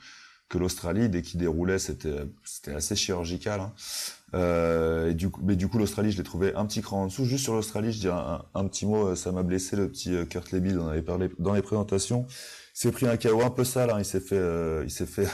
que 0.49 0.57
l'Australie. 0.57 1.09
Dès 1.09 1.21
qu'ils 1.21 1.39
déroulaient, 1.39 1.79
c'était 1.79 2.27
assez 2.73 2.95
chirurgical. 2.95 3.59
Hein. 3.59 3.73
Euh, 4.33 5.13
mais 5.41 5.55
du 5.55 5.67
coup, 5.67 5.77
l'Australie, 5.77 6.11
je 6.11 6.17
l'ai 6.17 6.23
trouvé 6.23 6.53
un 6.55 6.65
petit 6.65 6.81
cran 6.81 7.03
en 7.03 7.07
dessous. 7.07 7.25
Juste 7.25 7.43
sur 7.43 7.53
l'Australie, 7.53 7.91
je 7.91 7.99
dirais 7.99 8.21
un, 8.53 8.67
petit 8.67 8.85
mot. 8.85 9.15
Ça 9.15 9.31
m'a 9.31 9.43
blessé 9.43 9.75
le 9.75 9.89
petit 9.89 10.15
Kurt 10.29 10.51
Leby. 10.51 10.75
On 10.77 10.87
avait 10.87 11.01
parlé 11.01 11.29
dans 11.39 11.53
les 11.53 11.61
présentations 11.61 12.27
s'est 12.77 12.91
pris 12.91 13.07
un 13.07 13.17
KO 13.17 13.41
un 13.41 13.49
peu 13.49 13.63
sale, 13.63 13.89
hein. 13.89 13.95
il 13.97 14.05
s'est 14.05 14.19
fait, 14.19 14.37
euh, 14.37 14.83
il 14.85 14.91
s'est 14.91 15.07
fait 15.07 15.27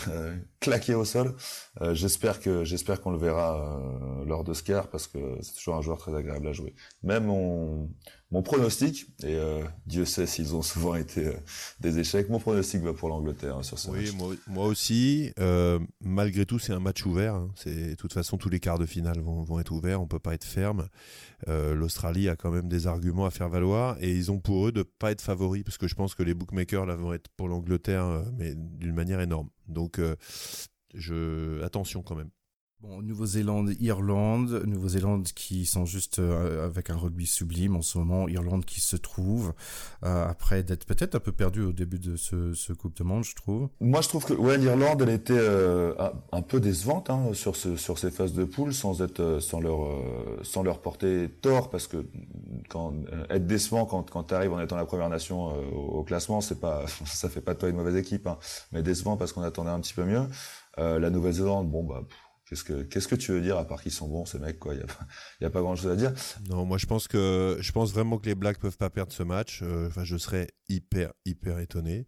euh, 0.64 0.72
claquer 0.72 0.96
au 0.96 1.06
sol. 1.06 1.36
Euh, 1.82 1.94
j'espère 1.94 2.40
que, 2.40 2.64
j'espère 2.64 3.02
qu'on 3.02 3.12
le 3.12 3.18
verra 3.18 3.82
lors 4.26 4.44
de 4.44 4.54
Scar 4.54 4.90
parce 4.90 5.08
que 5.08 5.20
c'est 5.42 5.54
toujours 5.56 5.76
un 5.76 5.82
joueur 5.82 5.98
très 5.98 6.16
agréable 6.16 6.48
à 6.48 6.54
jouer. 6.54 6.74
Même 7.04 7.26
mon, 7.26 7.90
mon 8.32 8.42
pronostic, 8.42 9.08
et 9.24 9.38
Dieu 9.86 10.06
sait 10.06 10.26
s'ils 10.26 10.56
ont 10.56 10.62
souvent 10.62 10.96
été 10.96 11.32
des 11.80 12.00
échecs, 12.00 12.30
mon 12.30 12.40
pronostic 12.40 12.82
va 12.82 12.94
pour 12.94 13.10
l'Angleterre 13.10 13.58
hein, 13.58 13.64
sur 13.64 13.80
ce 13.80 13.90
oui, 13.90 14.06
match. 14.06 14.14
Moi, 14.16 14.36
moi 14.48 14.66
aussi. 14.66 15.32
malgré 16.02 16.46
tout, 16.46 16.60
c'est 16.60 16.74
un 16.74 16.80
match 16.80 17.06
ouvert. 17.06 17.36
Hein. 17.36 17.52
C'est, 17.56 17.90
de 17.90 17.96
toute 17.96 18.14
façon, 18.14 18.38
tous 18.38 18.50
les 18.50 18.60
quarts 18.60 18.80
de 18.80 18.86
finale 18.86 19.20
vont, 19.20 19.44
vont 19.44 19.60
être 19.60 19.72
ouverts. 19.72 20.02
On 20.02 20.08
peut 20.08 20.20
pas 20.20 20.34
être 20.34 20.46
ferme. 20.46 20.88
Euh, 21.48 21.74
L'Australie 21.76 22.30
a 22.30 22.36
quand 22.36 22.52
même 22.52 22.70
des 22.70 22.88
arguments 22.88 23.26
à 23.26 23.32
faire 23.32 23.50
valoir 23.50 23.98
et 24.00 24.12
ils 24.12 24.32
ont 24.32 24.40
pour 24.40 24.68
eux 24.68 24.72
de 24.72 24.84
pas 24.84 25.12
être 25.12 25.22
favoris 25.22 25.64
parce 25.64 25.78
que 25.78 25.88
je 25.88 25.96
pense 25.96 26.16
que 26.16 26.24
les 26.24 26.34
bookmakers 26.34 26.86
là 26.86 26.96
vont 26.96 27.14
être 27.14 27.30
pour 27.36 27.48
l'Angleterre 27.48 28.06
euh, 28.06 28.24
mais 28.38 28.54
d'une 28.56 28.94
manière 28.94 29.20
énorme. 29.20 29.50
Donc 29.68 30.00
euh, 30.00 30.16
je 30.94 31.62
attention 31.64 32.02
quand 32.04 32.16
même. 32.16 32.30
Bon, 32.84 33.02
Nouvelle-Zélande, 33.02 33.76
Irlande, 33.80 34.62
Nouvelle-Zélande 34.66 35.30
qui 35.30 35.66
sont 35.66 35.86
juste 35.86 36.20
euh, 36.20 36.66
avec 36.66 36.90
un 36.90 36.98
rugby 36.98 37.26
sublime 37.26 37.78
en 37.78 37.82
ce 37.82 37.98
moment, 37.98 38.28
Irlande 38.28 38.66
qui 38.66 38.82
se 38.82 38.98
trouve 38.98 39.54
euh, 40.04 40.28
après 40.28 40.64
d'être 40.64 40.86
peut-être 40.86 41.16
un 41.16 41.22
peu 41.22 41.32
perdu 41.32 41.62
au 41.62 41.72
début 41.72 41.98
de 41.98 42.18
ce, 42.18 42.54
ce 42.54 42.74
Coupe 42.74 42.98
de 42.98 43.06
Monde, 43.06 43.24
je 43.24 43.36
trouve. 43.36 43.70
Moi, 43.80 44.02
je 44.02 44.10
trouve 44.10 44.26
que 44.26 44.34
ouais, 44.34 44.58
l'Irlande, 44.58 45.02
elle 45.02 45.12
était 45.12 45.32
euh, 45.34 45.94
un 46.34 46.42
peu 46.42 46.60
décevante 46.60 47.10
hein, 47.10 47.30
sur 47.32 47.56
ce, 47.56 47.78
sur 47.78 47.98
ces 47.98 48.12
phases 48.12 48.34
de 48.34 48.44
poule, 48.44 48.74
sans 48.74 49.02
être 49.02 49.40
sans 49.40 49.62
leur 49.62 49.88
sans 50.42 50.62
leur 50.62 50.82
porter 50.82 51.30
tort, 51.42 51.70
parce 51.70 51.88
que 51.88 52.06
quand 52.68 52.94
être 53.30 53.48
décevant 53.48 53.86
quand 53.86 54.10
quand 54.10 54.24
t'arrives 54.24 54.54
en 54.54 54.60
étant 54.60 54.76
la 54.76 54.86
première 54.86 55.10
nation 55.10 55.48
au 55.72 56.04
classement, 56.04 56.42
c'est 56.42 56.60
pas 56.60 56.86
ça 57.06 57.30
fait 57.30 57.42
pas 57.42 57.54
de 57.54 57.60
toi 57.60 57.70
une 57.70 57.76
mauvaise 57.76 57.96
équipe, 57.96 58.28
hein, 58.28 58.38
mais 58.72 58.84
décevant 58.84 59.18
parce 59.18 59.34
qu'on 59.34 59.44
attendait 59.44 59.72
un 59.72 59.80
petit 59.80 59.94
peu 59.94 60.04
mieux. 60.04 60.24
la 60.78 61.10
Nouvelle-Zélande, 61.10 61.70
bon 61.70 61.84
bah 61.84 62.04
Qu'est-ce 62.54 62.66
que 62.66 62.84
qu'est-ce 62.84 63.08
que 63.08 63.16
tu 63.16 63.32
veux 63.32 63.42
dire 63.42 63.58
à 63.58 63.66
part 63.66 63.82
qu'ils 63.82 63.92
sont 63.92 64.08
bons 64.08 64.26
ces 64.26 64.38
mecs 64.38 64.60
quoi? 64.60 64.76
Il 64.76 64.80
y 64.82 64.84
a 64.84 64.86
pas 64.86 65.08
y 65.42 65.46
a 65.46 65.50
pas 65.50 65.62
grand 65.62 65.76
chose 65.76 65.92
à 65.92 65.96
dire. 65.96 66.14
Non, 66.50 66.66
moi 66.66 66.78
je 66.78 66.86
pense 66.86 67.08
que 67.08 67.58
je 67.60 67.72
pense 67.72 67.94
vraiment 67.94 68.18
que 68.18 68.26
les 68.26 68.36
Blacks 68.36 68.60
peuvent 68.60 68.78
pas 68.78 68.90
perdre 68.90 69.14
ce 69.14 69.24
match. 69.24 69.62
Euh, 69.64 69.88
enfin, 69.88 70.04
je 70.04 70.18
serais 70.18 70.50
hyper 70.68 71.14
hyper 71.26 71.60
étonné. 71.60 72.06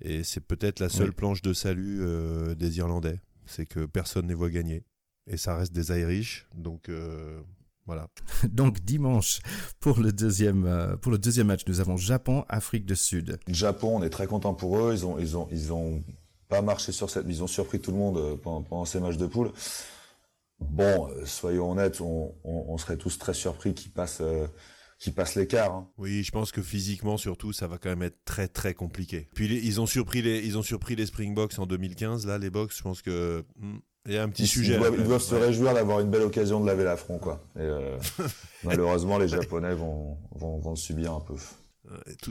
Et 0.00 0.24
c'est 0.24 0.40
peut-être 0.40 0.80
la 0.80 0.88
seule 0.88 1.12
planche 1.12 1.40
de 1.40 1.52
salut 1.52 2.00
euh, 2.02 2.54
des 2.54 2.78
Irlandais, 2.78 3.20
c'est 3.46 3.64
que 3.64 3.86
personne 3.86 4.24
ne 4.24 4.28
les 4.28 4.34
voit 4.34 4.50
gagner. 4.50 4.84
Et 5.26 5.36
ça 5.36 5.56
reste 5.56 5.72
des 5.72 5.88
Irish, 5.98 6.46
donc 6.54 6.88
euh, 6.88 7.40
Voilà. 7.86 8.08
Donc 8.48 8.80
dimanche 8.80 9.40
pour 9.80 9.98
le 10.00 10.12
deuxième 10.12 10.66
euh, 10.66 10.96
pour 10.96 11.12
le 11.12 11.18
deuxième 11.18 11.48
match, 11.48 11.62
nous 11.66 11.80
avons 11.80 11.96
Japon 11.96 12.44
Afrique 12.48 12.84
du 12.84 12.96
Sud. 12.96 13.38
Japon, 13.48 13.98
on 13.98 14.02
est 14.02 14.10
très 14.10 14.26
content 14.26 14.54
pour 14.54 14.78
eux. 14.78 14.92
Ils 14.94 15.06
ont 15.06 15.18
ils 15.18 15.36
ont 15.36 15.48
ils 15.50 15.72
ont 15.72 16.02
pas 16.48 16.62
marché 16.62 16.92
sur 16.92 17.10
cette, 17.10 17.26
ils 17.28 17.42
ont 17.42 17.48
surpris 17.48 17.80
tout 17.80 17.90
le 17.90 17.96
monde 17.98 18.18
euh, 18.18 18.36
pendant, 18.36 18.84
ces 18.84 19.00
matchs 19.00 19.16
de 19.16 19.26
poule. 19.26 19.52
Bon, 20.60 21.10
euh, 21.10 21.26
soyons 21.26 21.72
honnêtes, 21.72 22.00
on, 22.00 22.34
on, 22.44 22.78
serait 22.78 22.96
tous 22.96 23.18
très 23.18 23.34
surpris 23.34 23.74
qu'ils 23.74 23.92
passent 23.92 24.22
qui 24.98 25.10
passe 25.10 25.34
l'écart. 25.34 25.74
Hein. 25.74 25.88
Oui, 25.98 26.22
je 26.22 26.30
pense 26.30 26.52
que 26.52 26.62
physiquement 26.62 27.16
surtout, 27.16 27.52
ça 27.52 27.66
va 27.66 27.78
quand 27.78 27.90
même 27.90 28.02
être 28.02 28.24
très 28.24 28.48
très 28.48 28.74
compliqué. 28.74 29.28
Puis 29.34 29.46
ils 29.46 29.80
ont 29.80 29.86
surpris 29.86 30.22
les 30.22 30.40
ils 30.46 30.56
ont 30.56 30.62
surpris 30.62 30.96
les 30.96 31.06
Springboks 31.06 31.58
en 31.58 31.66
2015 31.66 32.26
là 32.26 32.38
les 32.38 32.50
Box, 32.50 32.78
je 32.78 32.82
pense 32.82 33.02
que 33.02 33.44
hmm, 33.56 33.78
il 34.06 34.14
y 34.14 34.18
a 34.18 34.22
un 34.22 34.28
petit 34.28 34.46
sujet. 34.46 34.74
Ils 34.74 35.04
doivent, 35.04 35.22
se 35.22 35.34
réjouir 35.34 35.74
d'avoir 35.74 36.00
une 36.00 36.10
belle 36.10 36.22
occasion 36.22 36.60
de 36.60 36.66
laver 36.66 36.84
l'affront 36.84 37.18
quoi. 37.18 37.40
Et 37.56 37.62
euh, 37.62 37.96
malheureusement 38.64 39.18
les 39.18 39.28
Japonais 39.28 39.74
vont, 39.74 40.16
vont 40.32 40.58
vont 40.58 40.76
subir 40.76 41.12
un 41.12 41.20
peu. 41.20 41.34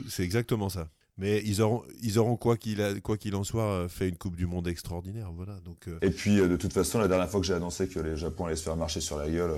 C'est 0.08 0.22
exactement 0.22 0.68
ça. 0.68 0.88
Mais 1.18 1.42
ils 1.44 1.62
auront, 1.62 1.82
ils 2.02 2.18
auront 2.18 2.36
quoi 2.36 2.56
qu'il 2.56 3.00
quoi 3.02 3.16
qu'il 3.16 3.34
en 3.36 3.44
soit 3.44 3.88
fait 3.88 4.08
une 4.08 4.18
Coupe 4.18 4.36
du 4.36 4.46
Monde 4.46 4.68
extraordinaire, 4.68 5.32
voilà. 5.32 5.54
Donc. 5.64 5.88
Euh, 5.88 5.98
Et 6.02 6.10
puis 6.10 6.38
euh, 6.38 6.48
de 6.48 6.56
toute 6.56 6.74
façon, 6.74 6.98
la 6.98 7.08
dernière 7.08 7.30
fois 7.30 7.40
que 7.40 7.46
j'ai 7.46 7.54
annoncé 7.54 7.88
que 7.88 8.00
les 8.00 8.16
Japonais 8.16 8.48
allaient 8.48 8.56
se 8.56 8.64
faire 8.64 8.76
marcher 8.76 9.00
sur 9.00 9.16
la 9.16 9.30
gueule, 9.30 9.54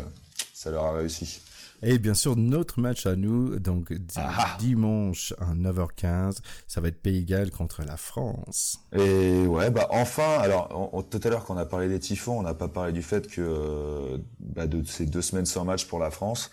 ça 0.54 0.70
leur 0.70 0.84
a 0.84 0.92
réussi. 0.92 1.40
Et 1.82 1.98
bien 1.98 2.14
sûr, 2.14 2.36
notre 2.36 2.80
match 2.80 3.06
à 3.06 3.14
nous, 3.16 3.58
donc 3.58 3.92
ah. 4.16 4.56
dimanche 4.58 5.34
à 5.38 5.54
9h15, 5.54 6.38
ça 6.66 6.80
va 6.80 6.88
être 6.88 7.00
Pays 7.00 7.24
Galles 7.24 7.50
contre 7.50 7.82
la 7.86 7.96
France. 7.96 8.80
Et 8.92 9.46
ouais, 9.46 9.70
bah 9.70 9.86
enfin, 9.90 10.38
alors 10.40 10.68
tout 11.10 11.20
à 11.22 11.28
l'heure 11.28 11.44
quand 11.44 11.54
on 11.54 11.58
a 11.58 11.66
parlé 11.66 11.88
des 11.88 12.00
typhons, 12.00 12.38
on 12.38 12.42
n'a 12.42 12.54
pas 12.54 12.68
parlé 12.68 12.92
du 12.92 13.02
fait 13.02 13.28
que 13.28 14.20
bah, 14.40 14.66
de 14.66 14.82
ces 14.84 15.06
deux 15.06 15.22
semaines 15.22 15.46
sans 15.46 15.64
match 15.64 15.86
pour 15.86 15.98
la 15.98 16.10
France, 16.10 16.50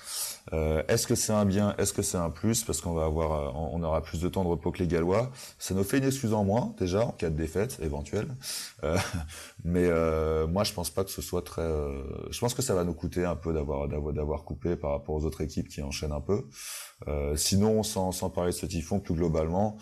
euh, 0.53 0.83
est-ce 0.87 1.07
que 1.07 1.15
c'est 1.15 1.33
un 1.33 1.45
bien, 1.45 1.75
est-ce 1.77 1.93
que 1.93 2.01
c'est 2.01 2.17
un 2.17 2.29
plus? 2.29 2.63
Parce 2.63 2.81
qu'on 2.81 2.93
va 2.93 3.05
avoir, 3.05 3.31
euh, 3.31 3.69
on 3.71 3.81
aura 3.81 4.01
plus 4.01 4.21
de 4.21 4.29
temps 4.29 4.43
de 4.43 4.49
repos 4.49 4.71
que 4.71 4.79
les 4.79 4.87
Gallois. 4.87 5.31
Ça 5.57 5.73
nous 5.73 5.83
fait 5.83 5.97
une 5.97 6.03
excuse 6.03 6.33
en 6.33 6.43
moins 6.43 6.73
déjà 6.77 7.05
en 7.05 7.11
cas 7.11 7.29
de 7.29 7.35
défaite 7.35 7.79
éventuelle. 7.81 8.27
Euh, 8.83 8.97
mais 9.63 9.85
euh, 9.85 10.45
moi, 10.47 10.63
je 10.63 10.73
pense 10.73 10.89
pas 10.89 11.03
que 11.03 11.09
ce 11.09 11.21
soit 11.21 11.41
très. 11.41 11.63
Euh, 11.63 12.03
je 12.29 12.39
pense 12.39 12.53
que 12.53 12.61
ça 12.61 12.75
va 12.75 12.83
nous 12.83 12.93
coûter 12.93 13.25
un 13.25 13.35
peu 13.35 13.53
d'avoir 13.53 13.87
d'avoir 13.87 14.43
coupé 14.43 14.75
par 14.75 14.91
rapport 14.91 15.14
aux 15.15 15.25
autres 15.25 15.41
équipes 15.41 15.67
qui 15.67 15.81
enchaînent 15.81 16.11
un 16.11 16.21
peu. 16.21 16.45
sinon, 17.35 17.83
sans 17.83 18.29
parler 18.29 18.51
de 18.51 18.55
ce 18.55 18.65
typhon, 18.65 18.99
plus 18.99 19.15
globalement, 19.15 19.77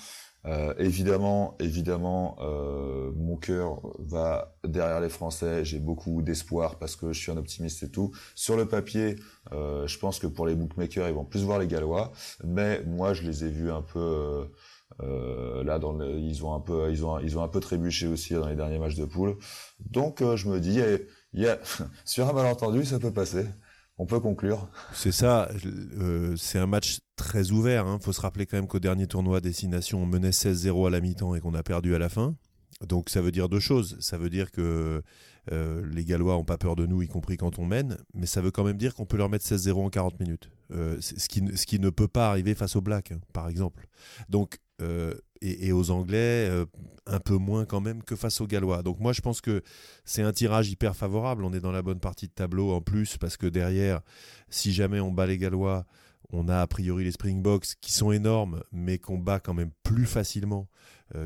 euh, 0.46 0.74
évidemment, 0.78 1.56
évidemment, 1.60 2.36
euh, 2.42 3.12
mon 3.16 3.38
cœur 3.38 3.80
va 4.00 4.56
derrière 4.66 5.00
les 5.00 5.10
Français. 5.10 5.64
J'ai 5.64 5.80
beaucoup 5.80 6.22
d'espoir 6.22 6.78
parce 6.78 6.96
que 6.96 7.14
je 7.14 7.20
suis 7.20 7.32
un 7.32 7.38
optimiste 7.38 7.84
et 7.84 7.90
tout. 7.90 8.12
Sur 8.36 8.58
le 8.58 8.68
papier, 8.68 9.16
euh, 9.54 9.88
je 9.88 9.98
pense 10.00 10.20
que 10.20 10.28
pour 10.28 10.46
les 10.46 10.56
bookmakers, 10.56 11.08
ils 11.08 11.14
vont 11.14 11.26
plus 11.26 11.44
voir 11.44 11.60
les 11.60 11.68
Gallois, 11.68 12.12
mais 12.44 12.84
moi, 12.86 13.14
je 13.14 13.24
les 13.24 13.46
ai 13.46 13.50
vus 13.50 13.72
un 13.72 13.82
peu 13.82 14.50
euh, 15.02 15.64
là. 15.64 15.80
Ils 16.18 16.46
ont 16.46 16.54
un 16.54 16.60
peu, 16.60 16.92
ils 16.92 17.06
ont, 17.06 17.20
ils 17.20 17.38
ont 17.38 17.44
un 17.44 17.48
peu 17.48 17.62
trébuché 17.62 18.08
aussi 18.08 18.34
dans 18.34 18.48
les 18.48 18.56
derniers 18.56 18.80
matchs 18.80 18.96
de 18.96 19.06
poule. 19.06 19.38
Donc, 19.80 20.22
je 20.36 20.50
me 20.50 20.60
dis, 20.60 20.82
il 21.34 21.42
y 21.42 21.48
a, 21.48 21.58
sur 22.06 22.28
un 22.28 22.34
malentendu, 22.34 22.84
ça 22.84 23.00
peut 23.00 23.14
passer 23.14 23.46
on 23.98 24.06
peut 24.06 24.20
conclure. 24.20 24.70
C'est 24.94 25.12
ça, 25.12 25.50
euh, 25.66 26.36
c'est 26.36 26.60
un 26.60 26.68
match 26.68 27.00
très 27.16 27.52
ouvert. 27.52 27.86
Il 27.86 27.90
hein. 27.90 28.00
faut 28.02 28.14
se 28.14 28.22
rappeler 28.22 28.46
quand 28.46 28.58
même 28.58 28.68
qu'au 28.68 28.80
dernier 28.80 29.08
tournoi 29.08 29.40
Destination, 29.40 30.02
on 30.02 30.06
menait 30.06 30.32
16-0 30.32 30.88
à 30.88 30.90
la 30.90 31.00
mi-temps 31.00 31.36
et 31.36 31.40
qu'on 31.40 31.54
a 31.54 31.64
perdu 31.64 31.94
à 31.96 32.00
la 32.00 32.10
fin. 32.10 32.36
Donc 32.88 33.10
ça 33.10 33.22
veut 33.22 33.32
dire 33.32 33.50
deux 33.50 33.60
choses. 33.60 33.98
Ça 34.00 34.18
veut 34.18 34.30
dire 34.30 34.52
que 34.52 35.02
euh, 35.52 35.86
les 35.92 36.06
Gallois 36.06 36.34
n'ont 36.34 36.44
pas 36.44 36.58
peur 36.58 36.76
de 36.76 36.86
nous, 36.86 37.02
y 37.02 37.08
compris 37.08 37.38
quand 37.38 37.60
on 37.60 37.66
mène, 37.66 37.98
mais 38.14 38.26
ça 38.26 38.42
veut 38.42 38.52
quand 38.52 38.64
même 38.64 38.78
dire 38.78 38.96
qu'on 38.96 39.06
peut 39.06 39.18
leur 39.18 39.30
mettre 39.30 39.46
16-0 39.46 39.86
en 39.86 39.90
40 39.90 40.20
minutes. 40.20 40.50
Euh, 40.72 40.98
ce, 41.02 41.28
qui, 41.28 41.80
ne 41.80 41.90
peut 41.90 42.08
pas 42.08 42.30
arriver 42.30 42.56
face 42.56 42.76
aux 42.76 42.82
Blacks, 42.82 43.12
hein, 43.12 43.20
par 43.34 43.50
exemple. 43.50 43.88
Donc 44.30 44.58
euh, 44.82 45.14
et, 45.42 45.72
aux 45.72 45.92
Anglais 45.92 46.48
euh, 46.50 46.66
un 47.06 47.20
peu 47.20 47.36
moins 47.36 47.66
quand 47.66 47.82
même 47.82 48.02
que 48.02 48.16
face 48.16 48.40
aux 48.42 48.48
Gallois. 48.48 48.82
Donc 48.82 49.00
moi 49.00 49.14
je 49.14 49.22
pense 49.22 49.42
que 49.42 49.62
c'est 50.06 50.22
un 50.22 50.32
tirage 50.32 50.70
hyper 50.70 50.96
favorable. 50.96 51.44
On 51.44 51.54
est 51.54 51.60
dans 51.60 51.72
la 51.72 51.82
bonne 51.82 52.00
partie 52.00 52.28
de 52.28 52.34
tableau 52.34 52.72
en 52.72 52.82
plus 52.82 53.18
parce 53.18 53.38
que 53.38 53.48
derrière, 53.48 54.02
si 54.50 54.74
jamais 54.74 55.00
on 55.00 55.12
bat 55.12 55.28
les 55.28 55.38
Gallois, 55.38 55.86
on 56.32 56.48
a 56.48 56.62
a 56.62 56.68
priori 56.68 57.04
les 57.04 57.12
Springboks 57.12 57.76
qui 57.82 57.94
sont 57.94 58.12
énormes 58.12 58.64
mais 58.72 58.98
qu'on 58.98 59.18
bat 59.18 59.40
quand 59.40 59.54
même 59.54 59.72
plus 59.84 60.06
facilement 60.06 60.68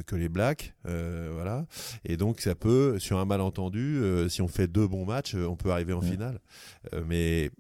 que 0.06 0.16
les 0.16 0.30
Blacks, 0.30 0.74
euh, 0.86 1.30
voilà. 1.34 1.66
Et 2.06 2.18
donc 2.18 2.42
ça 2.42 2.56
peut, 2.56 3.00
sur 3.00 3.18
un 3.20 3.26
malentendu, 3.26 3.98
euh, 3.98 4.30
si 4.30 4.42
on 4.42 4.48
fait 4.48 4.68
deux 4.68 4.88
bons 4.88 5.06
matchs, 5.06 5.36
on 5.36 5.56
peut 5.56 5.72
arriver 5.72 5.94
en 5.94 6.02
finale. 6.02 6.40
mais 7.06 7.52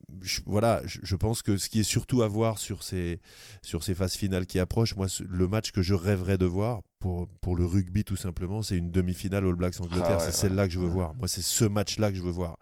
voilà, 0.45 0.81
je, 0.85 1.15
pense 1.15 1.41
que 1.41 1.57
ce 1.57 1.69
qui 1.69 1.81
est 1.81 1.83
surtout 1.83 2.21
à 2.21 2.27
voir 2.27 2.57
sur 2.57 2.83
ces 2.83 3.19
sur 3.61 3.83
ces 3.83 3.95
phases 3.95 4.15
finales 4.15 4.45
qui 4.45 4.59
approchent, 4.59 4.95
moi, 4.95 5.07
le 5.27 5.47
match 5.47 5.71
que 5.71 5.81
je 5.81 5.93
rêverais 5.93 6.37
de 6.37 6.45
voir 6.45 6.81
pour 6.99 7.27
pour 7.41 7.55
le 7.55 7.65
rugby 7.65 8.03
tout 8.03 8.15
simplement, 8.15 8.61
c'est 8.61 8.77
une 8.77 8.91
demi-finale 8.91 9.45
All 9.45 9.55
Blacks 9.55 9.79
Angleterre. 9.79 10.17
Ah 10.19 10.23
c'est 10.23 10.31
celle-là 10.31 10.67
que 10.67 10.73
je 10.73 10.79
veux 10.79 10.87
voir. 10.87 11.13
Moi, 11.15 11.27
c'est 11.27 11.43
ce 11.43 11.65
match-là 11.65 12.11
que 12.11 12.17
je 12.17 12.23
veux 12.23 12.31
voir. 12.31 12.57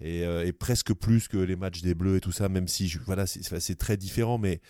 Et, 0.00 0.22
et, 0.22 0.52
presque 0.52 0.92
plus 0.94 1.28
que 1.28 1.38
les 1.38 1.56
matchs 1.56 1.82
des 1.82 1.94
Bleus 1.94 2.16
et 2.16 2.20
tout 2.20 2.32
ça, 2.32 2.48
même 2.48 2.68
si 2.68 2.92
voilà, 3.06 3.26
c'est 3.26 3.78
très 3.78 3.96
différent, 3.96 4.38
mais 4.38 4.60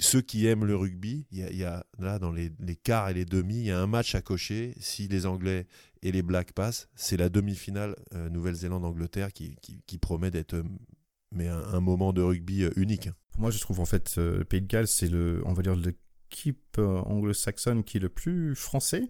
ceux 0.00 0.20
qui 0.20 0.46
aiment 0.46 0.64
le 0.64 0.76
rugby, 0.76 1.26
il 1.30 1.56
y, 1.56 1.64
a, 1.64 1.86
là 1.98 2.18
dans 2.18 2.32
les, 2.32 2.50
quarts 2.82 3.10
et 3.10 3.14
les 3.14 3.24
demi, 3.24 3.58
il 3.58 3.66
y 3.66 3.70
a 3.70 3.80
un 3.80 3.86
match 3.86 4.14
à 4.14 4.22
cocher. 4.22 4.74
Si 4.80 5.06
les 5.08 5.26
Anglais 5.26 5.66
et 6.02 6.10
les 6.10 6.22
Blacks 6.22 6.52
passent, 6.52 6.88
c'est 6.94 7.16
la 7.16 7.28
demi-finale 7.28 7.94
euh, 8.14 8.28
Nouvelle-Zélande-Angleterre 8.28 9.32
qui, 9.32 9.98
promet 9.98 10.30
d'être 10.30 10.54
euh, 10.54 10.64
mais 11.32 11.48
un, 11.48 11.80
moment 11.80 12.12
de 12.12 12.22
rugby 12.22 12.62
euh, 12.62 12.70
unique. 12.76 13.08
moi, 13.38 13.50
je 13.50 13.58
trouve 13.58 13.80
en 13.80 13.84
fait 13.84 14.16
le 14.16 14.44
Pays 14.44 14.60
de 14.60 14.66
Galles, 14.66 14.86
c'est 14.86 15.08
le, 15.08 15.42
on 15.46 15.52
va 15.52 15.62
dire 15.62 15.76
l'équipe 16.34 16.78
anglo-saxonne 16.78 17.84
qui 17.84 17.98
est 17.98 18.00
le 18.00 18.08
plus 18.08 18.54
français. 18.54 19.08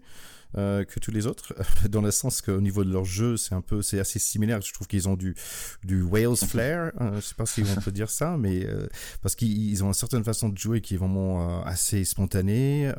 Euh, 0.57 0.85
que 0.85 1.01
tous 1.01 1.11
les 1.11 1.27
autres, 1.27 1.53
dans 1.89 2.01
le 2.01 2.11
sens 2.11 2.41
qu'au 2.41 2.61
niveau 2.61 2.85
de 2.85 2.93
leur 2.93 3.03
jeu, 3.03 3.35
c'est 3.35 3.53
un 3.55 3.61
peu, 3.61 3.81
c'est 3.81 3.99
assez 3.99 4.19
similaire. 4.19 4.61
Je 4.61 4.71
trouve 4.71 4.87
qu'ils 4.87 5.09
ont 5.09 5.15
du 5.15 5.35
du 5.83 6.01
Wales 6.01 6.37
flair. 6.37 6.93
Euh, 7.01 7.15
je 7.15 7.21
sais 7.21 7.35
pas 7.35 7.45
si 7.45 7.63
on 7.63 7.81
peut 7.81 7.91
dire 7.91 8.09
ça, 8.09 8.37
mais 8.37 8.65
euh, 8.65 8.87
parce 9.21 9.35
qu'ils 9.35 9.83
ont 9.83 9.87
une 9.87 9.93
certaine 9.93 10.23
façon 10.23 10.47
de 10.47 10.57
jouer 10.57 10.79
qui 10.79 10.93
est 10.93 10.97
vraiment 10.97 11.65
assez 11.65 12.05
spontanée. 12.05 12.89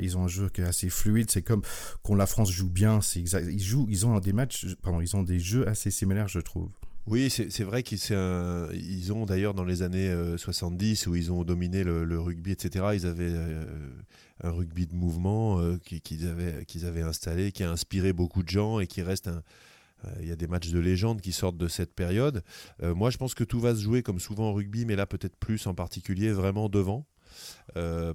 ils 0.00 0.16
ont 0.16 0.24
un 0.24 0.28
jeu 0.28 0.48
qui 0.48 0.62
est 0.62 0.64
assez 0.64 0.88
fluide. 0.88 1.30
C'est 1.30 1.42
comme 1.42 1.62
quand 2.02 2.14
la 2.14 2.26
France 2.26 2.50
joue 2.50 2.70
bien, 2.70 3.02
c'est 3.02 3.20
exact. 3.20 3.48
Ils 3.50 3.62
jouent, 3.62 3.86
ils 3.90 4.06
ont 4.06 4.18
des 4.18 4.32
matchs, 4.32 4.74
pardon, 4.82 5.02
ils 5.02 5.14
ont 5.14 5.22
des 5.22 5.40
jeux 5.40 5.68
assez 5.68 5.90
similaires, 5.90 6.28
je 6.28 6.40
trouve. 6.40 6.70
Oui, 7.06 7.28
c'est 7.30 7.64
vrai 7.64 7.82
qu'ils 7.82 9.12
ont 9.12 9.26
d'ailleurs 9.26 9.52
dans 9.52 9.64
les 9.64 9.82
années 9.82 10.14
70 10.38 11.06
où 11.06 11.14
ils 11.14 11.30
ont 11.32 11.44
dominé 11.44 11.84
le, 11.84 12.18
rugby, 12.18 12.52
etc. 12.52 12.86
Ils 12.94 13.06
avaient 13.06 13.34
un 14.42 14.50
rugby 14.50 14.86
de 14.86 14.94
mouvement 14.94 15.60
euh, 15.60 15.78
qu'ils 15.78 16.26
avaient, 16.26 17.02
installé, 17.02 17.52
qui 17.52 17.62
a 17.62 17.70
inspiré 17.70 18.12
beaucoup 18.12 18.42
de 18.42 18.48
gens 18.48 18.80
et 18.80 18.86
qui 18.86 19.02
reste 19.02 19.28
un, 19.28 19.42
euh, 20.06 20.10
il 20.20 20.28
y 20.28 20.32
a 20.32 20.36
des 20.36 20.46
matchs 20.46 20.70
de 20.70 20.78
légende 20.78 21.20
qui 21.20 21.32
sortent 21.32 21.56
de 21.56 21.68
cette 21.68 21.94
période. 21.94 22.42
Euh, 22.82 22.94
moi, 22.94 23.10
je 23.10 23.16
pense 23.16 23.34
que 23.34 23.44
tout 23.44 23.60
va 23.60 23.74
se 23.74 23.80
jouer 23.80 24.02
comme 24.02 24.20
souvent 24.20 24.50
en 24.50 24.52
rugby, 24.52 24.84
mais 24.84 24.96
là 24.96 25.06
peut-être 25.06 25.36
plus 25.36 25.66
en 25.66 25.74
particulier 25.74 26.32
vraiment 26.32 26.68
devant. 26.68 27.06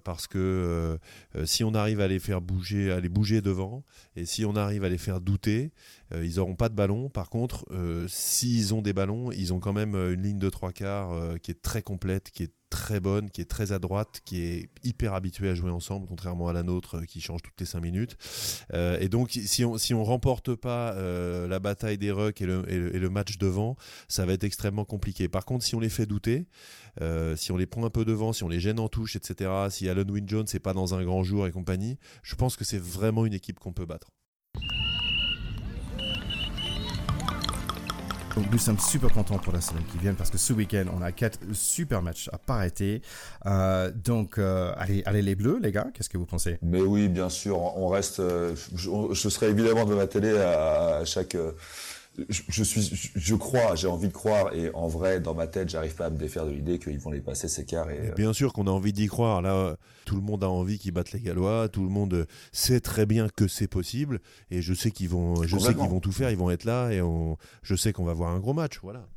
Parce 0.03 0.27
que 0.27 0.97
si 1.45 1.63
on 1.63 1.73
arrive 1.73 2.01
à 2.01 2.07
les 2.07 2.19
faire 2.19 2.41
bouger, 2.41 2.91
à 2.91 2.99
les 2.99 3.09
bouger 3.09 3.41
devant, 3.41 3.83
et 4.15 4.25
si 4.25 4.45
on 4.45 4.55
arrive 4.55 4.83
à 4.83 4.89
les 4.89 4.97
faire 4.97 5.21
douter, 5.21 5.71
ils 6.13 6.35
n'auront 6.35 6.55
pas 6.55 6.69
de 6.69 6.75
ballon. 6.75 7.09
Par 7.09 7.29
contre, 7.29 7.65
s'ils 8.07 8.73
ont 8.73 8.81
des 8.81 8.93
ballons, 8.93 9.31
ils 9.31 9.53
ont 9.53 9.59
quand 9.59 9.73
même 9.73 9.95
une 9.95 10.21
ligne 10.21 10.39
de 10.39 10.49
trois 10.49 10.71
quarts 10.71 11.39
qui 11.41 11.51
est 11.51 11.61
très 11.61 11.81
complète, 11.81 12.31
qui 12.31 12.43
est 12.43 12.53
très 12.69 12.99
bonne, 12.99 13.29
qui 13.29 13.41
est 13.41 13.49
très 13.49 13.71
à 13.71 13.79
droite, 13.79 14.21
qui 14.25 14.41
est 14.41 14.69
hyper 14.83 15.13
habituée 15.13 15.49
à 15.49 15.55
jouer 15.55 15.71
ensemble, 15.71 16.07
contrairement 16.07 16.47
à 16.47 16.53
la 16.53 16.63
nôtre 16.63 16.97
euh, 16.97 17.05
qui 17.05 17.21
change 17.21 17.41
toutes 17.41 17.59
les 17.59 17.65
5 17.65 17.81
minutes. 17.81 18.17
Euh, 18.73 18.99
et 18.99 19.09
donc, 19.09 19.31
si 19.31 19.65
on 19.65 19.77
si 19.77 19.93
on 19.93 20.03
remporte 20.03 20.55
pas 20.55 20.93
euh, 20.93 21.47
la 21.47 21.59
bataille 21.59 21.97
des 21.97 22.11
rucks 22.11 22.41
et 22.41 22.45
le, 22.45 22.63
et 22.71 22.99
le, 22.99 23.09
match 23.09 23.37
devant, 23.37 23.75
ça 24.07 24.25
va 24.25 24.33
être 24.33 24.43
extrêmement 24.43 24.85
compliqué. 24.85 25.27
Par 25.27 25.45
contre, 25.45 25.65
si 25.65 25.75
on 25.75 25.79
les 25.79 25.89
fait 25.89 26.05
douter, 26.05 26.45
si 27.35 27.51
on 27.51 27.57
les 27.57 27.65
prend 27.65 27.85
un 27.85 27.89
peu 27.89 28.05
devant, 28.05 28.33
si 28.33 28.43
on 28.43 28.49
les 28.49 28.59
gêne 28.59 28.79
en 28.79 28.89
touche, 28.89 29.15
etc., 29.15 29.49
si 29.69 29.89
Alan 29.89 30.03
Wynne 30.07 30.27
Jones 30.27 30.45
n'est 30.53 30.59
pas 30.59 30.73
dans 30.73 30.93
un 30.93 31.03
grand 31.03 31.23
jour 31.23 31.47
et 31.47 31.51
compagnie, 31.51 31.97
je 32.23 32.35
pense 32.35 32.55
que 32.55 32.65
c'est 32.65 32.81
vraiment 32.81 33.25
une 33.25 33.33
équipe 33.33 33.59
qu'on 33.59 33.73
peut 33.73 33.85
battre. 33.85 34.11
Donc 38.39 38.53
nous 38.53 38.57
sommes 38.57 38.79
super 38.79 39.11
contents 39.11 39.37
pour 39.37 39.51
la 39.51 39.59
semaine 39.59 39.83
qui 39.91 39.97
vient 39.97 40.13
parce 40.13 40.29
que 40.29 40.37
ce 40.37 40.53
week-end 40.53 40.85
on 40.97 41.01
a 41.01 41.11
quatre 41.11 41.39
super 41.51 42.01
matchs 42.01 42.29
à 42.31 42.37
pas 42.37 42.53
arrêter. 42.53 43.01
Euh, 43.45 43.91
donc 43.91 44.37
euh, 44.37 44.71
allez, 44.77 45.03
allez 45.05 45.21
les 45.21 45.35
Bleus 45.35 45.59
les 45.61 45.73
gars, 45.73 45.87
qu'est-ce 45.93 46.07
que 46.07 46.17
vous 46.17 46.25
pensez? 46.25 46.57
Mais 46.61 46.79
oui, 46.79 47.09
bien 47.09 47.27
sûr, 47.27 47.59
on 47.59 47.89
reste. 47.89 48.21
Euh, 48.21 48.55
je, 48.73 48.89
je, 49.11 49.27
serai 49.27 49.49
évidemment 49.49 49.83
de 49.83 49.93
ma 49.93 50.07
télé 50.07 50.37
à, 50.37 50.99
à 50.99 51.05
chaque 51.05 51.35
je, 52.27 52.63
suis, 52.63 53.11
je 53.15 53.35
crois, 53.35 53.75
j'ai 53.75 53.87
envie 53.87 54.07
de 54.07 54.13
croire, 54.13 54.53
et 54.53 54.71
en 54.73 54.87
vrai, 54.87 55.19
dans 55.19 55.33
ma 55.33 55.47
tête, 55.47 55.69
j'arrive 55.69 55.95
pas 55.95 56.05
à 56.05 56.09
me 56.09 56.17
défaire 56.17 56.45
de 56.45 56.51
l'idée 56.51 56.79
qu'ils 56.79 56.99
vont 56.99 57.11
les 57.11 57.21
passer 57.21 57.47
ces 57.47 57.65
quarts. 57.65 57.89
Et, 57.89 58.11
bien 58.15 58.33
sûr 58.33 58.53
qu'on 58.53 58.67
a 58.67 58.71
envie 58.71 58.93
d'y 58.93 59.07
croire. 59.07 59.41
Là, 59.41 59.77
tout 60.05 60.15
le 60.15 60.21
monde 60.21 60.43
a 60.43 60.49
envie 60.49 60.79
qu'ils 60.79 60.91
battent 60.91 61.11
les 61.11 61.21
Gallois. 61.21 61.69
Tout 61.69 61.83
le 61.83 61.89
monde 61.89 62.27
sait 62.51 62.79
très 62.79 63.05
bien 63.05 63.27
que 63.29 63.47
c'est 63.47 63.67
possible, 63.67 64.19
et 64.51 64.61
je 64.61 64.73
sais 64.73 64.91
qu'ils 64.91 65.09
vont, 65.09 65.43
je 65.43 65.57
sais 65.57 65.73
qu'ils 65.73 65.89
vont 65.89 65.99
tout 65.99 66.11
faire. 66.11 66.31
Ils 66.31 66.37
vont 66.37 66.51
être 66.51 66.65
là, 66.65 66.91
et 66.91 67.01
on, 67.01 67.37
je 67.61 67.75
sais 67.75 67.93
qu'on 67.93 68.05
va 68.05 68.13
voir 68.13 68.31
un 68.31 68.39
gros 68.39 68.53
match. 68.53 68.79
Voilà 68.81 69.07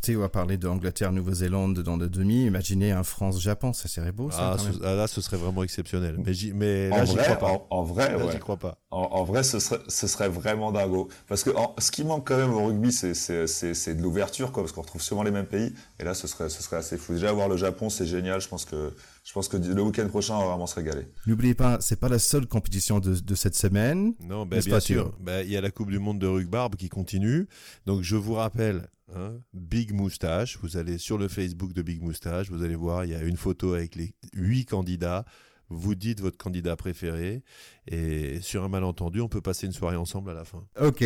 Théo 0.00 0.22
a 0.22 0.30
parlé 0.30 0.56
d'Angleterre-Nouvelle-Zélande 0.56 1.80
dans 1.80 1.96
le 1.96 2.08
demi. 2.08 2.44
Imaginez 2.46 2.92
un 2.92 3.02
France-Japon, 3.02 3.72
ça 3.72 3.88
serait 3.88 4.12
beau. 4.12 4.30
Ça, 4.30 4.56
ah, 4.58 4.70
ah, 4.82 4.94
là, 4.94 5.06
ce 5.06 5.20
serait 5.20 5.36
vraiment 5.36 5.62
exceptionnel. 5.62 6.16
Mais, 6.18 6.32
mais 6.54 6.88
là, 6.88 7.04
j'y 7.04 7.16
crois 7.16 7.36
pas. 7.36 7.66
En, 7.70 7.82
vrai, 7.82 8.16
là, 8.16 8.24
ouais. 8.24 8.38
crois 8.38 8.56
pas. 8.56 8.78
En, 8.90 9.22
vrai, 9.24 9.42
ce 9.42 9.58
serait, 9.58 9.80
ce 9.88 10.06
serait 10.06 10.28
vraiment 10.28 10.72
dingo. 10.72 11.08
Parce 11.28 11.44
que 11.44 11.50
ce 11.78 11.90
qui 11.90 12.04
manque 12.04 12.26
quand 12.26 12.36
même 12.36 12.52
au 12.52 12.66
rugby, 12.66 12.92
c'est 12.92 13.12
de 13.12 14.02
l'ouverture, 14.02 14.52
quoi, 14.52 14.62
parce 14.62 14.72
qu'on 14.72 14.82
retrouve 14.82 15.02
souvent 15.02 15.22
les 15.22 15.30
mêmes 15.30 15.46
pays. 15.46 15.72
Et 15.98 16.04
là, 16.04 16.14
ce 16.14 16.26
serait, 16.26 16.48
ce 16.48 16.62
serait 16.62 16.76
assez 16.76 16.96
fou. 16.96 17.14
Déjà, 17.14 17.32
voir 17.32 17.48
le 17.48 17.56
Japon, 17.56 17.88
c'est 17.88 18.06
génial. 18.06 18.40
Je 18.40 18.48
pense 18.48 18.64
que, 18.64 18.94
je 19.24 19.32
pense 19.32 19.48
que 19.48 19.56
le 19.56 19.82
week-end 19.82 20.08
prochain, 20.08 20.34
on 20.34 20.40
va 20.40 20.46
vraiment 20.46 20.66
se 20.66 20.74
régaler. 20.74 21.06
N'oubliez 21.26 21.54
pas, 21.54 21.78
c'est 21.80 22.00
pas 22.00 22.08
la 22.08 22.18
seule 22.18 22.46
compétition 22.46 22.98
de, 22.98 23.14
de 23.14 23.34
cette 23.34 23.54
semaine. 23.54 24.14
Non, 24.20 24.46
ben, 24.46 24.60
bien 24.60 24.80
sûr. 24.80 25.12
Ben, 25.20 25.44
il 25.46 25.52
y 25.52 25.56
a 25.56 25.60
la 25.60 25.70
Coupe 25.70 25.90
du 25.90 25.98
Monde 25.98 26.18
de 26.18 26.26
rugby 26.26 26.76
qui 26.78 26.88
continue. 26.88 27.46
Donc, 27.86 28.02
je 28.02 28.16
vous 28.16 28.34
rappelle, 28.34 28.88
Hein, 29.14 29.40
Big 29.52 29.92
Moustache. 29.92 30.58
Vous 30.62 30.76
allez 30.76 30.98
sur 30.98 31.18
le 31.18 31.28
Facebook 31.28 31.72
de 31.72 31.82
Big 31.82 32.02
Moustache, 32.02 32.50
vous 32.50 32.62
allez 32.62 32.76
voir, 32.76 33.04
il 33.04 33.10
y 33.10 33.14
a 33.14 33.22
une 33.22 33.36
photo 33.36 33.74
avec 33.74 33.94
les 33.94 34.14
huit 34.34 34.66
candidats. 34.66 35.24
Vous 35.68 35.94
dites 35.94 36.20
votre 36.20 36.36
candidat 36.36 36.76
préféré 36.76 37.42
et 37.86 38.40
sur 38.42 38.62
un 38.62 38.68
malentendu, 38.68 39.20
on 39.20 39.28
peut 39.28 39.40
passer 39.40 39.66
une 39.66 39.72
soirée 39.72 39.96
ensemble 39.96 40.30
à 40.30 40.34
la 40.34 40.44
fin. 40.44 40.64
Ok, 40.78 41.04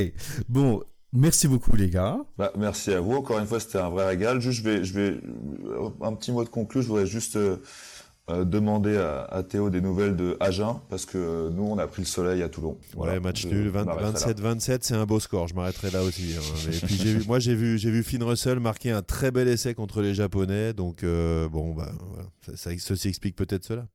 bon, 0.49 0.83
Merci 1.13 1.49
beaucoup 1.49 1.75
les 1.77 1.89
gars. 1.89 2.19
Bah, 2.37 2.53
merci 2.59 2.93
à 2.93 3.01
vous. 3.01 3.15
Encore 3.15 3.39
une 3.39 3.47
fois, 3.47 3.59
c'était 3.59 3.79
un 3.79 3.89
vrai 3.89 4.07
régal. 4.07 4.41
Juste, 4.41 4.59
je 4.59 4.63
vais, 4.69 4.85
je 4.85 4.93
vais, 4.93 5.21
un 6.03 6.15
petit 6.15 6.31
mot 6.31 6.45
de 6.45 6.49
conclu. 6.49 6.83
Je 6.83 6.89
voudrais 6.89 7.07
juste 7.07 7.37
euh, 7.37 7.57
euh, 8.29 8.45
demander 8.45 8.97
à, 8.97 9.43
Théo 9.45 9.71
des 9.71 9.81
nouvelles 9.81 10.17
de 10.17 10.37
Agen 10.41 10.81
parce 10.91 11.07
que 11.07 11.17
euh, 11.17 11.51
nous 11.51 11.63
on 11.63 11.79
a 11.79 11.87
pris 11.87 12.03
le 12.03 12.07
soleil 12.07 12.43
à 12.43 12.49
Toulon. 12.49 12.77
ouais, 12.97 13.21
match 13.21 13.47
nul, 13.47 13.71
27-27, 13.71 14.79
c'est 14.81 14.95
un 14.95 15.07
beau 15.07 15.21
score. 15.21 15.47
Je 15.47 15.55
m'arrêterai 15.55 15.93
là 15.93 16.03
aussi. 16.03 16.35
Hein. 16.37 16.71
Et 16.73 16.85
puis 16.85 16.97
vu, 16.97 17.25
moi 17.29 17.39
j'ai 17.39 17.55
vu, 17.55 17.79
j'ai 17.79 17.93
vu 17.93 18.03
Finn 18.03 18.25
Russell 18.25 18.59
marquer 18.59 18.91
un 18.91 19.03
très 19.03 19.31
bel 19.31 19.47
essai 19.47 19.75
contre 19.75 20.03
les 20.03 20.13
Japonais, 20.13 20.73
donc 20.73 21.05
euh, 21.05 21.49
bon 21.49 21.73
bah 21.73 21.93
ça, 22.57 22.71
ceci 22.77 23.09
explique 23.09 23.37
peut-être 23.37 23.65
cela. 23.65 23.87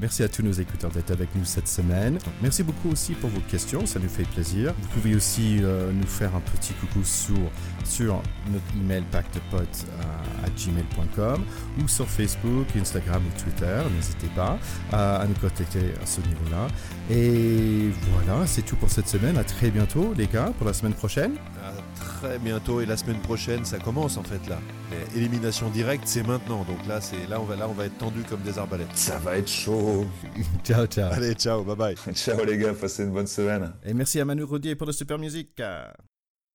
Merci 0.00 0.22
à 0.22 0.28
tous 0.28 0.42
nos 0.42 0.52
écouteurs 0.52 0.92
d'être 0.92 1.10
avec 1.10 1.28
nous 1.34 1.44
cette 1.44 1.66
semaine. 1.66 2.18
Merci 2.40 2.62
beaucoup 2.62 2.90
aussi 2.90 3.14
pour 3.14 3.30
vos 3.30 3.40
questions, 3.40 3.84
ça 3.84 3.98
nous 3.98 4.08
fait 4.08 4.22
plaisir. 4.28 4.72
Vous 4.80 4.88
pouvez 4.88 5.16
aussi 5.16 5.58
euh, 5.60 5.90
nous 5.92 6.06
faire 6.06 6.36
un 6.36 6.40
petit 6.40 6.72
coucou 6.74 7.02
sur, 7.02 7.36
sur 7.84 8.22
notre 8.52 8.64
email 8.80 9.02
pactepot 9.10 9.56
euh, 9.56 10.44
à 10.44 10.50
gmail.com 10.50 11.42
ou 11.82 11.88
sur 11.88 12.06
Facebook, 12.06 12.68
Instagram 12.80 13.22
ou 13.26 13.42
Twitter. 13.42 13.82
N'hésitez 13.96 14.28
pas 14.36 14.56
à, 14.92 15.26
nous 15.26 15.34
contacter 15.34 15.92
à 16.00 16.06
ce 16.06 16.20
niveau-là. 16.20 16.68
Et 17.10 17.90
voilà, 18.12 18.46
c'est 18.46 18.62
tout 18.62 18.76
pour 18.76 18.90
cette 18.90 19.08
semaine. 19.08 19.36
À 19.36 19.42
très 19.44 19.70
bientôt, 19.72 20.14
les 20.16 20.28
gars, 20.28 20.52
pour 20.58 20.66
la 20.68 20.74
semaine 20.74 20.94
prochaine. 20.94 21.32
Très 21.96 22.38
bientôt 22.38 22.80
et 22.80 22.86
la 22.86 22.96
semaine 22.96 23.20
prochaine, 23.20 23.64
ça 23.64 23.78
commence 23.78 24.16
en 24.16 24.22
fait 24.22 24.46
là. 24.48 24.58
Élimination 25.14 25.70
directe, 25.70 26.04
c'est 26.06 26.26
maintenant. 26.26 26.64
Donc 26.64 26.86
là, 26.86 27.00
c'est 27.00 27.28
là 27.28 27.40
on 27.40 27.44
va 27.44 27.56
là 27.56 27.68
on 27.68 27.72
va 27.72 27.86
être 27.86 27.98
tendu 27.98 28.22
comme 28.22 28.40
des 28.42 28.58
arbalètes. 28.58 28.88
Ça 28.94 29.18
va 29.18 29.38
être 29.38 29.48
chaud. 29.48 30.06
ciao 30.64 30.86
ciao. 30.86 31.12
Allez, 31.12 31.34
ciao, 31.34 31.62
bye 31.64 31.76
bye. 31.76 31.96
ciao 32.14 32.44
les 32.44 32.58
gars, 32.58 32.74
passez 32.74 33.04
une 33.04 33.12
bonne 33.12 33.26
semaine. 33.26 33.72
Et 33.84 33.94
merci 33.94 34.20
à 34.20 34.24
Manu 34.24 34.44
Rodier 34.44 34.74
pour 34.74 34.86
la 34.86 34.92
super 34.92 35.18
musique. 35.18 35.60